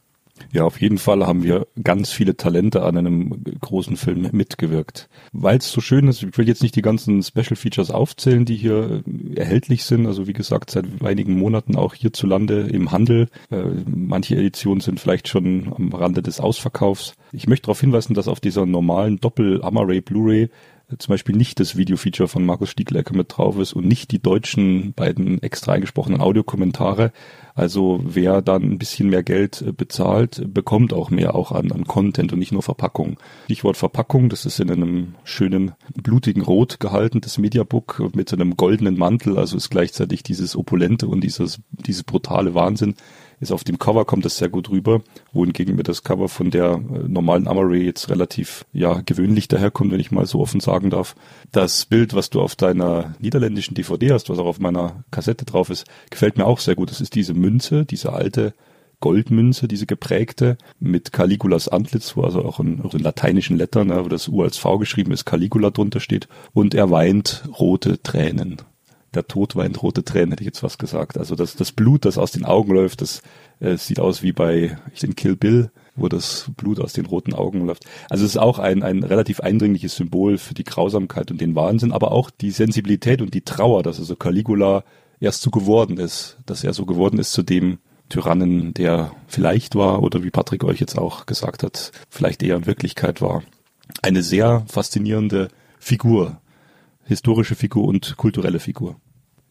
Ja, 0.51 0.63
auf 0.63 0.81
jeden 0.81 0.97
Fall 0.97 1.25
haben 1.25 1.43
wir 1.43 1.67
ganz 1.81 2.11
viele 2.11 2.35
Talente 2.35 2.83
an 2.83 2.97
einem 2.97 3.43
großen 3.59 3.97
Film 3.97 4.29
mitgewirkt. 4.31 5.09
Weil 5.31 5.57
es 5.57 5.71
so 5.71 5.81
schön 5.81 6.07
ist, 6.07 6.23
ich 6.23 6.37
will 6.37 6.47
jetzt 6.47 6.61
nicht 6.61 6.75
die 6.75 6.81
ganzen 6.81 7.23
Special 7.23 7.55
Features 7.55 7.91
aufzählen, 7.91 8.45
die 8.45 8.55
hier 8.55 9.03
erhältlich 9.35 9.83
sind. 9.83 10.05
Also 10.07 10.27
wie 10.27 10.33
gesagt, 10.33 10.71
seit 10.71 10.85
einigen 11.03 11.37
Monaten 11.37 11.75
auch 11.75 11.93
hierzulande 11.93 12.61
im 12.61 12.91
Handel. 12.91 13.29
Äh, 13.49 13.63
manche 13.85 14.35
Editionen 14.35 14.81
sind 14.81 14.99
vielleicht 14.99 15.27
schon 15.27 15.73
am 15.73 15.93
Rande 15.93 16.21
des 16.21 16.39
Ausverkaufs. 16.39 17.15
Ich 17.31 17.47
möchte 17.47 17.67
darauf 17.67 17.81
hinweisen, 17.81 18.13
dass 18.13 18.27
auf 18.27 18.39
dieser 18.39 18.65
normalen 18.65 19.19
Doppel-Amaray 19.19 20.01
Blu-ray 20.01 20.49
zum 20.97 21.13
Beispiel 21.13 21.35
nicht 21.35 21.59
das 21.59 21.75
Video-Feature 21.75 22.27
von 22.27 22.45
Markus 22.45 22.69
Stieglecker 22.69 23.15
mit 23.15 23.35
drauf 23.35 23.57
ist 23.57 23.73
und 23.73 23.87
nicht 23.87 24.11
die 24.11 24.21
deutschen 24.21 24.93
beiden 24.93 25.41
extra 25.41 25.73
eingesprochenen 25.73 26.21
Audiokommentare. 26.21 27.11
Also 27.55 28.01
wer 28.03 28.41
dann 28.41 28.63
ein 28.63 28.77
bisschen 28.77 29.09
mehr 29.09 29.23
Geld 29.23 29.61
äh, 29.61 29.71
bezahlt, 29.71 30.53
bekommt 30.53 30.93
auch 30.93 31.09
mehr 31.09 31.35
auch 31.35 31.51
an, 31.51 31.71
an 31.71 31.85
Content 31.85 32.33
und 32.33 32.39
nicht 32.39 32.51
nur 32.51 32.61
Verpackung. 32.61 33.17
Stichwort 33.45 33.77
Verpackung, 33.77 34.29
das 34.29 34.45
ist 34.45 34.59
in 34.59 34.69
einem 34.69 35.15
schönen 35.23 35.71
blutigen 35.95 36.43
Rot 36.43 36.79
gehalten, 36.79 37.21
das 37.21 37.37
Mediabook 37.37 38.13
mit 38.13 38.31
einem 38.33 38.57
goldenen 38.57 38.97
Mantel, 38.97 39.37
also 39.37 39.57
ist 39.57 39.69
gleichzeitig 39.69 40.21
dieses 40.21 40.55
opulente 40.55 41.07
und 41.07 41.21
dieses, 41.21 41.61
dieses 41.71 42.03
brutale 42.03 42.53
Wahnsinn 42.53 42.95
ist 43.45 43.51
auf 43.51 43.63
dem 43.63 43.79
Cover 43.79 44.05
kommt 44.05 44.25
das 44.25 44.37
sehr 44.37 44.49
gut 44.49 44.69
rüber, 44.69 45.01
wohingegen 45.31 45.75
mir 45.75 45.83
das 45.83 46.03
Cover 46.03 46.27
von 46.27 46.51
der 46.51 46.73
äh, 46.73 47.07
normalen 47.07 47.47
Amaray 47.47 47.83
jetzt 47.83 48.09
relativ 48.09 48.65
ja 48.73 49.01
gewöhnlich 49.05 49.47
daherkommt, 49.47 49.91
wenn 49.91 49.99
ich 49.99 50.11
mal 50.11 50.25
so 50.25 50.41
offen 50.41 50.59
sagen 50.59 50.89
darf. 50.89 51.15
Das 51.51 51.85
Bild, 51.85 52.13
was 52.13 52.29
du 52.29 52.41
auf 52.41 52.55
deiner 52.55 53.15
niederländischen 53.19 53.75
DVD 53.75 54.11
hast, 54.11 54.29
was 54.29 54.39
auch 54.39 54.45
auf 54.45 54.59
meiner 54.59 55.03
Kassette 55.11 55.45
drauf 55.45 55.69
ist, 55.69 55.85
gefällt 56.09 56.37
mir 56.37 56.45
auch 56.45 56.59
sehr 56.59 56.75
gut. 56.75 56.89
Das 56.89 57.01
ist 57.01 57.15
diese 57.15 57.33
Münze, 57.33 57.85
diese 57.85 58.13
alte 58.13 58.53
Goldmünze, 58.99 59.67
diese 59.67 59.85
geprägte, 59.85 60.57
mit 60.79 61.11
Caligulas 61.11 61.67
Antlitz, 61.67 62.15
wo 62.17 62.23
also 62.23 62.43
auch 62.43 62.59
in, 62.59 62.81
auch 62.81 62.93
in 62.93 63.01
lateinischen 63.01 63.57
Lettern, 63.57 63.89
wo 63.89 64.09
das 64.09 64.27
U 64.27 64.41
als 64.41 64.57
V 64.57 64.79
geschrieben 64.79 65.11
ist, 65.11 65.25
Caligula 65.25 65.69
drunter 65.69 65.99
steht. 65.99 66.27
Und 66.53 66.73
er 66.73 66.89
weint 66.89 67.43
rote 67.59 68.01
Tränen 68.01 68.61
der 69.15 69.27
Tod 69.27 69.55
weint 69.55 69.81
rote 69.81 70.03
Tränen, 70.03 70.31
hätte 70.31 70.43
ich 70.43 70.47
jetzt 70.47 70.63
was 70.63 70.77
gesagt. 70.77 71.17
Also 71.17 71.35
das, 71.35 71.55
das 71.55 71.71
Blut, 71.71 72.05
das 72.05 72.17
aus 72.17 72.31
den 72.31 72.45
Augen 72.45 72.73
läuft, 72.73 73.01
das 73.01 73.21
äh, 73.59 73.77
sieht 73.77 73.99
aus 73.99 74.21
wie 74.21 74.33
bei 74.33 74.77
ich 74.93 74.99
den 74.99 75.15
Kill 75.15 75.35
Bill, 75.35 75.71
wo 75.95 76.09
das 76.09 76.51
Blut 76.57 76.79
aus 76.79 76.93
den 76.93 77.05
roten 77.05 77.33
Augen 77.33 77.65
läuft. 77.65 77.85
Also 78.09 78.25
es 78.25 78.31
ist 78.31 78.37
auch 78.37 78.59
ein, 78.59 78.83
ein 78.83 79.03
relativ 79.03 79.39
eindringliches 79.39 79.95
Symbol 79.95 80.37
für 80.37 80.53
die 80.53 80.63
Grausamkeit 80.63 81.31
und 81.31 81.39
den 81.41 81.55
Wahnsinn, 81.55 81.91
aber 81.91 82.11
auch 82.11 82.29
die 82.29 82.51
Sensibilität 82.51 83.21
und 83.21 83.33
die 83.33 83.41
Trauer, 83.41 83.83
dass 83.83 83.99
also 83.99 84.15
Caligula 84.15 84.83
erst 85.19 85.41
so 85.41 85.51
geworden 85.51 85.97
ist, 85.97 86.37
dass 86.45 86.63
er 86.63 86.73
so 86.73 86.85
geworden 86.85 87.19
ist 87.19 87.31
zu 87.31 87.43
dem 87.43 87.79
Tyrannen, 88.09 88.73
der 88.73 89.11
vielleicht 89.27 89.75
war 89.75 90.03
oder 90.03 90.23
wie 90.23 90.29
Patrick 90.29 90.63
euch 90.63 90.79
jetzt 90.79 90.97
auch 90.97 91.25
gesagt 91.25 91.63
hat, 91.63 91.91
vielleicht 92.09 92.43
eher 92.43 92.55
in 92.55 92.65
Wirklichkeit 92.65 93.21
war. 93.21 93.43
Eine 94.01 94.21
sehr 94.21 94.63
faszinierende 94.67 95.47
Figur, 95.79 96.39
historische 97.05 97.55
Figur 97.55 97.85
und 97.85 98.17
kulturelle 98.17 98.59
Figur. 98.59 98.97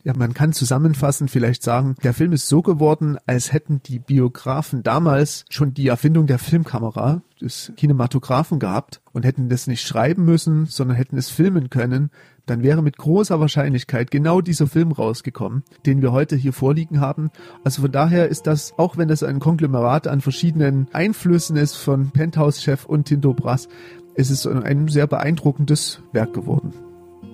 Ja, 0.07 0.13
man 0.15 0.35
kann 0.35 0.53
zusammenfassend 0.53 1.31
vielleicht 1.31 1.63
sagen, 1.63 1.95
der 2.03 2.13
Film 2.13 2.33
ist 2.33 2.47
so 2.47 2.61
geworden, 2.61 3.17
als 3.25 3.55
hätten 3.55 3.83
die 3.83 3.99
Biografen 3.99 4.83
damals 4.83 5.47
schon 5.49 5.73
die 5.73 5.89
Erfindung 5.89 6.27
der 6.27 6.39
Filmkamera, 6.39 7.23
des 7.41 7.73
Kinematographen 7.77 8.59
gehabt 8.59 9.01
und 9.13 9.25
hätten 9.25 9.49
das 9.49 9.67
nicht 9.67 9.87
schreiben 9.87 10.27
müssen, 10.27 10.67
sondern 10.67 10.99
hätten 10.99 11.17
es 11.17 11.31
filmen 11.31 11.71
können, 11.71 12.11
dann 12.45 12.63
wäre 12.63 12.83
mit 12.83 12.99
großer 12.99 13.41
Wahrscheinlichkeit 13.41 14.11
genau 14.11 14.43
dieser 14.43 14.67
Film 14.67 14.93
rausgekommen, 14.93 15.63
den 15.87 16.03
wir 16.03 16.13
heute 16.13 16.37
hier 16.37 16.53
vorliegen 16.53 17.01
haben. 17.01 17.31
Also 17.65 17.81
von 17.81 17.91
daher 17.91 18.29
ist 18.29 18.47
das, 18.47 18.75
auch 18.79 18.99
wenn 18.99 19.09
das 19.09 19.23
ein 19.23 19.41
Konglomerat 19.41 20.07
an 20.07 20.21
verschiedenen 20.21 20.87
Einflüssen 20.93 21.57
ist 21.57 21.77
von 21.77 22.11
Penthouse-Chef 22.11 22.85
und 22.85 23.07
Tinto 23.07 23.33
Brass, 23.33 23.69
ist 24.15 24.29
es 24.29 24.47
ein 24.47 24.89
sehr 24.89 25.07
beeindruckendes 25.07 26.03
Werk 26.13 26.35
geworden. 26.35 26.75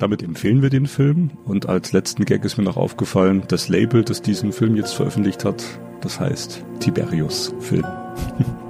Damit 0.01 0.23
empfehlen 0.23 0.63
wir 0.63 0.71
den 0.71 0.87
Film 0.87 1.31
und 1.45 1.69
als 1.69 1.93
letzten 1.93 2.25
Gag 2.25 2.43
ist 2.47 2.57
mir 2.57 2.65
noch 2.65 2.79
aufgefallen, 2.79 3.43
das 3.49 3.69
Label, 3.69 4.03
das 4.03 4.23
diesen 4.23 4.51
Film 4.51 4.75
jetzt 4.75 4.95
veröffentlicht 4.95 5.45
hat, 5.45 5.63
das 6.01 6.19
heißt 6.19 6.65
Tiberius 6.81 7.55
Film. 7.61 7.85